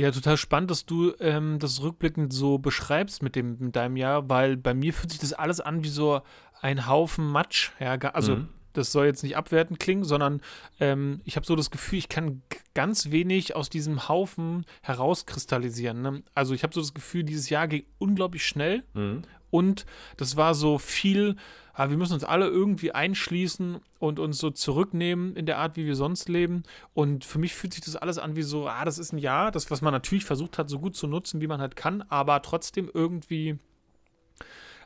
Ja, 0.01 0.09
total 0.09 0.35
spannend, 0.35 0.71
dass 0.71 0.87
du 0.87 1.13
ähm, 1.19 1.59
das 1.59 1.83
rückblickend 1.83 2.33
so 2.33 2.57
beschreibst 2.57 3.21
mit, 3.21 3.35
dem, 3.35 3.57
mit 3.59 3.75
deinem 3.75 3.97
Jahr, 3.97 4.27
weil 4.31 4.57
bei 4.57 4.73
mir 4.73 4.93
fühlt 4.93 5.11
sich 5.11 5.19
das 5.19 5.31
alles 5.31 5.61
an 5.61 5.83
wie 5.83 5.89
so 5.89 6.21
ein 6.59 6.87
Haufen 6.87 7.27
Matsch. 7.27 7.69
Ja, 7.79 7.93
also 7.97 8.37
mhm. 8.37 8.49
Das 8.73 8.91
soll 8.91 9.05
jetzt 9.05 9.23
nicht 9.23 9.37
abwertend 9.37 9.79
klingen, 9.79 10.03
sondern 10.03 10.41
ähm, 10.79 11.21
ich 11.25 11.35
habe 11.35 11.45
so 11.45 11.55
das 11.55 11.71
Gefühl, 11.71 11.99
ich 11.99 12.09
kann 12.09 12.41
ganz 12.73 13.11
wenig 13.11 13.55
aus 13.55 13.69
diesem 13.69 14.07
Haufen 14.07 14.65
herauskristallisieren. 14.81 16.01
Ne? 16.01 16.23
Also 16.33 16.53
ich 16.53 16.63
habe 16.63 16.73
so 16.73 16.81
das 16.81 16.93
Gefühl, 16.93 17.23
dieses 17.23 17.49
Jahr 17.49 17.67
ging 17.67 17.85
unglaublich 17.99 18.45
schnell 18.45 18.83
mhm. 18.93 19.23
und 19.49 19.85
das 20.17 20.37
war 20.37 20.55
so 20.55 20.77
viel 20.77 21.35
aber 21.73 21.91
wir 21.91 21.97
müssen 21.97 22.13
uns 22.13 22.23
alle 22.23 22.47
irgendwie 22.47 22.91
einschließen 22.91 23.79
und 23.99 24.19
uns 24.19 24.37
so 24.37 24.49
zurücknehmen 24.49 25.35
in 25.35 25.45
der 25.45 25.57
Art, 25.57 25.77
wie 25.77 25.85
wir 25.85 25.95
sonst 25.95 26.27
leben. 26.29 26.63
Und 26.93 27.23
für 27.25 27.39
mich 27.39 27.53
fühlt 27.53 27.73
sich 27.73 27.83
das 27.83 27.95
alles 27.95 28.17
an 28.17 28.35
wie 28.35 28.41
so, 28.41 28.67
ah, 28.67 28.85
das 28.85 28.99
ist 28.99 29.13
ein 29.13 29.17
Jahr, 29.17 29.51
das, 29.51 29.71
was 29.71 29.81
man 29.81 29.93
natürlich 29.93 30.25
versucht 30.25 30.57
hat, 30.57 30.69
so 30.69 30.79
gut 30.79 30.95
zu 30.95 31.07
nutzen, 31.07 31.41
wie 31.41 31.47
man 31.47 31.61
halt 31.61 31.75
kann, 31.75 32.03
aber 32.03 32.41
trotzdem 32.41 32.89
irgendwie. 32.93 33.57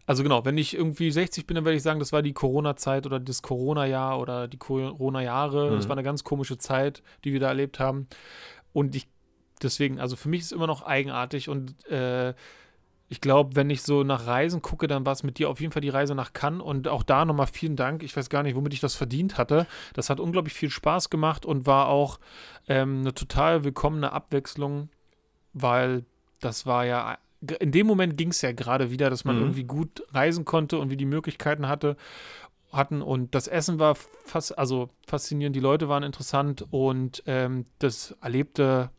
Also 0.05 0.23
genau, 0.23 0.45
wenn 0.45 0.57
ich 0.57 0.75
irgendwie 0.75 1.09
60 1.09 1.47
bin, 1.47 1.55
dann 1.55 1.65
werde 1.65 1.77
ich 1.77 1.83
sagen, 1.83 1.99
das 1.99 2.13
war 2.13 2.21
die 2.21 2.33
Corona-Zeit 2.33 3.05
oder 3.05 3.19
das 3.19 3.41
Corona-Jahr 3.41 4.19
oder 4.19 4.47
die 4.47 4.57
Corona-Jahre. 4.57 5.71
Mhm. 5.71 5.75
Das 5.75 5.89
war 5.89 5.95
eine 5.95 6.03
ganz 6.03 6.23
komische 6.23 6.57
Zeit, 6.57 7.01
die 7.23 7.33
wir 7.33 7.39
da 7.39 7.47
erlebt 7.47 7.79
haben. 7.79 8.07
Und 8.71 8.95
ich, 8.95 9.07
deswegen, 9.61 9.99
also 9.99 10.15
für 10.15 10.29
mich 10.29 10.41
ist 10.41 10.47
es 10.47 10.51
immer 10.51 10.67
noch 10.67 10.83
eigenartig 10.83 11.49
und 11.49 11.85
äh, 11.87 12.33
ich 13.07 13.21
glaube, 13.21 13.55
wenn 13.55 13.69
ich 13.69 13.83
so 13.83 14.03
nach 14.03 14.25
Reisen 14.25 14.61
gucke, 14.61 14.87
dann 14.87 15.05
war 15.05 15.13
es 15.13 15.23
mit 15.23 15.37
dir 15.37 15.49
auf 15.49 15.61
jeden 15.61 15.71
Fall 15.71 15.81
die 15.81 15.89
Reise 15.89 16.15
nach 16.15 16.33
Cannes. 16.33 16.63
Und 16.63 16.87
auch 16.87 17.03
da 17.03 17.23
nochmal 17.23 17.47
vielen 17.47 17.75
Dank. 17.75 18.01
Ich 18.01 18.17
weiß 18.17 18.29
gar 18.29 18.41
nicht, 18.41 18.55
womit 18.55 18.73
ich 18.73 18.79
das 18.79 18.95
verdient 18.95 19.37
hatte. 19.37 19.67
Das 19.93 20.09
hat 20.09 20.19
unglaublich 20.19 20.55
viel 20.55 20.71
Spaß 20.71 21.11
gemacht 21.11 21.45
und 21.45 21.67
war 21.67 21.87
auch 21.87 22.19
ähm, 22.67 23.01
eine 23.01 23.13
total 23.13 23.63
willkommene 23.63 24.11
Abwechslung, 24.11 24.89
weil 25.53 26.05
das 26.39 26.65
war 26.65 26.85
ja. 26.85 27.17
In 27.59 27.71
dem 27.71 27.87
Moment 27.87 28.17
ging 28.17 28.29
es 28.29 28.41
ja 28.41 28.51
gerade 28.51 28.91
wieder, 28.91 29.09
dass 29.09 29.25
man 29.25 29.37
mhm. 29.37 29.41
irgendwie 29.43 29.63
gut 29.63 30.03
reisen 30.11 30.45
konnte 30.45 30.77
und 30.77 30.89
wie 30.89 30.97
die 30.97 31.05
Möglichkeiten 31.05 31.67
hatte 31.67 31.97
hatten 32.71 33.01
und 33.01 33.33
das 33.35 33.47
Essen 33.47 33.79
war 33.79 33.95
fast, 33.95 34.57
also 34.57 34.89
faszinierend, 35.07 35.55
die 35.55 35.61
Leute 35.61 35.89
waren 35.89 36.03
interessant 36.03 36.65
und 36.71 37.23
ähm, 37.25 37.65
das 37.79 38.11
erlebte 38.21 38.89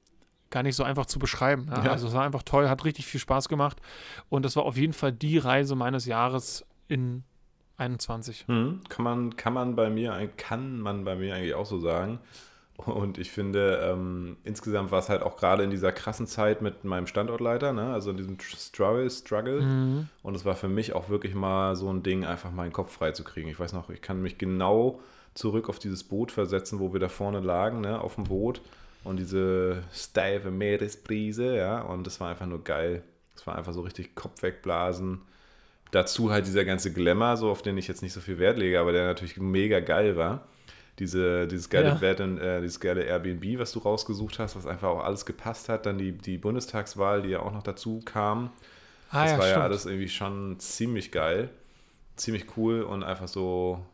gar 0.51 0.63
nicht 0.63 0.77
so 0.77 0.85
einfach 0.85 1.07
zu 1.07 1.19
beschreiben. 1.19 1.67
Ja? 1.71 1.85
Ja. 1.85 1.91
Also 1.93 2.09
es 2.09 2.15
war 2.15 2.25
einfach 2.25 2.43
toll, 2.43 2.69
hat 2.69 2.85
richtig 2.85 3.07
viel 3.07 3.21
Spaß 3.21 3.49
gemacht 3.49 3.81
und 4.29 4.45
das 4.45 4.57
war 4.57 4.65
auf 4.65 4.77
jeden 4.77 4.93
Fall 4.93 5.13
die 5.13 5.39
Reise 5.39 5.75
meines 5.75 6.07
Jahres 6.07 6.65
in 6.89 7.25
21. 7.77 8.45
Hm, 8.47 8.81
kann 8.89 9.05
man 9.05 9.37
kann 9.37 9.53
man 9.53 9.77
bei 9.77 9.91
mir 9.91 10.31
kann 10.37 10.81
man 10.81 11.05
bei 11.05 11.15
mir 11.17 11.35
eigentlich 11.35 11.55
auch 11.55 11.67
so 11.67 11.79
sagen. 11.79 12.21
Und 12.77 13.19
ich 13.19 13.31
finde, 13.31 13.81
ähm, 13.91 14.37
insgesamt 14.45 14.91
war 14.91 14.99
es 14.99 15.09
halt 15.09 15.23
auch 15.23 15.37
gerade 15.37 15.63
in 15.63 15.71
dieser 15.71 15.93
krassen 15.93 16.27
Zeit 16.27 16.61
mit 16.61 16.85
meinem 16.85 17.07
Standortleiter, 17.07 17.73
ne? 17.73 17.93
also 17.93 18.11
in 18.11 18.19
diesem 18.19 18.39
Struggle, 18.39 19.09
Struggle. 19.09 19.63
Mhm. 19.63 20.09
Und 20.23 20.35
es 20.35 20.45
war 20.45 20.57
für 20.57 20.69
mich 20.69 20.93
auch 20.93 21.09
wirklich 21.09 21.35
mal 21.35 21.75
so 21.75 21.91
ein 21.91 22.03
Ding, 22.03 22.25
einfach 22.25 22.51
meinen 22.51 22.73
Kopf 22.73 22.93
frei 22.93 23.13
zu 23.13 23.25
kriegen. 23.25 23.49
Ich 23.49 23.59
weiß 23.59 23.73
noch, 23.73 23.89
ich 23.89 24.03
kann 24.03 24.21
mich 24.21 24.37
genau 24.37 25.01
zurück 25.33 25.69
auf 25.69 25.79
dieses 25.79 26.05
Boot 26.05 26.33
versetzen, 26.33 26.79
wo 26.79 26.93
wir 26.93 27.01
da 27.01 27.09
vorne 27.09 27.41
lagen, 27.41 27.81
ne? 27.81 28.01
auf 28.01 28.17
dem 28.17 28.25
Boot 28.25 28.61
und 29.07 29.19
diese 29.19 29.85
steife 29.93 30.51
Meeresbrise, 30.51 31.57
ja, 31.57 31.81
und 31.81 32.07
das 32.07 32.21
war 32.21 32.31
einfach 32.31 32.47
nur 32.47 32.65
geil. 32.65 33.03
Es 33.37 33.47
war 33.47 33.57
einfach 33.57 33.73
so 33.73 33.83
richtig 33.83 34.15
Kopf 34.17 34.43
wegblasen. 34.43 35.21
Dazu 35.93 36.33
halt 36.33 36.47
dieser 36.47 36.65
ganze 36.65 36.93
Glamour, 36.93 37.37
so 37.37 37.51
auf 37.51 37.63
den 37.63 37.79
ich 37.79 37.87
jetzt 37.87 38.03
nicht 38.03 38.13
so 38.13 38.21
viel 38.21 38.39
Wert 38.39 38.59
lege, 38.59 38.81
aber 38.81 38.91
der 38.91 39.07
natürlich 39.07 39.37
mega 39.37 39.79
geil 39.79 40.17
war. 40.17 40.49
Diese, 40.99 41.47
dieses 41.47 41.69
geile 41.69 41.89
ja. 41.89 41.95
Bed 41.95 42.21
und, 42.21 42.39
äh, 42.39 42.61
dieses 42.61 42.81
geile 42.81 43.03
Airbnb, 43.03 43.59
was 43.59 43.73
du 43.73 43.81
rausgesucht 43.81 44.39
hast, 44.39 44.57
was 44.57 44.67
einfach 44.67 44.89
auch 44.89 45.05
alles 45.05 45.27
gepasst 45.27 45.69
hat. 45.69 45.85
Dann 45.87 45.99
die, 45.99 46.13
die 46.13 46.39
Bundestagswahl, 46.39 47.23
die 47.23 47.31
ja 47.31 47.41
auch 47.41 47.53
noch 47.53 47.63
dazu 47.63 48.01
kam. 48.05 48.51
Ah, 49.11 49.23
das 49.23 49.33
ja, 49.33 49.39
war 49.39 49.45
stimmt. 49.45 49.57
ja 49.57 49.63
alles 49.63 49.87
irgendwie 49.87 50.09
schon 50.09 50.59
ziemlich 50.59 51.13
geil. 51.13 51.51
Ziemlich 52.17 52.57
cool 52.57 52.83
und 52.83 53.03
einfach 53.03 53.29
so 53.29 53.85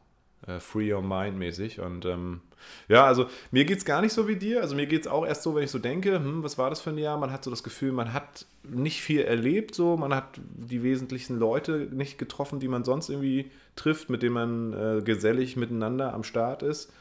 äh, 0.46 0.60
Free 0.60 0.92
Your 0.92 1.02
Mind 1.02 1.38
mäßig. 1.38 1.80
Und 1.80 2.04
ähm, 2.04 2.40
ja, 2.88 3.04
also 3.04 3.26
mir 3.50 3.64
geht 3.64 3.78
es 3.78 3.84
gar 3.84 4.00
nicht 4.00 4.12
so 4.12 4.28
wie 4.28 4.36
dir. 4.36 4.60
Also 4.60 4.74
mir 4.74 4.86
geht 4.86 5.02
es 5.02 5.06
auch 5.06 5.26
erst 5.26 5.42
so, 5.42 5.54
wenn 5.54 5.64
ich 5.64 5.70
so 5.70 5.78
denke, 5.78 6.16
hm, 6.16 6.42
was 6.42 6.58
war 6.58 6.70
das 6.70 6.80
für 6.80 6.90
ein 6.90 6.98
Jahr? 6.98 7.18
Man 7.18 7.32
hat 7.32 7.44
so 7.44 7.50
das 7.50 7.62
Gefühl, 7.62 7.92
man 7.92 8.12
hat 8.12 8.46
nicht 8.62 9.02
viel 9.02 9.22
erlebt, 9.22 9.74
so, 9.74 9.96
man 9.96 10.14
hat 10.14 10.40
die 10.54 10.82
wesentlichen 10.82 11.38
Leute 11.38 11.88
nicht 11.90 12.18
getroffen, 12.18 12.60
die 12.60 12.68
man 12.68 12.84
sonst 12.84 13.08
irgendwie 13.08 13.50
trifft, 13.76 14.10
mit 14.10 14.22
denen 14.22 14.34
man 14.34 14.72
äh, 14.72 15.02
gesellig 15.02 15.56
miteinander 15.56 16.14
am 16.14 16.24
Start 16.24 16.62
ist. 16.62 16.92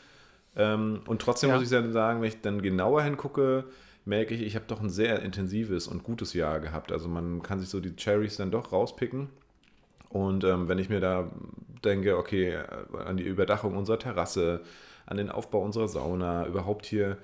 Ähm, 0.55 1.01
und 1.07 1.21
trotzdem 1.21 1.49
ja. 1.49 1.55
muss 1.55 1.63
ich 1.63 1.69
dann 1.69 1.91
sagen, 1.93 2.21
wenn 2.21 2.27
ich 2.27 2.41
dann 2.41 2.61
genauer 2.61 3.03
hingucke, 3.03 3.65
merke 4.05 4.33
ich, 4.33 4.41
ich 4.41 4.55
habe 4.55 4.65
doch 4.67 4.81
ein 4.81 4.89
sehr 4.89 5.21
intensives 5.21 5.87
und 5.87 6.03
gutes 6.03 6.33
Jahr 6.33 6.59
gehabt. 6.59 6.91
Also 6.91 7.07
man 7.07 7.41
kann 7.41 7.59
sich 7.59 7.69
so 7.69 7.79
die 7.79 7.95
Cherries 7.95 8.37
dann 8.37 8.51
doch 8.51 8.71
rauspicken. 8.71 9.29
Und 10.11 10.43
ähm, 10.43 10.67
wenn 10.67 10.79
ich 10.79 10.89
mir 10.89 10.99
da 10.99 11.29
denke, 11.83 12.17
okay, 12.17 12.53
äh, 12.53 12.97
an 13.05 13.17
die 13.17 13.23
Überdachung 13.23 13.75
unserer 13.75 13.99
Terrasse, 13.99 14.61
an 15.05 15.17
den 15.17 15.29
Aufbau 15.29 15.61
unserer 15.61 15.87
Sauna, 15.87 16.45
überhaupt 16.45 16.85
hier 16.85 17.17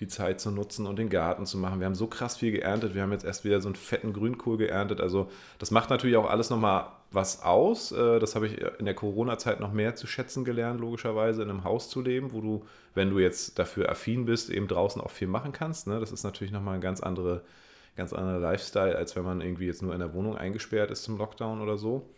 die 0.00 0.08
Zeit 0.08 0.40
zu 0.40 0.50
nutzen 0.50 0.86
und 0.86 0.98
den 0.98 1.10
Garten 1.10 1.46
zu 1.46 1.58
machen. 1.58 1.78
Wir 1.78 1.86
haben 1.86 1.94
so 1.94 2.06
krass 2.06 2.36
viel 2.36 2.52
geerntet. 2.52 2.94
Wir 2.94 3.02
haben 3.02 3.12
jetzt 3.12 3.24
erst 3.24 3.44
wieder 3.44 3.60
so 3.60 3.68
einen 3.68 3.76
fetten 3.76 4.12
Grünkohl 4.12 4.56
geerntet. 4.56 5.00
Also 5.00 5.30
das 5.58 5.70
macht 5.70 5.90
natürlich 5.90 6.16
auch 6.16 6.28
alles 6.28 6.50
nochmal 6.50 6.86
was 7.10 7.42
aus. 7.42 7.92
Äh, 7.92 8.18
das 8.18 8.34
habe 8.34 8.46
ich 8.46 8.60
in 8.78 8.84
der 8.84 8.94
Corona-Zeit 8.94 9.60
noch 9.60 9.72
mehr 9.72 9.94
zu 9.94 10.06
schätzen 10.06 10.44
gelernt, 10.44 10.80
logischerweise 10.80 11.42
in 11.42 11.50
einem 11.50 11.64
Haus 11.64 11.88
zu 11.88 12.00
leben, 12.00 12.32
wo 12.32 12.40
du, 12.40 12.64
wenn 12.94 13.10
du 13.10 13.18
jetzt 13.18 13.58
dafür 13.58 13.90
affin 13.90 14.24
bist, 14.24 14.50
eben 14.50 14.66
draußen 14.66 15.00
auch 15.00 15.10
viel 15.10 15.28
machen 15.28 15.52
kannst. 15.52 15.86
Ne? 15.86 16.00
Das 16.00 16.10
ist 16.10 16.24
natürlich 16.24 16.52
nochmal 16.52 16.76
ein 16.76 16.80
ganz 16.80 17.00
andere, 17.00 17.42
ganz 17.96 18.12
anderer 18.12 18.38
Lifestyle, 18.38 18.96
als 18.96 19.14
wenn 19.14 19.24
man 19.24 19.40
irgendwie 19.40 19.66
jetzt 19.66 19.82
nur 19.82 19.92
in 19.92 20.00
der 20.00 20.14
Wohnung 20.14 20.36
eingesperrt 20.36 20.90
ist 20.90 21.04
zum 21.04 21.18
Lockdown 21.18 21.60
oder 21.60 21.76
so. 21.76 22.08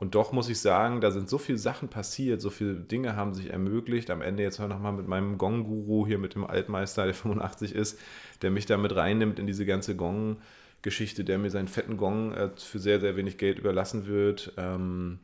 Und 0.00 0.14
doch 0.14 0.32
muss 0.32 0.48
ich 0.48 0.58
sagen, 0.58 1.02
da 1.02 1.10
sind 1.10 1.28
so 1.28 1.36
viele 1.36 1.58
Sachen 1.58 1.88
passiert, 1.88 2.40
so 2.40 2.48
viele 2.48 2.72
Dinge 2.72 3.16
haben 3.16 3.34
sich 3.34 3.50
ermöglicht. 3.50 4.08
Am 4.08 4.22
Ende 4.22 4.42
jetzt 4.42 4.58
nochmal 4.58 4.94
mit 4.94 5.06
meinem 5.06 5.36
Gong-Guru 5.36 6.06
hier, 6.06 6.16
mit 6.16 6.34
dem 6.34 6.46
Altmeister, 6.46 7.04
der 7.04 7.12
85 7.14 7.74
ist, 7.74 8.00
der 8.40 8.50
mich 8.50 8.64
da 8.64 8.78
mit 8.78 8.96
reinnimmt 8.96 9.38
in 9.38 9.46
diese 9.46 9.66
ganze 9.66 9.96
Gong-Geschichte, 9.96 11.22
der 11.22 11.36
mir 11.36 11.50
seinen 11.50 11.68
fetten 11.68 11.98
Gong 11.98 12.32
äh, 12.32 12.48
für 12.56 12.78
sehr, 12.78 12.98
sehr 12.98 13.14
wenig 13.16 13.36
Geld 13.36 13.58
überlassen 13.58 14.06
wird. 14.06 14.54
Ähm, 14.56 15.18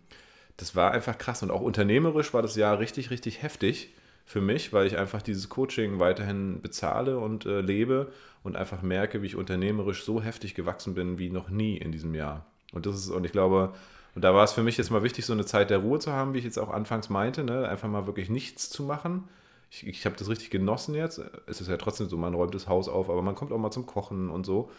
das 0.59 0.77
war 0.77 0.91
einfach 0.91 1.17
krass. 1.17 1.43
Und 1.43 1.51
auch 1.51 1.63
unternehmerisch 1.63 2.35
war 2.35 2.43
das 2.43 2.55
Jahr 2.55 2.79
richtig, 2.79 3.11
richtig 3.11 3.43
heftig 3.43 3.95
für 4.27 4.43
mich, 4.43 4.75
weil 4.75 4.87
ich 4.87 4.99
einfach 4.99 5.23
dieses 5.23 5.49
Coaching 5.49 6.01
weiterhin 6.01 6.61
bezahle 6.61 7.19
und 7.19 7.47
äh, 7.47 7.63
lebe 7.63 8.13
und 8.43 8.57
einfach 8.57 8.83
merke, 8.83 9.23
wie 9.23 9.27
ich 9.27 9.37
unternehmerisch 9.37 10.05
so 10.05 10.21
heftig 10.21 10.55
gewachsen 10.55 10.93
bin 10.93 11.17
wie 11.17 11.31
noch 11.31 11.49
nie 11.49 11.79
in 11.79 11.93
diesem 11.93 12.15
Jahr. 12.15 12.45
Und 12.73 12.85
das 12.85 12.97
ist, 12.97 13.09
und 13.09 13.25
ich 13.25 13.33
glaube, 13.33 13.73
und 14.17 14.23
da 14.23 14.35
war 14.35 14.45
es 14.45 14.55
für 14.55 14.63
mich 14.63 14.79
jetzt 14.79 14.91
mal 14.91 15.03
wichtig, 15.03 15.27
so 15.27 15.35
eine 15.35 15.45
Zeit 15.45 15.69
der 15.69 15.77
Ruhe 15.77 15.99
zu 15.99 16.11
haben, 16.11 16.33
wie 16.33 16.39
ich 16.39 16.45
jetzt 16.45 16.59
auch 16.59 16.71
anfangs 16.71 17.11
meinte, 17.11 17.45
ne? 17.45 17.69
einfach 17.69 17.87
mal 17.87 18.07
wirklich 18.07 18.31
nichts 18.31 18.71
zu 18.71 18.83
machen. 18.83 19.29
Ich, 19.71 19.87
ich 19.87 20.07
habe 20.07 20.17
das 20.17 20.31
richtig 20.31 20.49
genossen 20.49 20.95
jetzt. 20.95 21.21
Es 21.47 21.61
ist 21.61 21.69
ja 21.69 21.77
trotzdem 21.77 22.09
so, 22.09 22.17
man 22.17 22.33
räumt 22.33 22.55
das 22.55 22.67
Haus 22.67 22.89
auf, 22.89 23.11
aber 23.11 23.21
man 23.21 23.35
kommt 23.35 23.53
auch 23.53 23.59
mal 23.59 23.71
zum 23.71 23.85
Kochen 23.85 24.31
und 24.31 24.47
so. 24.47 24.71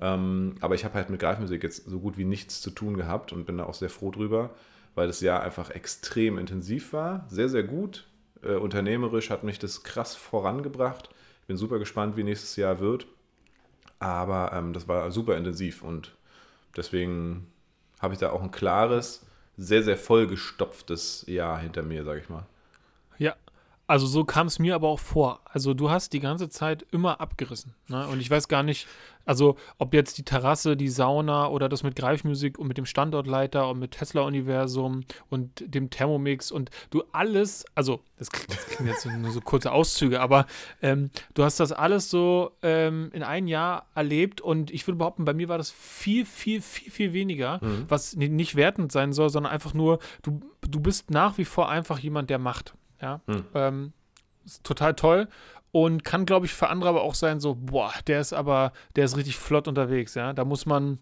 Ähm, 0.00 0.56
aber 0.60 0.74
ich 0.74 0.84
habe 0.84 0.94
halt 0.94 1.08
mit 1.08 1.20
Greifmusik 1.20 1.62
jetzt 1.62 1.88
so 1.88 2.00
gut 2.00 2.18
wie 2.18 2.24
nichts 2.24 2.60
zu 2.62 2.72
tun 2.72 2.96
gehabt 2.96 3.32
und 3.32 3.44
bin 3.44 3.58
da 3.58 3.64
auch 3.66 3.74
sehr 3.74 3.90
froh 3.90 4.10
drüber, 4.10 4.50
weil 4.96 5.06
das 5.06 5.20
Jahr 5.20 5.40
einfach 5.44 5.70
extrem 5.70 6.36
intensiv 6.36 6.92
war. 6.92 7.26
Sehr, 7.28 7.48
sehr 7.48 7.62
gut. 7.62 8.08
Äh, 8.42 8.54
unternehmerisch 8.54 9.30
hat 9.30 9.44
mich 9.44 9.60
das 9.60 9.84
krass 9.84 10.16
vorangebracht. 10.16 11.10
Ich 11.42 11.46
bin 11.46 11.56
super 11.56 11.78
gespannt, 11.78 12.16
wie 12.16 12.24
nächstes 12.24 12.56
Jahr 12.56 12.80
wird. 12.80 13.06
Aber 14.00 14.52
ähm, 14.52 14.72
das 14.72 14.88
war 14.88 15.12
super 15.12 15.36
intensiv 15.36 15.84
und 15.84 16.16
deswegen 16.76 17.46
habe 18.00 18.14
ich 18.14 18.20
da 18.20 18.30
auch 18.30 18.42
ein 18.42 18.50
klares, 18.50 19.26
sehr, 19.56 19.82
sehr 19.82 19.96
vollgestopftes 19.96 21.24
Jahr 21.26 21.58
hinter 21.58 21.82
mir, 21.82 22.04
sage 22.04 22.20
ich 22.20 22.28
mal. 22.28 22.46
Ja, 23.18 23.36
also 23.90 24.06
so 24.06 24.22
kam 24.22 24.46
es 24.46 24.60
mir 24.60 24.76
aber 24.76 24.86
auch 24.86 25.00
vor. 25.00 25.40
Also 25.44 25.74
du 25.74 25.90
hast 25.90 26.12
die 26.12 26.20
ganze 26.20 26.48
Zeit 26.48 26.86
immer 26.92 27.20
abgerissen. 27.20 27.74
Ne? 27.88 28.06
Und 28.06 28.20
ich 28.20 28.30
weiß 28.30 28.46
gar 28.46 28.62
nicht, 28.62 28.86
also 29.24 29.56
ob 29.78 29.94
jetzt 29.94 30.16
die 30.16 30.22
Terrasse, 30.22 30.76
die 30.76 30.88
Sauna 30.88 31.48
oder 31.48 31.68
das 31.68 31.82
mit 31.82 31.96
Greifmusik 31.96 32.56
und 32.56 32.68
mit 32.68 32.78
dem 32.78 32.86
Standortleiter 32.86 33.68
und 33.68 33.80
mit 33.80 33.90
Tesla-Universum 33.90 35.02
und 35.28 35.64
dem 35.74 35.90
Thermomix 35.90 36.52
und 36.52 36.70
du 36.90 37.02
alles, 37.10 37.64
also 37.74 38.00
das, 38.16 38.28
das 38.28 38.64
klingt 38.66 38.90
jetzt 38.90 39.06
nur 39.06 39.32
so 39.32 39.40
kurze 39.40 39.72
Auszüge, 39.72 40.20
aber 40.20 40.46
ähm, 40.82 41.10
du 41.34 41.42
hast 41.42 41.58
das 41.58 41.72
alles 41.72 42.10
so 42.10 42.52
ähm, 42.62 43.10
in 43.12 43.24
einem 43.24 43.48
Jahr 43.48 43.86
erlebt 43.96 44.40
und 44.40 44.70
ich 44.70 44.86
würde 44.86 44.98
behaupten, 44.98 45.24
bei 45.24 45.34
mir 45.34 45.48
war 45.48 45.58
das 45.58 45.72
viel, 45.72 46.24
viel, 46.26 46.62
viel, 46.62 46.92
viel 46.92 47.12
weniger, 47.12 47.58
mhm. 47.60 47.86
was 47.88 48.14
nicht 48.14 48.54
wertend 48.54 48.92
sein 48.92 49.12
soll, 49.12 49.30
sondern 49.30 49.52
einfach 49.52 49.74
nur, 49.74 49.98
du, 50.22 50.40
du 50.60 50.78
bist 50.78 51.10
nach 51.10 51.38
wie 51.38 51.44
vor 51.44 51.68
einfach 51.68 51.98
jemand, 51.98 52.30
der 52.30 52.38
macht. 52.38 52.74
Ja. 53.00 53.20
Hm. 53.26 53.44
Ähm, 53.54 53.92
ist 54.44 54.64
total 54.64 54.94
toll 54.94 55.28
und 55.72 56.04
kann, 56.04 56.26
glaube 56.26 56.46
ich, 56.46 56.54
für 56.54 56.68
andere 56.68 56.90
aber 56.90 57.02
auch 57.02 57.14
sein, 57.14 57.40
so, 57.40 57.54
boah, 57.54 57.92
der 58.06 58.20
ist 58.20 58.32
aber, 58.32 58.72
der 58.96 59.04
ist 59.04 59.16
richtig 59.16 59.36
flott 59.36 59.68
unterwegs, 59.68 60.14
ja. 60.14 60.32
Da 60.32 60.44
muss 60.44 60.66
man, 60.66 60.98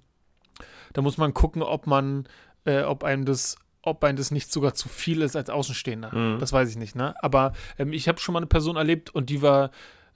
da 0.92 1.02
muss 1.02 1.16
man 1.16 1.34
gucken, 1.34 1.62
ob 1.62 1.86
man, 1.86 2.28
äh, 2.64 2.82
ob 2.82 3.04
einem 3.04 3.24
das, 3.24 3.56
ob 3.82 4.04
einem 4.04 4.16
das 4.16 4.30
nicht 4.30 4.52
sogar 4.52 4.74
zu 4.74 4.88
viel 4.88 5.22
ist 5.22 5.36
als 5.36 5.48
Außenstehender. 5.48 6.14
Mhm. 6.14 6.38
Das 6.38 6.52
weiß 6.52 6.68
ich 6.70 6.76
nicht, 6.76 6.94
ne? 6.94 7.14
Aber 7.22 7.52
ähm, 7.78 7.92
ich 7.92 8.08
habe 8.08 8.20
schon 8.20 8.34
mal 8.34 8.40
eine 8.40 8.46
Person 8.46 8.76
erlebt 8.76 9.10
und 9.10 9.30
die 9.30 9.40
war 9.40 9.70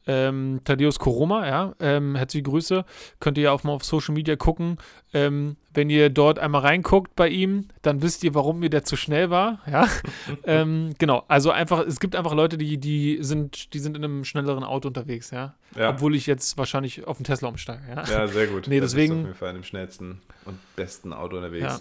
ähm, 0.06 0.60
Thaddeus 0.64 0.98
Koroma, 0.98 1.46
ja, 1.46 1.74
ähm, 1.80 2.16
herzliche 2.16 2.42
Grüße. 2.42 2.84
Könnt 3.20 3.38
ihr 3.38 3.44
ja 3.44 3.52
auch 3.52 3.62
mal 3.64 3.72
auf 3.72 3.84
Social 3.84 4.14
Media 4.14 4.36
gucken. 4.36 4.78
Ähm, 5.14 5.56
wenn 5.74 5.90
ihr 5.90 6.10
dort 6.10 6.38
einmal 6.38 6.62
reinguckt 6.62 7.14
bei 7.16 7.28
ihm, 7.28 7.68
dann 7.82 8.02
wisst 8.02 8.24
ihr, 8.24 8.34
warum 8.34 8.60
mir 8.60 8.70
der 8.70 8.84
zu 8.84 8.96
schnell 8.96 9.30
war, 9.30 9.60
ja. 9.70 9.88
ähm, 10.44 10.94
genau, 10.98 11.24
also 11.28 11.50
einfach, 11.50 11.86
es 11.86 12.00
gibt 12.00 12.16
einfach 12.16 12.34
Leute, 12.34 12.58
die, 12.58 12.78
die 12.78 13.18
sind, 13.20 13.74
die 13.74 13.78
sind 13.78 13.96
in 13.96 14.04
einem 14.04 14.24
schnelleren 14.24 14.64
Auto 14.64 14.88
unterwegs, 14.88 15.30
ja. 15.30 15.54
ja. 15.76 15.90
Obwohl 15.90 16.14
ich 16.14 16.26
jetzt 16.26 16.58
wahrscheinlich 16.58 17.06
auf 17.06 17.18
den 17.18 17.24
Tesla 17.24 17.48
umsteige, 17.48 17.82
ja. 17.88 18.04
Ja, 18.04 18.28
sehr 18.28 18.46
gut. 18.46 18.66
nee, 18.68 18.80
deswegen. 18.80 19.12
Das 19.12 19.18
ist 19.18 19.22
auf 19.22 19.26
jeden 19.26 19.38
Fall 19.38 19.50
in 19.50 19.56
dem 19.56 19.64
schnellsten 19.64 20.20
und 20.44 20.58
besten 20.76 21.12
Auto 21.12 21.36
unterwegs. 21.36 21.64
Ja. 21.64 21.80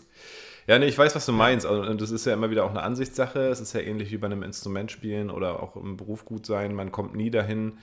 Ja, 0.68 0.80
nee, 0.80 0.86
ich 0.86 0.98
weiß, 0.98 1.16
was 1.16 1.26
du 1.26 1.32
meinst. 1.32 1.66
Also, 1.66 1.82
und 1.82 2.00
das 2.00 2.12
ist 2.12 2.26
ja 2.26 2.34
immer 2.34 2.50
wieder 2.50 2.64
auch 2.64 2.70
eine 2.70 2.84
Ansichtssache. 2.84 3.40
Es 3.48 3.60
ist 3.60 3.74
ja 3.74 3.82
ähnlich 3.82 4.12
wie 4.12 4.18
bei 4.18 4.28
einem 4.28 4.44
Instrument 4.44 4.92
spielen 4.92 5.30
oder 5.30 5.62
auch 5.62 5.76
im 5.76 5.98
Beruf 5.98 6.24
gut 6.24 6.46
sein. 6.46 6.76
Man 6.76 6.92
kommt 6.92 7.16
nie 7.16 7.32
dahin, 7.32 7.74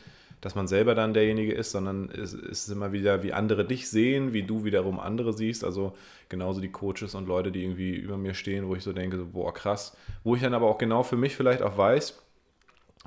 dass 0.41 0.55
man 0.55 0.69
selber 0.69 0.95
dann 0.95 1.15
derjenige 1.15 1.53
ist, 1.53 1.73
sondern 1.73 2.11
es 2.11 2.33
ist 2.33 2.69
immer 2.69 2.93
wieder, 2.93 3.23
wie 3.23 3.33
andere 3.33 3.65
dich 3.65 3.91
sehen, 3.91 4.33
wie 4.33 4.45
du 4.45 4.65
wiederum 4.65 5.01
andere 5.01 5.33
siehst. 5.33 5.65
Also 5.65 5.95
genauso 6.29 6.61
die 6.61 6.71
Coaches 6.71 7.15
und 7.15 7.27
Leute, 7.27 7.51
die 7.51 7.63
irgendwie 7.65 7.95
über 7.95 8.17
mir 8.17 8.35
stehen, 8.35 8.69
wo 8.69 8.75
ich 8.75 8.83
so 8.83 8.93
denke, 8.93 9.17
so, 9.17 9.27
boah, 9.27 9.53
krass. 9.53 9.97
Wo 10.23 10.37
ich 10.37 10.43
dann 10.43 10.55
aber 10.55 10.67
auch 10.67 10.79
genau 10.79 11.03
für 11.03 11.17
mich 11.17 11.35
vielleicht 11.35 11.63
auch 11.63 11.77
weiß, 11.77 12.23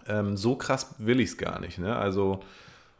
ähm, 0.08 0.36
so 0.36 0.56
krass 0.56 0.96
will 0.98 1.20
ich 1.20 1.30
es 1.30 1.38
gar 1.38 1.60
nicht. 1.60 1.80
Ne? 1.80 1.96
Also, 1.96 2.42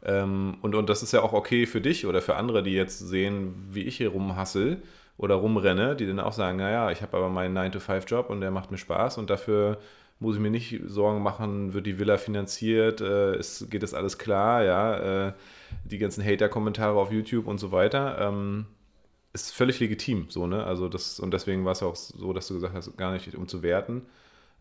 ähm, 0.04 0.56
und, 0.62 0.74
und 0.74 0.88
das 0.88 1.02
ist 1.02 1.12
ja 1.12 1.22
auch 1.22 1.32
okay 1.32 1.66
für 1.66 1.80
dich 1.80 2.06
oder 2.06 2.22
für 2.22 2.36
andere, 2.36 2.62
die 2.62 2.72
jetzt 2.72 2.98
sehen, 2.98 3.54
wie 3.70 3.82
ich 3.82 3.98
hier 3.98 4.10
rumhassel 4.10 4.82
oder 5.18 5.34
rumrenne, 5.36 5.94
die 5.94 6.06
dann 6.06 6.20
auch 6.20 6.32
sagen, 6.32 6.58
naja, 6.58 6.90
ich 6.90 7.02
habe 7.02 7.16
aber 7.16 7.28
meinen 7.28 7.56
9-to-5-Job 7.56 8.30
und 8.30 8.40
der 8.40 8.50
macht 8.50 8.70
mir 8.70 8.78
Spaß 8.78 9.18
und 9.18 9.30
dafür 9.30 9.78
muss 10.22 10.36
ich 10.36 10.40
mir 10.40 10.50
nicht 10.50 10.80
Sorgen 10.86 11.22
machen, 11.22 11.74
wird 11.74 11.86
die 11.86 11.98
Villa 11.98 12.16
finanziert, 12.16 13.00
äh, 13.00 13.36
ist, 13.38 13.70
geht 13.70 13.82
das 13.82 13.92
alles 13.92 14.18
klar, 14.18 14.62
ja, 14.62 15.28
äh, 15.28 15.32
die 15.84 15.98
ganzen 15.98 16.24
Hater-Kommentare 16.24 16.98
auf 16.98 17.12
YouTube 17.12 17.46
und 17.46 17.58
so 17.58 17.72
weiter, 17.72 18.18
ähm, 18.20 18.66
ist 19.32 19.52
völlig 19.52 19.80
legitim, 19.80 20.26
so, 20.30 20.46
ne, 20.46 20.64
also 20.64 20.88
das, 20.88 21.18
und 21.20 21.34
deswegen 21.34 21.64
war 21.64 21.72
es 21.72 21.82
auch 21.82 21.96
so, 21.96 22.32
dass 22.32 22.46
du 22.48 22.54
gesagt 22.54 22.74
hast, 22.74 22.96
gar 22.96 23.12
nicht 23.12 23.34
um 23.34 23.48
zu 23.48 23.62
werten, 23.62 24.02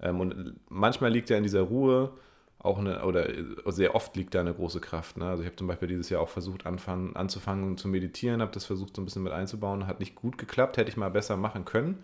ähm, 0.01 0.19
und 0.19 0.59
manchmal 0.69 1.11
liegt 1.11 1.29
ja 1.29 1.37
in 1.37 1.43
dieser 1.43 1.61
Ruhe 1.61 2.11
auch 2.59 2.79
eine, 2.79 3.03
oder 3.05 3.27
sehr 3.67 3.95
oft 3.95 4.15
liegt 4.15 4.33
da 4.35 4.39
eine 4.41 4.53
große 4.53 4.79
Kraft, 4.81 5.17
ne, 5.17 5.25
also 5.29 5.43
ich 5.43 5.47
habe 5.47 5.57
zum 5.57 5.67
Beispiel 5.67 5.89
dieses 5.89 6.09
Jahr 6.09 6.21
auch 6.21 6.29
versucht, 6.29 6.65
anfangen, 6.65 7.15
anzufangen 7.15 7.77
zu 7.77 7.87
meditieren, 7.87 8.41
habe 8.41 8.51
das 8.51 8.65
versucht 8.65 8.95
so 8.95 9.01
ein 9.01 9.05
bisschen 9.05 9.23
mit 9.23 9.33
einzubauen, 9.33 9.85
hat 9.85 9.99
nicht 9.99 10.15
gut 10.15 10.37
geklappt, 10.39 10.77
hätte 10.77 10.89
ich 10.89 10.97
mal 10.97 11.09
besser 11.09 11.37
machen 11.37 11.65
können, 11.65 12.03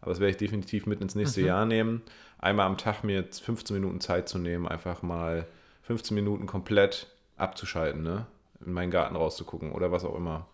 aber 0.00 0.10
das 0.10 0.20
werde 0.20 0.30
ich 0.30 0.36
definitiv 0.36 0.86
mit 0.86 1.00
ins 1.00 1.14
nächste 1.14 1.40
mhm. 1.40 1.46
Jahr 1.46 1.66
nehmen. 1.66 2.02
Einmal 2.38 2.66
am 2.66 2.78
Tag 2.78 3.02
mir 3.02 3.24
15 3.24 3.74
Minuten 3.74 4.00
Zeit 4.00 4.28
zu 4.28 4.38
nehmen, 4.38 4.68
einfach 4.68 5.02
mal 5.02 5.46
15 5.82 6.14
Minuten 6.14 6.46
komplett 6.46 7.08
abzuschalten, 7.36 8.02
ne? 8.02 8.26
in 8.64 8.72
meinen 8.72 8.90
Garten 8.90 9.16
rauszugucken 9.16 9.72
oder 9.72 9.92
was 9.92 10.04
auch 10.04 10.14
immer. 10.14 10.46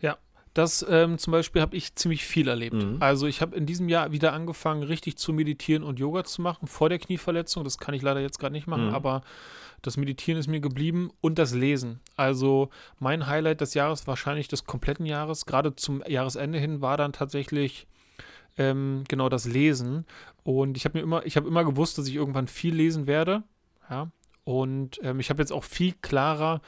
Ja, 0.00 0.16
das 0.54 0.84
ähm, 0.88 1.18
zum 1.18 1.32
Beispiel 1.32 1.60
habe 1.62 1.76
ich 1.76 1.94
ziemlich 1.94 2.24
viel 2.24 2.48
erlebt. 2.48 2.76
Mhm. 2.76 2.96
Also 3.00 3.26
ich 3.26 3.40
habe 3.40 3.56
in 3.56 3.66
diesem 3.66 3.88
Jahr 3.88 4.12
wieder 4.12 4.32
angefangen, 4.32 4.82
richtig 4.82 5.16
zu 5.18 5.32
meditieren 5.32 5.82
und 5.82 5.98
Yoga 5.98 6.24
zu 6.24 6.42
machen, 6.42 6.66
vor 6.66 6.88
der 6.88 6.98
Knieverletzung. 6.98 7.64
Das 7.64 7.78
kann 7.78 7.94
ich 7.94 8.02
leider 8.02 8.20
jetzt 8.20 8.38
gerade 8.38 8.52
nicht 8.52 8.66
machen, 8.66 8.88
mhm. 8.88 8.94
aber 8.94 9.22
das 9.82 9.96
Meditieren 9.96 10.40
ist 10.40 10.48
mir 10.48 10.60
geblieben 10.60 11.10
und 11.20 11.38
das 11.38 11.52
Lesen. 11.52 12.00
Also 12.16 12.70
mein 12.98 13.26
Highlight 13.26 13.60
des 13.60 13.74
Jahres, 13.74 14.06
wahrscheinlich 14.06 14.48
des 14.48 14.64
kompletten 14.64 15.06
Jahres, 15.06 15.46
gerade 15.46 15.76
zum 15.76 16.02
Jahresende 16.06 16.58
hin, 16.58 16.80
war 16.80 16.96
dann 16.96 17.12
tatsächlich 17.12 17.86
ähm, 18.56 19.04
genau 19.08 19.28
das 19.28 19.46
Lesen. 19.46 20.06
Und 20.42 20.76
ich 20.76 20.84
habe 20.84 20.98
mir 20.98 21.02
immer, 21.04 21.26
ich 21.26 21.36
habe 21.36 21.48
immer 21.48 21.64
gewusst, 21.64 21.98
dass 21.98 22.08
ich 22.08 22.14
irgendwann 22.14 22.48
viel 22.48 22.74
lesen 22.74 23.06
werde. 23.06 23.42
Ja. 23.90 24.10
Und 24.44 25.00
ähm, 25.02 25.18
ich 25.20 25.30
habe 25.30 25.42
jetzt 25.42 25.52
auch 25.52 25.64
viel 25.64 25.92
klarer, 26.02 26.60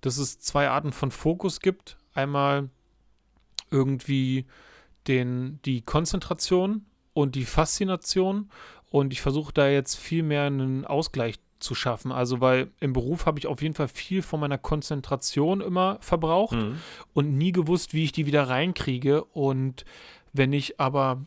dass 0.00 0.18
es 0.18 0.38
zwei 0.38 0.68
Arten 0.68 0.92
von 0.92 1.10
Fokus 1.10 1.60
gibt. 1.60 1.96
Einmal 2.14 2.70
irgendwie 3.70 4.46
den, 5.08 5.58
die 5.64 5.82
Konzentration 5.82 6.86
und 7.12 7.34
die 7.34 7.44
Faszination 7.44 8.50
Und 8.90 9.12
ich 9.12 9.20
versuche 9.20 9.52
da 9.52 9.68
jetzt 9.68 9.96
viel 9.96 10.22
mehr 10.22 10.44
einen 10.44 10.84
Ausgleich 10.84 11.40
zu 11.58 11.74
schaffen. 11.74 12.12
Also, 12.12 12.40
weil 12.40 12.70
im 12.78 12.92
Beruf 12.92 13.26
habe 13.26 13.38
ich 13.38 13.46
auf 13.48 13.62
jeden 13.62 13.74
Fall 13.74 13.88
viel 13.88 14.22
von 14.22 14.38
meiner 14.38 14.58
Konzentration 14.58 15.60
immer 15.60 15.98
verbraucht 16.00 16.56
mhm. 16.56 16.78
und 17.12 17.36
nie 17.36 17.52
gewusst, 17.52 17.94
wie 17.94 18.04
ich 18.04 18.12
die 18.12 18.26
wieder 18.26 18.48
reinkriege. 18.48 19.24
Und 19.24 19.84
wenn 20.32 20.52
ich 20.52 20.78
aber 20.78 21.24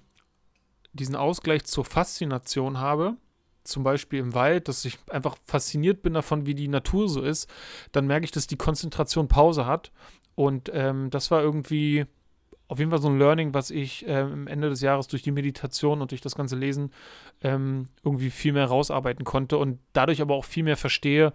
diesen 0.98 1.16
Ausgleich 1.16 1.64
zur 1.64 1.86
Faszination 1.86 2.80
habe, 2.80 3.16
zum 3.64 3.84
Beispiel 3.84 4.20
im 4.20 4.34
Wald, 4.34 4.68
dass 4.68 4.86
ich 4.86 4.98
einfach 5.10 5.38
fasziniert 5.46 6.02
bin 6.02 6.14
davon, 6.14 6.46
wie 6.46 6.56
die 6.56 6.68
Natur 6.68 7.08
so 7.08 7.22
ist, 7.22 7.50
dann 7.92 8.08
merke 8.08 8.26
ich, 8.26 8.32
dass 8.32 8.48
die 8.48 8.58
Konzentration 8.58 9.28
Pause 9.28 9.66
hat. 9.66 9.92
Und 10.36 10.70
ähm, 10.74 11.10
das 11.10 11.32
war 11.32 11.42
irgendwie 11.42 12.06
auf 12.70 12.80
jeden 12.80 12.92
Fall 12.92 13.02
so 13.02 13.10
ein 13.10 13.18
Learning, 13.18 13.54
was 13.54 13.72
ich 13.72 14.06
ähm, 14.08 14.34
am 14.34 14.48
Ende 14.48 14.70
des 14.70 14.82
Jahres 14.82 15.08
durch 15.08 15.22
die 15.22 15.32
Meditation 15.32 16.02
und 16.02 16.12
durch 16.12 16.22
das 16.22 16.36
ganze 16.36 16.56
Lesen 16.56 16.92
ähm, 17.42 17.88
irgendwie 18.04 18.30
viel 18.30 18.54
mehr 18.54 18.66
rausarbeiten 18.66 19.24
konnte 19.24 19.58
und 19.58 19.80
dadurch 19.94 20.22
aber 20.22 20.36
auch 20.36 20.46
viel 20.46 20.64
mehr 20.64 20.78
verstehe, 20.78 21.32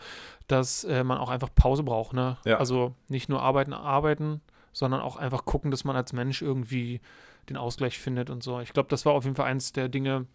dass 0.47 0.85
äh, 0.85 1.05
man 1.05 1.19
auch 1.19 1.31
einfach 1.31 1.49
Pause 1.55 1.85
braucht. 1.85 2.13
Ne? 2.13 2.37
Ja. 2.45 2.59
Also 2.59 2.95
nicht 3.09 3.29
nur 3.29 3.41
arbeiten, 3.43 3.73
arbeiten, 3.73 4.43
sondern 4.73 5.01
auch 5.01 5.17
einfach 5.17 5.45
gucken, 5.45 5.71
dass 5.71 5.85
man 5.85 5.97
als 5.97 6.13
Mensch 6.13 6.43
irgendwie 6.43 7.01
den 7.49 7.57
Ausgleich 7.57 7.99
findet 7.99 8.31
und 8.31 8.43
so. 8.43 8.61
Ich 8.61 8.73
glaube, 8.73 8.89
das 8.89 9.05
war 9.05 9.13
auf 9.13 9.25
jeden 9.25 9.37
Fall 9.37 9.47
eins 9.47 9.73
der 9.73 9.89
Dinge, 9.89 10.27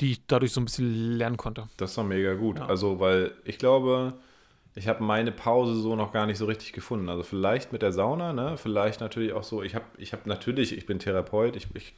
die 0.00 0.12
ich 0.12 0.26
dadurch 0.26 0.52
so 0.52 0.60
ein 0.60 0.64
bisschen 0.64 1.16
lernen 1.16 1.36
konnte. 1.36 1.68
Das 1.76 1.96
war 1.96 2.04
mega 2.04 2.34
gut. 2.34 2.58
Ja. 2.58 2.66
Also, 2.66 3.00
weil 3.00 3.32
ich 3.44 3.58
glaube, 3.58 4.14
ich 4.74 4.88
habe 4.88 5.04
meine 5.04 5.30
Pause 5.30 5.76
so 5.76 5.94
noch 5.94 6.12
gar 6.12 6.26
nicht 6.26 6.38
so 6.38 6.46
richtig 6.46 6.72
gefunden. 6.72 7.08
Also 7.08 7.22
vielleicht 7.22 7.72
mit 7.72 7.82
der 7.82 7.92
Sauna, 7.92 8.32
ne? 8.32 8.56
Vielleicht 8.56 9.00
natürlich 9.00 9.32
auch 9.32 9.44
so, 9.44 9.62
ich 9.62 9.74
habe 9.74 9.84
ich 9.98 10.12
hab 10.12 10.26
natürlich, 10.26 10.76
ich 10.76 10.86
bin 10.86 10.98
Therapeut, 10.98 11.54
ich, 11.54 11.68
ich 11.74 11.94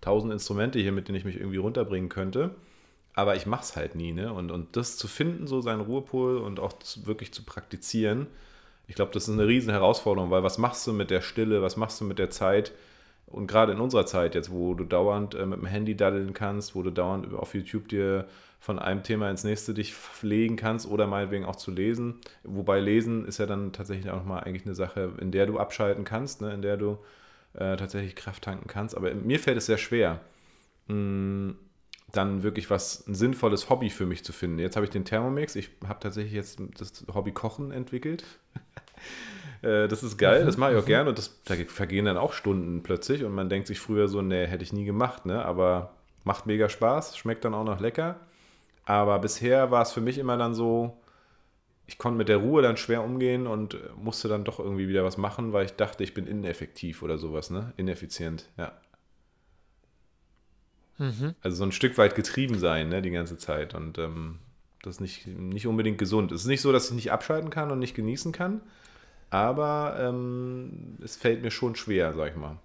tausend 0.00 0.32
Instrumente 0.32 0.78
hier, 0.78 0.92
mit 0.92 1.08
denen 1.08 1.18
ich 1.18 1.24
mich 1.24 1.36
irgendwie 1.36 1.58
runterbringen 1.58 2.08
könnte. 2.08 2.54
Aber 3.14 3.36
ich 3.36 3.46
mache 3.46 3.62
es 3.62 3.76
halt 3.76 3.94
nie, 3.94 4.12
ne? 4.12 4.32
Und, 4.32 4.50
und 4.50 4.76
das 4.76 4.96
zu 4.96 5.08
finden, 5.08 5.46
so 5.46 5.60
seinen 5.60 5.80
Ruhepol 5.80 6.38
und 6.38 6.60
auch 6.60 6.72
zu, 6.74 7.06
wirklich 7.06 7.32
zu 7.32 7.44
praktizieren, 7.44 8.26
ich 8.88 8.94
glaube, 8.94 9.12
das 9.12 9.28
ist 9.28 9.34
eine 9.34 9.46
riesen 9.46 9.70
Herausforderung, 9.70 10.30
weil 10.30 10.42
was 10.42 10.58
machst 10.58 10.86
du 10.86 10.92
mit 10.92 11.10
der 11.10 11.20
Stille, 11.20 11.62
was 11.62 11.76
machst 11.76 12.00
du 12.00 12.04
mit 12.04 12.18
der 12.18 12.30
Zeit? 12.30 12.72
Und 13.26 13.46
gerade 13.46 13.72
in 13.72 13.80
unserer 13.80 14.06
Zeit 14.06 14.34
jetzt, 14.34 14.50
wo 14.50 14.74
du 14.74 14.84
dauernd 14.84 15.34
äh, 15.34 15.44
mit 15.44 15.60
dem 15.60 15.66
Handy 15.66 15.94
daddeln 15.94 16.32
kannst, 16.32 16.74
wo 16.74 16.82
du 16.82 16.90
dauernd 16.90 17.32
auf 17.34 17.54
YouTube 17.54 17.88
dir 17.88 18.26
von 18.58 18.78
einem 18.78 19.02
Thema 19.02 19.30
ins 19.30 19.44
nächste 19.44 19.74
dich 19.74 19.94
pflegen 19.94 20.56
kannst 20.56 20.88
oder 20.88 21.06
meinetwegen 21.06 21.44
auch 21.44 21.56
zu 21.56 21.70
lesen. 21.70 22.14
Wobei 22.42 22.80
Lesen 22.80 23.26
ist 23.26 23.38
ja 23.38 23.46
dann 23.46 23.72
tatsächlich 23.72 24.10
auch 24.10 24.16
nochmal 24.16 24.44
eigentlich 24.44 24.64
eine 24.64 24.74
Sache, 24.74 25.12
in 25.20 25.30
der 25.30 25.46
du 25.46 25.58
abschalten 25.58 26.04
kannst, 26.04 26.40
ne? 26.40 26.52
in 26.54 26.62
der 26.62 26.78
du 26.78 26.98
äh, 27.52 27.76
tatsächlich 27.76 28.16
Kraft 28.16 28.42
tanken 28.44 28.66
kannst. 28.68 28.96
Aber 28.96 29.12
mir 29.14 29.38
fällt 29.38 29.58
es 29.58 29.66
sehr 29.66 29.78
schwer, 29.78 30.20
hm, 30.88 31.56
dann 32.12 32.42
wirklich 32.42 32.70
was, 32.70 33.06
ein 33.06 33.14
sinnvolles 33.14 33.68
Hobby 33.68 33.90
für 33.90 34.06
mich 34.06 34.24
zu 34.24 34.32
finden. 34.32 34.58
Jetzt 34.58 34.76
habe 34.76 34.86
ich 34.86 34.90
den 34.90 35.04
Thermomix. 35.04 35.56
Ich 35.56 35.70
habe 35.86 36.00
tatsächlich 36.00 36.32
jetzt 36.32 36.60
das 36.78 37.04
Hobby 37.12 37.32
Kochen 37.32 37.70
entwickelt. 37.70 38.24
Äh, 39.60 39.88
das 39.88 40.04
ist 40.04 40.18
geil, 40.18 40.44
das 40.44 40.56
mache 40.56 40.74
ich 40.74 40.78
auch 40.78 40.84
gerne 40.84 41.08
und 41.08 41.18
das, 41.18 41.42
da 41.44 41.56
vergehen 41.66 42.04
dann 42.04 42.16
auch 42.16 42.32
Stunden 42.32 42.84
plötzlich 42.84 43.24
und 43.24 43.34
man 43.34 43.48
denkt 43.48 43.66
sich 43.66 43.80
früher 43.80 44.06
so, 44.06 44.22
nee, 44.22 44.46
hätte 44.46 44.62
ich 44.62 44.72
nie 44.72 44.84
gemacht, 44.84 45.26
ne? 45.26 45.44
aber 45.44 45.94
macht 46.22 46.46
mega 46.46 46.68
Spaß, 46.68 47.18
schmeckt 47.18 47.44
dann 47.44 47.54
auch 47.54 47.64
noch 47.64 47.80
lecker. 47.80 48.20
Aber 48.84 49.18
bisher 49.18 49.72
war 49.72 49.82
es 49.82 49.90
für 49.90 50.00
mich 50.00 50.16
immer 50.16 50.36
dann 50.36 50.54
so, 50.54 50.96
ich 51.86 51.98
konnte 51.98 52.18
mit 52.18 52.28
der 52.28 52.36
Ruhe 52.36 52.62
dann 52.62 52.76
schwer 52.76 53.02
umgehen 53.02 53.46
und 53.46 53.76
musste 53.96 54.28
dann 54.28 54.44
doch 54.44 54.60
irgendwie 54.60 54.88
wieder 54.88 55.04
was 55.04 55.16
machen, 55.16 55.52
weil 55.52 55.64
ich 55.64 55.72
dachte, 55.72 56.04
ich 56.04 56.14
bin 56.14 56.26
ineffektiv 56.26 57.02
oder 57.02 57.18
sowas, 57.18 57.50
ne? 57.50 57.72
Ineffizient, 57.76 58.48
ja. 58.58 58.72
Mhm. 60.98 61.34
Also 61.40 61.56
so 61.56 61.64
ein 61.64 61.72
Stück 61.72 61.96
weit 61.96 62.14
getrieben 62.14 62.58
sein, 62.58 62.88
ne, 62.88 63.02
die 63.02 63.10
ganze 63.10 63.36
Zeit. 63.36 63.74
Und 63.74 63.98
ähm, 63.98 64.38
das 64.82 64.96
ist 64.96 65.00
nicht, 65.00 65.26
nicht 65.26 65.66
unbedingt 65.66 65.98
gesund. 65.98 66.32
Es 66.32 66.42
ist 66.42 66.46
nicht 66.46 66.60
so, 66.60 66.72
dass 66.72 66.88
ich 66.88 66.94
nicht 66.94 67.12
abschalten 67.12 67.50
kann 67.50 67.70
und 67.70 67.78
nicht 67.78 67.94
genießen 67.94 68.32
kann, 68.32 68.60
aber 69.30 69.96
ähm, 70.00 70.98
es 71.02 71.16
fällt 71.16 71.42
mir 71.42 71.50
schon 71.50 71.76
schwer, 71.76 72.12
sag 72.14 72.30
ich 72.30 72.36
mal. 72.36 72.58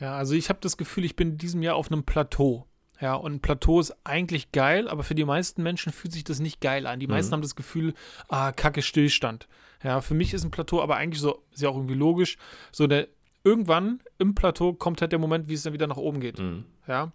Ja, 0.00 0.16
also 0.16 0.34
ich 0.34 0.48
habe 0.48 0.60
das 0.62 0.76
Gefühl, 0.76 1.04
ich 1.04 1.16
bin 1.16 1.32
in 1.32 1.38
diesem 1.38 1.62
Jahr 1.62 1.76
auf 1.76 1.92
einem 1.92 2.04
Plateau. 2.04 2.66
Ja, 3.00 3.14
und 3.14 3.34
ein 3.34 3.40
Plateau 3.40 3.80
ist 3.80 3.94
eigentlich 4.04 4.52
geil, 4.52 4.88
aber 4.88 5.02
für 5.04 5.14
die 5.14 5.24
meisten 5.24 5.62
Menschen 5.62 5.92
fühlt 5.92 6.12
sich 6.12 6.24
das 6.24 6.38
nicht 6.38 6.60
geil 6.60 6.86
an. 6.86 7.00
Die 7.00 7.06
mhm. 7.06 7.14
meisten 7.14 7.32
haben 7.32 7.42
das 7.42 7.56
Gefühl, 7.56 7.94
ah, 8.28 8.52
kacke 8.52 8.82
Stillstand. 8.82 9.48
Ja, 9.82 10.02
für 10.02 10.14
mich 10.14 10.34
ist 10.34 10.44
ein 10.44 10.50
Plateau 10.50 10.82
aber 10.82 10.96
eigentlich 10.96 11.22
so, 11.22 11.42
ist 11.52 11.62
ja 11.62 11.70
auch 11.70 11.76
irgendwie 11.76 11.94
logisch, 11.94 12.36
so 12.70 12.86
der, 12.86 13.08
irgendwann 13.44 14.00
im 14.18 14.34
Plateau 14.34 14.72
kommt 14.72 15.00
halt 15.00 15.12
der 15.12 15.18
Moment, 15.18 15.48
wie 15.48 15.54
es 15.54 15.62
dann 15.62 15.72
wieder 15.72 15.86
nach 15.86 15.96
oben 15.96 16.20
geht. 16.20 16.38
Mhm. 16.38 16.64
Ja, 16.86 17.12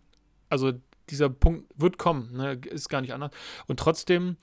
also 0.49 0.71
dieser 1.09 1.29
Punkt 1.29 1.65
wird 1.75 1.97
kommen, 1.97 2.35
ne? 2.35 2.59
ist 2.69 2.89
gar 2.89 3.01
nicht 3.01 3.13
anders. 3.13 3.31
Und 3.67 3.79
trotzdem 3.79 4.37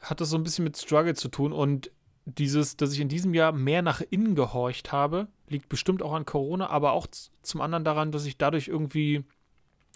hat 0.00 0.20
das 0.20 0.30
so 0.30 0.36
ein 0.36 0.42
bisschen 0.42 0.64
mit 0.64 0.76
Struggle 0.78 1.14
zu 1.14 1.28
tun 1.28 1.52
und 1.52 1.90
dieses, 2.24 2.76
dass 2.76 2.92
ich 2.92 3.00
in 3.00 3.08
diesem 3.08 3.34
Jahr 3.34 3.52
mehr 3.52 3.82
nach 3.82 4.00
innen 4.08 4.34
gehorcht 4.34 4.92
habe, 4.92 5.28
liegt 5.48 5.68
bestimmt 5.68 6.02
auch 6.02 6.12
an 6.12 6.24
Corona, 6.24 6.68
aber 6.68 6.92
auch 6.92 7.06
zum 7.42 7.60
anderen 7.60 7.84
daran, 7.84 8.12
dass 8.12 8.24
ich 8.24 8.38
dadurch 8.38 8.68
irgendwie 8.68 9.24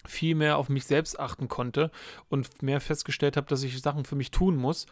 viel 0.07 0.35
mehr 0.35 0.57
auf 0.57 0.69
mich 0.69 0.85
selbst 0.85 1.19
achten 1.19 1.47
konnte 1.47 1.91
und 2.29 2.61
mehr 2.61 2.81
festgestellt 2.81 3.37
habe, 3.37 3.47
dass 3.47 3.63
ich 3.63 3.81
Sachen 3.81 4.05
für 4.05 4.15
mich 4.15 4.31
tun 4.31 4.55
muss. 4.55 4.85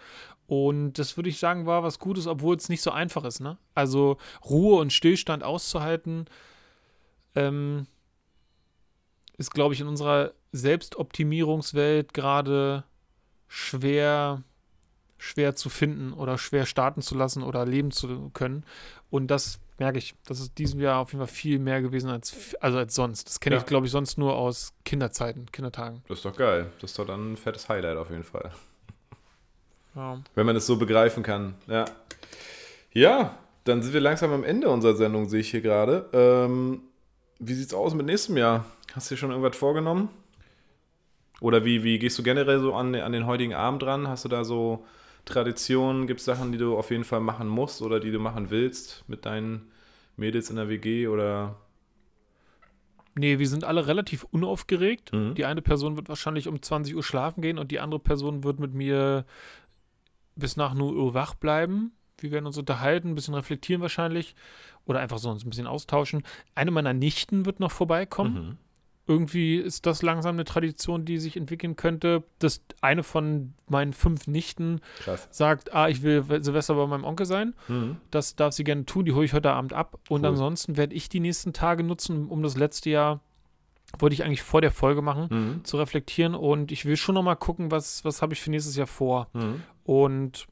Und 0.47 0.93
das 0.93 1.17
würde 1.17 1.29
ich 1.29 1.39
sagen, 1.39 1.65
war 1.65 1.83
was 1.83 1.99
Gutes, 1.99 2.27
obwohl 2.27 2.55
es 2.55 2.69
nicht 2.69 2.81
so 2.81 2.91
einfach 2.91 3.23
ist. 3.23 3.39
Ne? 3.39 3.57
Also 3.75 4.17
Ruhe 4.43 4.79
und 4.79 4.93
Stillstand 4.93 5.43
auszuhalten, 5.43 6.25
ähm, 7.35 7.87
ist, 9.37 9.51
glaube 9.51 9.73
ich, 9.73 9.81
in 9.81 9.87
unserer 9.87 10.33
Selbstoptimierungswelt 10.51 12.13
gerade 12.13 12.83
schwer 13.47 14.43
schwer 15.23 15.55
zu 15.55 15.69
finden 15.69 16.11
oder 16.11 16.37
schwer 16.37 16.65
starten 16.65 17.01
zu 17.01 17.15
lassen 17.15 17.43
oder 17.43 17.65
leben 17.65 17.91
zu 17.91 18.29
können. 18.33 18.65
Und 19.09 19.27
das 19.27 19.59
merke 19.79 19.97
ich, 19.97 20.15
das 20.25 20.41
ist 20.41 20.57
diesem 20.57 20.81
Jahr 20.81 20.99
auf 20.99 21.13
jeden 21.13 21.25
Fall 21.25 21.33
viel 21.33 21.59
mehr 21.59 21.81
gewesen 21.81 22.09
als, 22.09 22.55
also 22.59 22.77
als 22.77 22.93
sonst. 22.93 23.29
Das 23.29 23.39
kenne 23.39 23.55
ja. 23.55 23.61
ich, 23.61 23.65
glaube 23.65 23.85
ich, 23.85 23.91
sonst 23.91 24.17
nur 24.17 24.35
aus 24.35 24.73
Kinderzeiten, 24.83 25.49
Kindertagen. 25.51 26.03
Das 26.09 26.19
ist 26.19 26.25
doch 26.25 26.35
geil. 26.35 26.71
Das 26.81 26.91
ist 26.91 26.99
doch 26.99 27.07
dann 27.07 27.33
ein 27.33 27.37
fettes 27.37 27.69
Highlight 27.69 27.97
auf 27.97 28.09
jeden 28.09 28.25
Fall. 28.25 28.51
Ja. 29.95 30.19
Wenn 30.35 30.45
man 30.45 30.57
es 30.57 30.65
so 30.65 30.75
begreifen 30.75 31.23
kann. 31.23 31.55
Ja. 31.67 31.85
Ja, 32.91 33.37
dann 33.63 33.81
sind 33.81 33.93
wir 33.93 34.01
langsam 34.01 34.33
am 34.33 34.43
Ende 34.43 34.69
unserer 34.69 34.95
Sendung, 34.95 35.29
sehe 35.29 35.39
ich 35.39 35.51
hier 35.51 35.61
gerade. 35.61 36.09
Ähm, 36.11 36.81
wie 37.39 37.53
es 37.53 37.73
aus 37.73 37.93
mit 37.93 38.05
nächstem 38.05 38.35
Jahr? 38.35 38.65
Hast 38.93 39.09
du 39.09 39.15
dir 39.15 39.19
schon 39.19 39.31
irgendwas 39.31 39.55
vorgenommen? 39.55 40.09
Oder 41.39 41.63
wie, 41.63 41.83
wie 41.83 41.97
gehst 41.97 42.19
du 42.19 42.23
generell 42.23 42.59
so 42.59 42.73
an, 42.73 42.93
an 42.95 43.13
den 43.13 43.25
heutigen 43.25 43.53
Abend 43.53 43.81
dran? 43.83 44.07
Hast 44.09 44.25
du 44.25 44.29
da 44.29 44.43
so 44.43 44.85
Traditionen? 45.25 46.07
Gibt 46.07 46.19
es 46.19 46.25
Sachen, 46.25 46.51
die 46.51 46.57
du 46.57 46.77
auf 46.77 46.91
jeden 46.91 47.03
Fall 47.03 47.19
machen 47.19 47.47
musst 47.47 47.81
oder 47.81 47.99
die 47.99 48.11
du 48.11 48.19
machen 48.19 48.49
willst 48.49 49.03
mit 49.07 49.25
deinen 49.25 49.71
Mädels 50.17 50.49
in 50.49 50.57
der 50.57 50.69
WG 50.69 51.07
oder? 51.07 51.55
Nee, 53.15 53.39
wir 53.39 53.47
sind 53.47 53.63
alle 53.63 53.87
relativ 53.87 54.23
unaufgeregt. 54.25 55.13
Mhm. 55.13 55.35
Die 55.35 55.45
eine 55.45 55.61
Person 55.61 55.95
wird 55.95 56.09
wahrscheinlich 56.09 56.47
um 56.47 56.61
20 56.61 56.95
Uhr 56.95 57.03
schlafen 57.03 57.41
gehen 57.41 57.59
und 57.59 57.71
die 57.71 57.79
andere 57.79 57.99
Person 57.99 58.43
wird 58.43 58.59
mit 58.59 58.73
mir 58.73 59.25
bis 60.35 60.57
nach 60.57 60.73
0 60.73 60.97
Uhr 60.97 61.13
wach 61.13 61.35
bleiben. 61.35 61.91
Wir 62.17 62.31
werden 62.31 62.45
uns 62.45 62.57
unterhalten, 62.57 63.09
ein 63.09 63.15
bisschen 63.15 63.33
reflektieren 63.33 63.81
wahrscheinlich 63.81 64.35
oder 64.85 64.99
einfach 64.99 65.17
so 65.17 65.29
uns 65.29 65.45
ein 65.45 65.49
bisschen 65.49 65.67
austauschen. 65.67 66.23
Eine 66.55 66.71
meiner 66.71 66.93
Nichten 66.93 67.45
wird 67.45 67.59
noch 67.59 67.71
vorbeikommen. 67.71 68.33
Mhm 68.33 68.57
irgendwie 69.05 69.57
ist 69.57 69.85
das 69.85 70.01
langsam 70.01 70.35
eine 70.35 70.45
Tradition, 70.45 71.03
die 71.03 71.17
sich 71.17 71.35
entwickeln 71.35 71.75
könnte, 71.75 72.23
dass 72.39 72.61
eine 72.81 73.03
von 73.03 73.53
meinen 73.67 73.91
fünf 73.93 74.27
Nichten 74.27 74.79
Krass. 74.99 75.27
sagt, 75.29 75.73
ah, 75.73 75.89
ich 75.89 76.03
will 76.03 76.23
Silvester 76.41 76.75
bei 76.75 76.87
meinem 76.87 77.03
Onkel 77.03 77.25
sein. 77.25 77.53
Mhm. 77.67 77.97
Das 78.11 78.35
darf 78.35 78.53
sie 78.53 78.63
gerne 78.63 78.85
tun, 78.85 79.05
die 79.05 79.11
hole 79.11 79.25
ich 79.25 79.33
heute 79.33 79.51
Abend 79.51 79.73
ab. 79.73 79.99
Und 80.07 80.21
cool. 80.21 80.27
ansonsten 80.27 80.77
werde 80.77 80.95
ich 80.95 81.09
die 81.09 81.19
nächsten 81.19 81.51
Tage 81.51 81.83
nutzen, 81.83 82.27
um 82.27 82.43
das 82.43 82.55
letzte 82.55 82.89
Jahr, 82.89 83.19
wollte 83.99 84.13
ich 84.13 84.23
eigentlich 84.23 84.41
vor 84.41 84.61
der 84.61 84.71
Folge 84.71 85.01
machen, 85.01 85.27
mhm. 85.29 85.65
zu 85.65 85.77
reflektieren. 85.77 86.33
Und 86.33 86.71
ich 86.71 86.85
will 86.85 86.95
schon 86.95 87.15
noch 87.15 87.23
mal 87.23 87.35
gucken, 87.35 87.71
was, 87.71 88.05
was 88.05 88.21
habe 88.21 88.33
ich 88.33 88.41
für 88.41 88.51
nächstes 88.51 88.75
Jahr 88.77 88.87
vor. 88.87 89.27
Mhm. 89.33 89.63
Und 89.83 90.47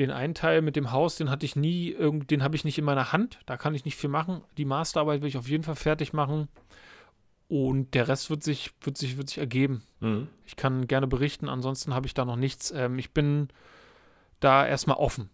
den 0.00 0.10
einen 0.10 0.34
Teil 0.34 0.62
mit 0.62 0.76
dem 0.76 0.92
Haus, 0.92 1.16
den 1.16 1.30
hatte 1.30 1.44
ich 1.44 1.56
nie, 1.56 1.94
den 1.98 2.42
habe 2.42 2.56
ich 2.56 2.64
nicht 2.64 2.78
in 2.78 2.84
meiner 2.84 3.12
Hand. 3.12 3.38
Da 3.46 3.56
kann 3.56 3.74
ich 3.74 3.84
nicht 3.84 3.96
viel 3.96 4.10
machen. 4.10 4.40
Die 4.56 4.64
Masterarbeit 4.64 5.20
will 5.20 5.28
ich 5.28 5.36
auf 5.36 5.48
jeden 5.48 5.62
Fall 5.62 5.76
fertig 5.76 6.12
machen. 6.12 6.48
Und 7.48 7.94
der 7.94 8.08
Rest 8.08 8.30
wird 8.30 8.42
sich, 8.42 8.72
wird 8.80 8.96
sich, 8.96 9.16
wird 9.16 9.28
sich 9.28 9.38
ergeben. 9.38 9.82
Mhm. 10.00 10.28
Ich 10.46 10.56
kann 10.56 10.86
gerne 10.86 11.06
berichten, 11.06 11.48
ansonsten 11.48 11.94
habe 11.94 12.06
ich 12.06 12.14
da 12.14 12.24
noch 12.24 12.36
nichts. 12.36 12.70
Ähm, 12.70 12.98
ich 12.98 13.10
bin 13.10 13.48
da 14.38 14.66
erstmal 14.66 14.96
offen. 14.96 15.28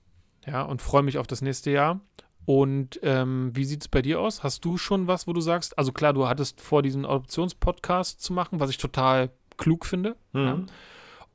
Ja, 0.47 0.63
und 0.63 0.83
freue 0.83 1.03
mich 1.03 1.19
auf 1.19 1.27
das 1.27 1.43
nächste 1.43 1.71
Jahr. 1.71 2.01
Und 2.45 2.99
ähm, 3.03 3.51
wie 3.55 3.65
sieht 3.65 3.83
es 3.83 3.89
bei 3.89 4.03
dir 4.03 4.21
aus? 4.21 4.43
Hast 4.43 4.65
du 4.65 4.79
schon 4.79 5.07
was, 5.07 5.27
wo 5.27 5.33
du 5.33 5.41
sagst, 5.41 5.79
also 5.79 5.93
klar, 5.93 6.13
du 6.13 6.27
hattest 6.27 6.61
vor, 6.61 6.83
diesen 6.83 7.05
Adoptionspodcast 7.05 8.21
zu 8.21 8.33
machen, 8.33 8.61
was 8.61 8.71
ich 8.71 8.79
total 8.79 9.31
klug 9.57 9.85
finde. 9.85 10.17
Mhm. 10.33 10.45
Ja. 10.45 10.59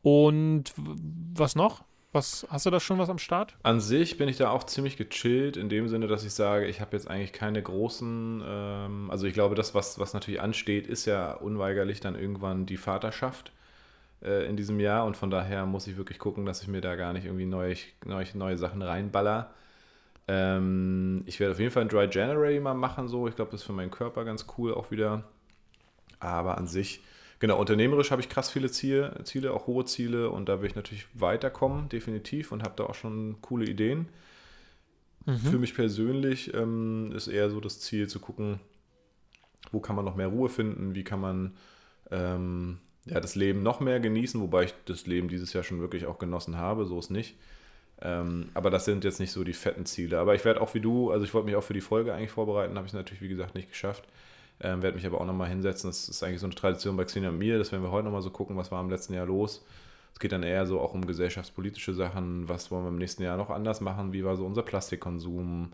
Und 0.02 0.74
was 0.76 1.56
noch? 1.56 1.84
Was, 2.14 2.46
hast 2.50 2.66
du 2.66 2.70
da 2.70 2.82
schon 2.82 3.00
was 3.00 3.10
am 3.10 3.20
Start? 3.20 3.56
An 3.64 3.80
sich 3.80 4.18
bin 4.18 4.28
ich 4.28 4.36
da 4.36 4.50
auch 4.50 4.66
ziemlich 4.66 4.98
gechillt, 4.98 5.56
in 5.56 5.70
dem 5.70 5.88
Sinne, 5.88 6.08
dass 6.08 6.26
ich 6.26 6.34
sage, 6.34 6.68
ich 6.68 6.82
habe 6.82 6.96
jetzt 6.96 7.10
eigentlich 7.10 7.32
keine 7.32 7.62
großen, 7.64 8.44
ähm, 8.46 9.10
also 9.10 9.28
ich 9.28 9.34
glaube, 9.34 9.56
das, 9.56 9.74
was, 9.74 9.98
was 9.98 10.14
natürlich 10.14 10.42
ansteht, 10.42 10.88
ist 10.88 11.06
ja 11.06 11.34
unweigerlich 11.34 12.02
dann 12.02 12.16
irgendwann 12.16 12.66
die 12.66 12.76
Vaterschaft 12.76 13.54
äh, 14.22 14.46
in 14.46 14.58
diesem 14.58 14.82
Jahr 14.82 15.06
und 15.06 15.16
von 15.16 15.30
daher 15.30 15.66
muss 15.66 15.88
ich 15.88 15.96
wirklich 15.96 16.20
gucken, 16.20 16.46
dass 16.46 16.62
ich 16.62 16.68
mir 16.68 16.82
da 16.82 16.96
gar 16.96 17.14
nicht 17.14 17.26
irgendwie 17.26 17.46
neue, 17.46 17.78
neue, 18.04 18.26
neue 18.34 18.58
Sachen 18.58 18.82
reinballer. 18.82 19.54
Ähm, 20.28 21.24
ich 21.28 21.40
werde 21.40 21.54
auf 21.54 21.60
jeden 21.60 21.72
Fall 21.72 21.84
ein 21.84 21.90
Dry 21.90 22.10
January 22.12 22.60
mal 22.60 22.74
machen, 22.74 23.08
so. 23.08 23.30
Ich 23.30 23.38
glaube, 23.38 23.52
das 23.52 23.62
ist 23.62 23.68
für 23.68 23.74
meinen 23.74 23.92
Körper 23.92 24.26
ganz 24.26 24.48
cool 24.58 24.74
auch 24.74 24.92
wieder. 24.92 25.24
Aber 26.20 26.58
an 26.58 26.68
sich 26.68 27.02
Genau, 27.42 27.60
unternehmerisch 27.60 28.12
habe 28.12 28.22
ich 28.22 28.30
krass 28.30 28.52
viele 28.52 28.70
Ziele, 28.70 29.20
Ziele, 29.24 29.52
auch 29.52 29.66
hohe 29.66 29.84
Ziele 29.84 30.30
und 30.30 30.48
da 30.48 30.62
will 30.62 30.70
ich 30.70 30.76
natürlich 30.76 31.08
weiterkommen, 31.16 31.90
definitiv 31.90 32.52
und 32.52 32.62
habe 32.62 32.76
da 32.76 32.84
auch 32.84 32.94
schon 32.94 33.42
coole 33.42 33.66
Ideen. 33.66 34.10
Mhm. 35.26 35.38
Für 35.38 35.58
mich 35.58 35.74
persönlich 35.74 36.54
ähm, 36.54 37.12
ist 37.16 37.28
eher 37.28 37.50
so 37.50 37.60
das 37.60 37.80
Ziel 37.80 38.08
zu 38.08 38.20
gucken, 38.20 38.60
wo 39.72 39.80
kann 39.80 39.96
man 39.96 40.06
noch 40.06 40.16
mehr 40.16 40.28
Ruhe 40.28 40.50
finden, 40.50 40.94
wie 40.94 41.04
kann 41.04 41.20
man 41.20 41.58
ähm, 42.12 42.78
ja, 43.06 43.20
das 43.20 43.34
Leben 43.34 43.64
noch 43.64 43.80
mehr 43.80 44.00
genießen, 44.00 44.40
wobei 44.40 44.66
ich 44.66 44.76
das 44.86 45.08
Leben 45.08 45.28
dieses 45.28 45.52
Jahr 45.54 45.64
schon 45.64 45.80
wirklich 45.82 46.06
auch 46.06 46.20
genossen 46.20 46.58
habe, 46.58 46.86
so 46.86 47.00
ist 47.00 47.10
nicht. 47.10 47.38
Ähm, 48.04 48.50
aber 48.54 48.70
das 48.70 48.86
sind 48.86 49.04
jetzt 49.04 49.20
nicht 49.20 49.32
so 49.32 49.44
die 49.44 49.54
fetten 49.54 49.88
Ziele. 49.88 50.20
Aber 50.20 50.36
ich 50.36 50.46
werde 50.46 50.62
auch 50.62 50.76
wie 50.76 50.80
du, 50.80 51.10
also 51.10 51.26
ich 51.26 51.34
wollte 51.34 51.48
mich 51.48 51.56
auch 51.56 51.64
für 51.64 51.74
die 51.74 51.82
Folge 51.82 52.14
eigentlich 52.14 52.30
vorbereiten, 52.30 52.76
habe 52.76 52.86
ich 52.86 52.94
es 52.94 52.96
natürlich, 52.96 53.24
wie 53.24 53.30
gesagt, 53.30 53.56
nicht 53.56 53.70
geschafft. 53.70 54.04
Ähm, 54.64 54.84
werde 54.84 54.96
mich 54.96 55.06
aber 55.06 55.20
auch 55.20 55.26
nochmal 55.26 55.50
hinsetzen. 55.50 55.90
Das 55.90 56.08
ist 56.08 56.22
eigentlich 56.24 56.40
so 56.40 56.46
eine 56.46 56.56
Tradition 56.56 56.96
bei 56.96 57.06
Xenia 57.06 57.30
und 57.30 57.40
mir. 57.40 57.58
Das 57.58 57.72
werden 57.72 57.84
wir 57.84 57.92
heute 57.92 58.06
nochmal 58.06 58.22
so 58.22 58.30
gucken, 58.30 58.58
was 58.58 58.72
war 58.72 58.82
im 58.82 58.90
letzten 58.90 59.14
Jahr 59.14 59.26
los. 59.26 59.66
Es 60.14 60.20
geht 60.20 60.32
dann 60.32 60.44
eher 60.44 60.68
so 60.68 60.80
auch 60.80 60.94
um 60.94 61.06
gesellschaftspolitische 61.06 61.94
Sachen. 61.94 62.48
Was 62.48 62.70
wollen 62.70 62.84
wir 62.84 62.90
im 62.90 62.98
nächsten 62.98 63.24
Jahr 63.24 63.38
noch 63.38 63.50
anders 63.50 63.82
machen? 63.82 64.14
Wie 64.14 64.24
war 64.24 64.36
so 64.36 64.46
unser 64.46 64.62
Plastikkonsum? 64.62 65.72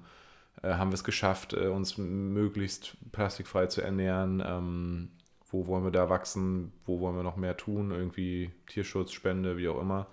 Äh, 0.62 0.74
haben 0.76 0.92
wir 0.92 0.96
es 0.96 1.04
geschafft, 1.04 1.54
äh, 1.54 1.68
uns 1.68 1.98
möglichst 1.98 2.96
plastikfrei 3.12 3.68
zu 3.68 3.82
ernähren? 3.82 4.42
Ähm, 4.46 5.10
wo 5.52 5.68
wollen 5.68 5.84
wir 5.84 5.92
da 5.92 6.10
wachsen? 6.10 6.72
Wo 6.86 7.02
wollen 7.02 7.16
wir 7.16 7.24
noch 7.24 7.36
mehr 7.36 7.58
tun? 7.58 7.92
Irgendwie 7.92 8.52
Tierschutz, 8.68 9.12
Spende, 9.12 9.58
wie 9.58 9.68
auch 9.68 9.82
immer. 9.82 10.08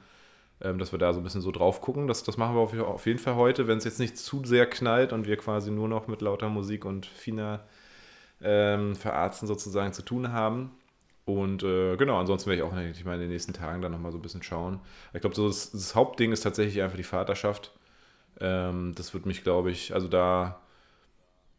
Ähm, 0.60 0.78
dass 0.78 0.90
wir 0.90 0.98
da 0.98 1.12
so 1.12 1.20
ein 1.20 1.24
bisschen 1.24 1.42
so 1.42 1.52
drauf 1.52 1.80
gucken. 1.80 2.08
Das, 2.08 2.24
das 2.24 2.36
machen 2.36 2.56
wir 2.56 2.60
auf, 2.60 2.76
auf 2.76 3.06
jeden 3.06 3.20
Fall 3.20 3.36
heute, 3.36 3.68
wenn 3.68 3.78
es 3.78 3.84
jetzt 3.84 4.00
nicht 4.00 4.16
zu 4.18 4.44
sehr 4.44 4.66
knallt 4.66 5.12
und 5.12 5.26
wir 5.26 5.36
quasi 5.36 5.70
nur 5.70 5.88
noch 5.88 6.08
mit 6.08 6.22
lauter 6.22 6.48
Musik 6.48 6.84
und 6.84 7.06
finer 7.06 7.64
ähm, 8.42 8.96
verarzten 8.96 9.46
sozusagen 9.46 9.92
zu 9.92 10.02
tun 10.02 10.32
haben. 10.32 10.72
Und 11.24 11.62
äh, 11.62 11.96
genau, 11.96 12.18
ansonsten 12.18 12.50
werde 12.50 12.62
ich 12.62 12.68
auch 12.68 12.76
ich 12.76 13.04
mal 13.04 13.14
in 13.14 13.20
den 13.20 13.30
nächsten 13.30 13.54
Tagen 13.54 13.80
dann 13.80 13.92
nochmal 13.92 14.12
so 14.12 14.18
ein 14.18 14.22
bisschen 14.22 14.42
schauen. 14.42 14.80
Ich 15.14 15.20
glaube, 15.20 15.34
so 15.34 15.46
das, 15.48 15.70
das, 15.72 15.94
Hauptding 15.94 16.32
ist 16.32 16.42
tatsächlich 16.42 16.82
einfach 16.82 16.98
die 16.98 17.02
Vaterschaft. 17.02 17.72
Ähm, 18.40 18.92
das 18.94 19.14
wird 19.14 19.24
mich, 19.26 19.42
glaube 19.42 19.70
ich, 19.70 19.94
also 19.94 20.06
da, 20.08 20.60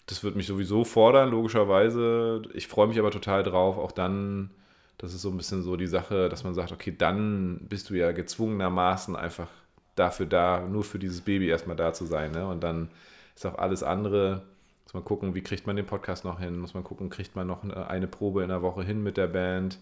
das 0.05 0.23
wird 0.23 0.35
mich 0.35 0.45
sowieso 0.47 0.83
fordern, 0.83 1.31
logischerweise. 1.31 2.43
Ich 2.53 2.67
freue 2.67 2.87
mich 2.87 2.99
aber 2.99 3.11
total 3.11 3.41
drauf, 3.43 3.77
auch 3.77 3.91
dann, 3.91 4.51
das 4.99 5.13
ist 5.15 5.23
so 5.23 5.29
ein 5.29 5.37
bisschen 5.37 5.63
so 5.63 5.77
die 5.77 5.87
Sache, 5.87 6.29
dass 6.29 6.43
man 6.43 6.53
sagt, 6.53 6.71
okay, 6.71 6.93
dann 6.95 7.59
bist 7.67 7.89
du 7.89 7.95
ja 7.95 8.11
gezwungenermaßen 8.11 9.15
einfach 9.15 9.47
dafür 9.95 10.27
da, 10.27 10.61
nur 10.61 10.83
für 10.83 10.99
dieses 10.99 11.21
Baby 11.21 11.47
erstmal 11.49 11.75
da 11.75 11.93
zu 11.93 12.05
sein. 12.05 12.31
Ne? 12.31 12.47
Und 12.47 12.63
dann 12.63 12.89
ist 13.35 13.45
auch 13.45 13.57
alles 13.57 13.81
andere 13.81 14.43
muss 14.85 14.93
man 14.93 15.03
gucken, 15.03 15.35
wie 15.35 15.41
kriegt 15.41 15.67
man 15.67 15.75
den 15.75 15.85
Podcast 15.85 16.25
noch 16.25 16.39
hin? 16.39 16.59
Muss 16.59 16.73
man 16.73 16.83
gucken, 16.83 17.09
kriegt 17.09 17.35
man 17.35 17.47
noch 17.47 17.63
eine 17.63 18.07
Probe 18.07 18.43
in 18.43 18.49
der 18.49 18.61
Woche 18.61 18.83
hin 18.83 19.03
mit 19.03 19.17
der 19.17 19.27
Band? 19.27 19.79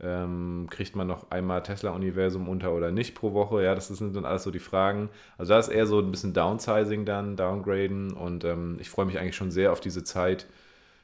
Ähm, 0.00 0.66
kriegt 0.70 0.96
man 0.96 1.06
noch 1.06 1.30
einmal 1.30 1.62
Tesla-Universum 1.62 2.48
unter 2.48 2.72
oder 2.72 2.90
nicht 2.90 3.14
pro 3.14 3.32
Woche? 3.32 3.62
Ja, 3.62 3.74
das 3.74 3.88
sind 3.88 4.14
dann 4.16 4.24
alles 4.24 4.42
so 4.42 4.50
die 4.50 4.58
Fragen. 4.58 5.08
Also 5.38 5.52
da 5.54 5.58
ist 5.58 5.68
eher 5.68 5.86
so 5.86 6.00
ein 6.00 6.10
bisschen 6.10 6.34
Downsizing 6.34 7.04
dann, 7.04 7.36
Downgraden 7.36 8.12
und 8.12 8.44
ähm, 8.44 8.76
ich 8.80 8.90
freue 8.90 9.06
mich 9.06 9.18
eigentlich 9.18 9.36
schon 9.36 9.50
sehr 9.50 9.72
auf 9.72 9.80
diese 9.80 10.04
Zeit, 10.04 10.46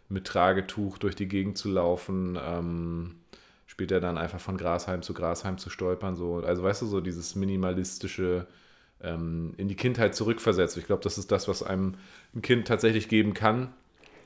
mit 0.08 0.26
Tragetuch 0.26 0.98
durch 0.98 1.14
die 1.14 1.28
Gegend 1.28 1.58
zu 1.58 1.70
laufen. 1.70 2.38
Ähm, 2.42 3.14
später 3.66 4.00
dann 4.00 4.18
einfach 4.18 4.40
von 4.40 4.56
Grasheim 4.56 5.02
zu 5.02 5.14
Grasheim 5.14 5.58
zu 5.58 5.70
stolpern. 5.70 6.16
So. 6.16 6.38
Also 6.38 6.62
weißt 6.62 6.82
du, 6.82 6.86
so 6.86 7.00
dieses 7.00 7.34
minimalistische 7.36 8.46
ähm, 9.02 9.54
in 9.56 9.68
die 9.68 9.76
Kindheit 9.76 10.14
zurückversetzt. 10.14 10.76
Ich 10.76 10.86
glaube, 10.86 11.02
das 11.02 11.18
ist 11.18 11.30
das, 11.30 11.48
was 11.48 11.62
einem 11.62 11.94
ein 12.34 12.42
Kind 12.42 12.66
tatsächlich 12.66 13.08
geben 13.08 13.34
kann 13.34 13.72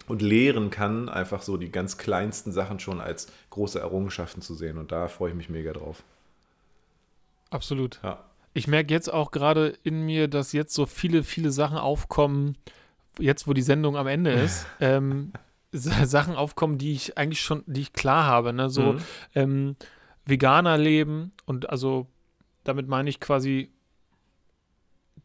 und 0.09 0.23
lehren 0.23 0.71
kann, 0.71 1.09
einfach 1.09 1.43
so 1.43 1.57
die 1.57 1.71
ganz 1.71 1.99
kleinsten 1.99 2.53
Sachen 2.53 2.81
schon 2.81 3.01
als 3.01 3.29
große 3.51 3.79
Errungenschaften 3.79 4.43
zu 4.43 4.55
sehen. 4.55 4.79
Und 4.79 4.93
da 4.93 5.09
freue 5.09 5.31
ich 5.31 5.37
mich 5.37 5.49
mega 5.49 5.73
drauf. 5.73 6.03
Absolut. 7.51 8.01
Ja. 8.03 8.25
Ich 8.55 8.67
merke 8.67 8.93
jetzt 8.93 9.13
auch 9.13 9.31
gerade 9.31 9.75
in 9.83 10.05
mir, 10.05 10.29
dass 10.29 10.53
jetzt 10.53 10.75
so 10.75 10.87
viele, 10.87 11.23
viele 11.23 11.51
Sachen 11.51 11.79
aufkommen, 11.79 12.57
jetzt 13.19 13.47
wo 13.47 13.53
die 13.53 13.63
Sendung 13.63 13.97
am 13.97 14.07
Ende 14.07 14.33
ist, 14.33 14.67
ähm, 14.81 15.33
Sachen 15.73 16.35
aufkommen, 16.35 16.77
die 16.77 16.93
ich 16.93 17.17
eigentlich 17.17 17.41
schon, 17.41 17.63
die 17.67 17.81
ich 17.81 17.93
klar 17.93 18.25
habe. 18.25 18.53
Ne? 18.53 18.69
So 18.69 18.95
mhm. 18.95 19.01
ähm, 19.35 19.77
Veganer 20.27 20.77
leben 20.77 21.33
und 21.47 21.71
also 21.71 22.07
damit 22.65 22.89
meine 22.89 23.09
ich 23.09 23.21
quasi 23.21 23.71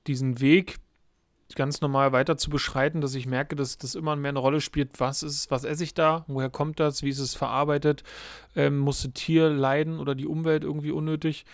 diesen 0.08 0.40
Weg 0.40 0.78
ganz 1.56 1.82
normal 1.82 2.12
weiter 2.12 2.38
zu 2.38 2.50
beschreiten, 2.50 3.02
dass 3.02 3.16
ich 3.16 3.26
merke, 3.26 3.56
dass 3.56 3.78
das 3.78 3.96
immer 3.96 4.16
mehr 4.16 4.30
eine 4.30 4.40
Rolle 4.40 4.62
spielt, 4.62 5.00
was 5.00 5.24
ist, 5.24 5.50
was 5.50 5.64
esse 5.64 5.84
ich 5.84 5.94
da, 5.94 6.26
woher 6.28 6.50
kommt 6.50 6.80
das, 6.80 7.04
wie 7.04 7.10
ist 7.10 7.20
es 7.20 7.36
verarbeitet, 7.36 8.04
ähm, 8.56 8.78
musste 8.78 9.12
Tier 9.12 9.50
leiden 9.50 10.00
oder 10.00 10.14
die 10.16 10.28
Umwelt 10.28 10.64
irgendwie 10.64 10.92
unnötig, 10.92 11.46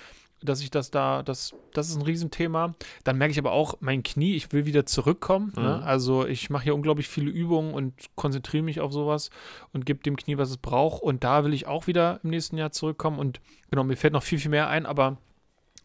dass 0.41 0.61
ich 0.61 0.71
das 0.71 0.91
da, 0.91 1.23
das, 1.23 1.53
das 1.73 1.89
ist 1.89 1.95
ein 1.95 2.01
Riesenthema. 2.01 2.75
Dann 3.03 3.17
merke 3.17 3.31
ich 3.31 3.39
aber 3.39 3.53
auch, 3.53 3.75
mein 3.79 4.03
Knie, 4.03 4.35
ich 4.35 4.51
will 4.51 4.65
wieder 4.65 4.85
zurückkommen. 4.85 5.53
Ne? 5.55 5.61
Mhm. 5.61 5.67
Ne? 5.67 5.83
Also 5.83 6.25
ich 6.27 6.49
mache 6.49 6.65
hier 6.65 6.75
unglaublich 6.75 7.07
viele 7.07 7.31
Übungen 7.31 7.73
und 7.73 7.93
konzentriere 8.15 8.63
mich 8.63 8.81
auf 8.81 8.91
sowas 8.91 9.29
und 9.71 9.85
gebe 9.85 10.03
dem 10.03 10.17
Knie, 10.17 10.37
was 10.37 10.49
es 10.49 10.57
braucht. 10.57 11.01
Und 11.01 11.23
da 11.23 11.45
will 11.45 11.53
ich 11.53 11.65
auch 11.67 11.87
wieder 11.87 12.19
im 12.23 12.31
nächsten 12.31 12.57
Jahr 12.57 12.71
zurückkommen. 12.71 13.19
Und 13.19 13.39
genau, 13.69 13.85
mir 13.85 13.95
fällt 13.95 14.13
noch 14.13 14.23
viel, 14.23 14.39
viel 14.39 14.51
mehr 14.51 14.67
ein, 14.67 14.85
aber 14.85 15.17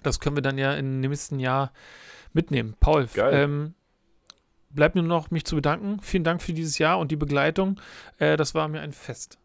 das 0.03 0.19
können 0.19 0.37
wir 0.37 0.43
dann 0.43 0.59
ja 0.59 0.75
im 0.75 1.01
nächsten 1.01 1.39
Jahr 1.39 1.73
mitnehmen. 2.33 2.75
Paul, 2.81 3.09
ähm, 3.17 3.75
bleibt 4.71 4.95
nur 4.95 5.05
noch, 5.05 5.31
mich 5.31 5.45
zu 5.45 5.57
bedanken. 5.57 6.01
Vielen 6.03 6.25
Dank 6.25 6.43
für 6.43 6.53
dieses 6.53 6.79
Jahr 6.79 6.99
und 6.99 7.11
die 7.11 7.17
Begleitung. 7.17 7.81
Äh, 8.19 8.37
das 8.37 8.55
war 8.55 8.69
mir 8.69 8.81
ein 8.81 8.93
Fest. 8.93 9.39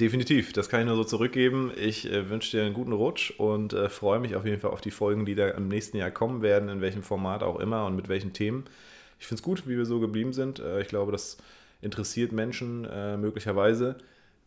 Definitiv, 0.00 0.52
das 0.52 0.68
kann 0.68 0.80
ich 0.80 0.86
nur 0.86 0.94
so 0.94 1.04
zurückgeben. 1.04 1.72
Ich 1.76 2.10
äh, 2.10 2.30
wünsche 2.30 2.56
dir 2.56 2.64
einen 2.64 2.74
guten 2.74 2.92
Rutsch 2.92 3.32
und 3.36 3.72
äh, 3.72 3.88
freue 3.88 4.20
mich 4.20 4.36
auf 4.36 4.44
jeden 4.44 4.60
Fall 4.60 4.70
auf 4.70 4.80
die 4.80 4.92
Folgen, 4.92 5.26
die 5.26 5.34
da 5.34 5.48
im 5.48 5.66
nächsten 5.66 5.96
Jahr 5.96 6.10
kommen 6.10 6.40
werden, 6.40 6.68
in 6.68 6.80
welchem 6.80 7.02
Format 7.02 7.42
auch 7.42 7.58
immer 7.58 7.84
und 7.86 7.96
mit 7.96 8.08
welchen 8.08 8.32
Themen. 8.32 8.64
Ich 9.18 9.26
finde 9.26 9.40
es 9.40 9.42
gut, 9.42 9.66
wie 9.66 9.76
wir 9.76 9.86
so 9.86 9.98
geblieben 9.98 10.32
sind. 10.32 10.60
Äh, 10.60 10.82
ich 10.82 10.88
glaube, 10.88 11.10
das 11.10 11.38
interessiert 11.80 12.32
Menschen 12.32 12.84
äh, 12.84 13.16
möglicherweise 13.16 13.96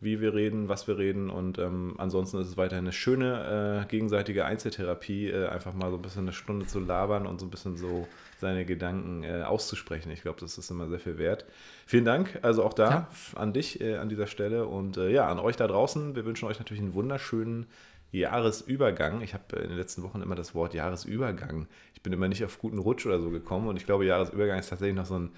wie 0.02 0.20
wir 0.20 0.34
reden, 0.34 0.68
was 0.68 0.88
wir 0.88 0.98
reden. 0.98 1.30
Und 1.30 1.58
ähm, 1.58 1.94
ansonsten 1.96 2.38
ist 2.40 2.48
es 2.48 2.56
weiterhin 2.56 2.84
eine 2.84 2.92
schöne 2.92 3.84
äh, 3.84 3.88
gegenseitige 3.88 4.44
Einzeltherapie, 4.44 5.28
äh, 5.28 5.46
einfach 5.46 5.74
mal 5.74 5.90
so 5.90 5.96
ein 5.96 6.02
bisschen 6.02 6.22
eine 6.22 6.32
Stunde 6.32 6.66
zu 6.66 6.80
labern 6.80 7.26
und 7.26 7.38
so 7.38 7.46
ein 7.46 7.50
bisschen 7.50 7.76
so 7.76 8.08
seine 8.40 8.64
Gedanken 8.64 9.22
äh, 9.22 9.42
auszusprechen. 9.42 10.10
Ich 10.10 10.22
glaube, 10.22 10.40
das 10.40 10.58
ist 10.58 10.70
immer 10.70 10.88
sehr 10.88 10.98
viel 10.98 11.18
wert. 11.18 11.44
Vielen 11.86 12.04
Dank 12.04 12.40
also 12.42 12.64
auch 12.64 12.74
da 12.74 12.90
ja. 12.90 13.08
an 13.36 13.52
dich 13.52 13.80
äh, 13.80 13.96
an 13.96 14.08
dieser 14.08 14.26
Stelle 14.26 14.66
und 14.66 14.96
äh, 14.96 15.08
ja, 15.08 15.28
an 15.28 15.38
euch 15.38 15.56
da 15.56 15.68
draußen. 15.68 16.16
Wir 16.16 16.24
wünschen 16.24 16.48
euch 16.48 16.58
natürlich 16.58 16.82
einen 16.82 16.94
wunderschönen 16.94 17.66
Jahresübergang. 18.10 19.22
Ich 19.22 19.34
habe 19.34 19.56
in 19.56 19.68
den 19.68 19.78
letzten 19.78 20.02
Wochen 20.02 20.20
immer 20.20 20.34
das 20.34 20.54
Wort 20.54 20.74
Jahresübergang. 20.74 21.68
Ich 21.94 22.02
bin 22.02 22.12
immer 22.12 22.26
nicht 22.26 22.44
auf 22.44 22.58
guten 22.58 22.78
Rutsch 22.78 23.06
oder 23.06 23.20
so 23.20 23.30
gekommen 23.30 23.68
und 23.68 23.76
ich 23.76 23.86
glaube, 23.86 24.04
Jahresübergang 24.04 24.58
ist 24.58 24.68
tatsächlich 24.68 24.96
noch 24.96 25.06
so 25.06 25.18
ein 25.18 25.30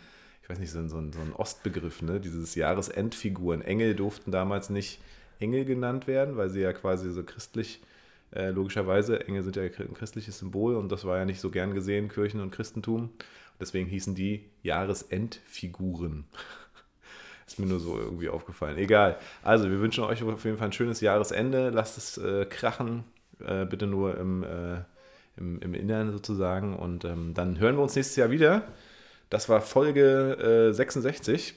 ich 0.45 0.51
weiß 0.51 0.59
nicht, 0.59 0.73
so 0.73 0.79
ein, 0.79 0.91
so 0.91 0.99
ein, 0.99 1.33
Ostbegriff, 1.33 2.03
ne? 2.03 2.21
dieses 2.21 2.55
Jahresendfiguren. 2.55 3.63
Engel 3.63 3.95
durften 3.95 4.31
damals 4.31 4.69
nicht 4.69 5.01
Engel 5.41 5.65
genannt 5.65 6.07
werden, 6.07 6.37
weil 6.37 6.51
sie 6.51 6.61
ja 6.61 6.75
quasi 6.75 7.11
so 7.13 7.23
christlich, 7.23 7.81
äh, 8.31 8.51
logischerweise, 8.51 9.27
Engel 9.27 9.43
sind 9.43 9.57
ja 9.57 9.63
ein 9.63 9.95
christliches 9.95 10.39
Symbol 10.39 10.77
und 10.77 10.93
das 10.93 11.07
war 11.07 11.17
ja 11.17 11.25
nicht 11.25 11.41
so 11.41 11.51
gern 11.51 11.73
gesehen, 11.73 12.11
Kirchen 12.11 12.41
und 12.41 12.51
Christentum. 12.51 13.09
Deswegen 13.59 13.89
hießen 13.89 14.15
die 14.15 14.45
Jahresendfiguren. 14.63 16.25
Ist 17.47 17.59
mir 17.59 17.67
nur 17.67 17.81
so 17.81 17.99
irgendwie 17.99 18.29
aufgefallen. 18.29 18.77
Egal. 18.77 19.17
Also, 19.43 19.71
wir 19.71 19.81
wünschen 19.81 20.05
euch 20.05 20.23
auf 20.23 20.45
jeden 20.45 20.59
Fall 20.59 20.69
ein 20.69 20.73
schönes 20.73 21.01
Jahresende. 21.01 21.71
Lasst 21.71 21.97
es 21.97 22.19
äh, 22.19 22.45
krachen. 22.45 23.05
Äh, 23.39 23.65
bitte 23.65 23.87
nur 23.87 24.19
im, 24.19 24.43
äh, 24.43 24.83
im, 25.39 25.59
im 25.61 25.73
Inneren 25.73 26.13
sozusagen. 26.13 26.77
Und 26.77 27.07
ähm, 27.07 27.33
dann 27.33 27.59
hören 27.59 27.77
wir 27.77 27.83
uns 27.83 27.97
nächstes 27.97 28.17
Jahr 28.17 28.31
wieder. 28.31 28.69
Das 29.35 29.49
war 29.49 29.61
Folge 29.61 30.69
äh, 30.71 30.73
66 30.73 31.57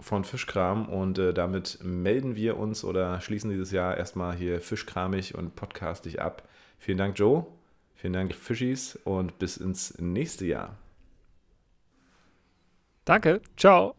von 0.00 0.24
Fischkram 0.24 0.88
und 0.88 1.18
äh, 1.18 1.34
damit 1.34 1.80
melden 1.82 2.36
wir 2.36 2.56
uns 2.56 2.84
oder 2.84 3.20
schließen 3.20 3.50
dieses 3.50 3.70
Jahr 3.70 3.98
erstmal 3.98 4.34
hier 4.34 4.62
fischkramig 4.62 5.34
und 5.34 5.54
podcastig 5.54 6.22
ab. 6.22 6.48
Vielen 6.78 6.96
Dank, 6.96 7.18
Joe. 7.18 7.44
Vielen 7.96 8.14
Dank, 8.14 8.34
Fischis 8.34 8.98
und 9.04 9.38
bis 9.38 9.58
ins 9.58 9.98
nächste 9.98 10.46
Jahr. 10.46 10.78
Danke. 13.04 13.42
Ciao. 13.58 13.94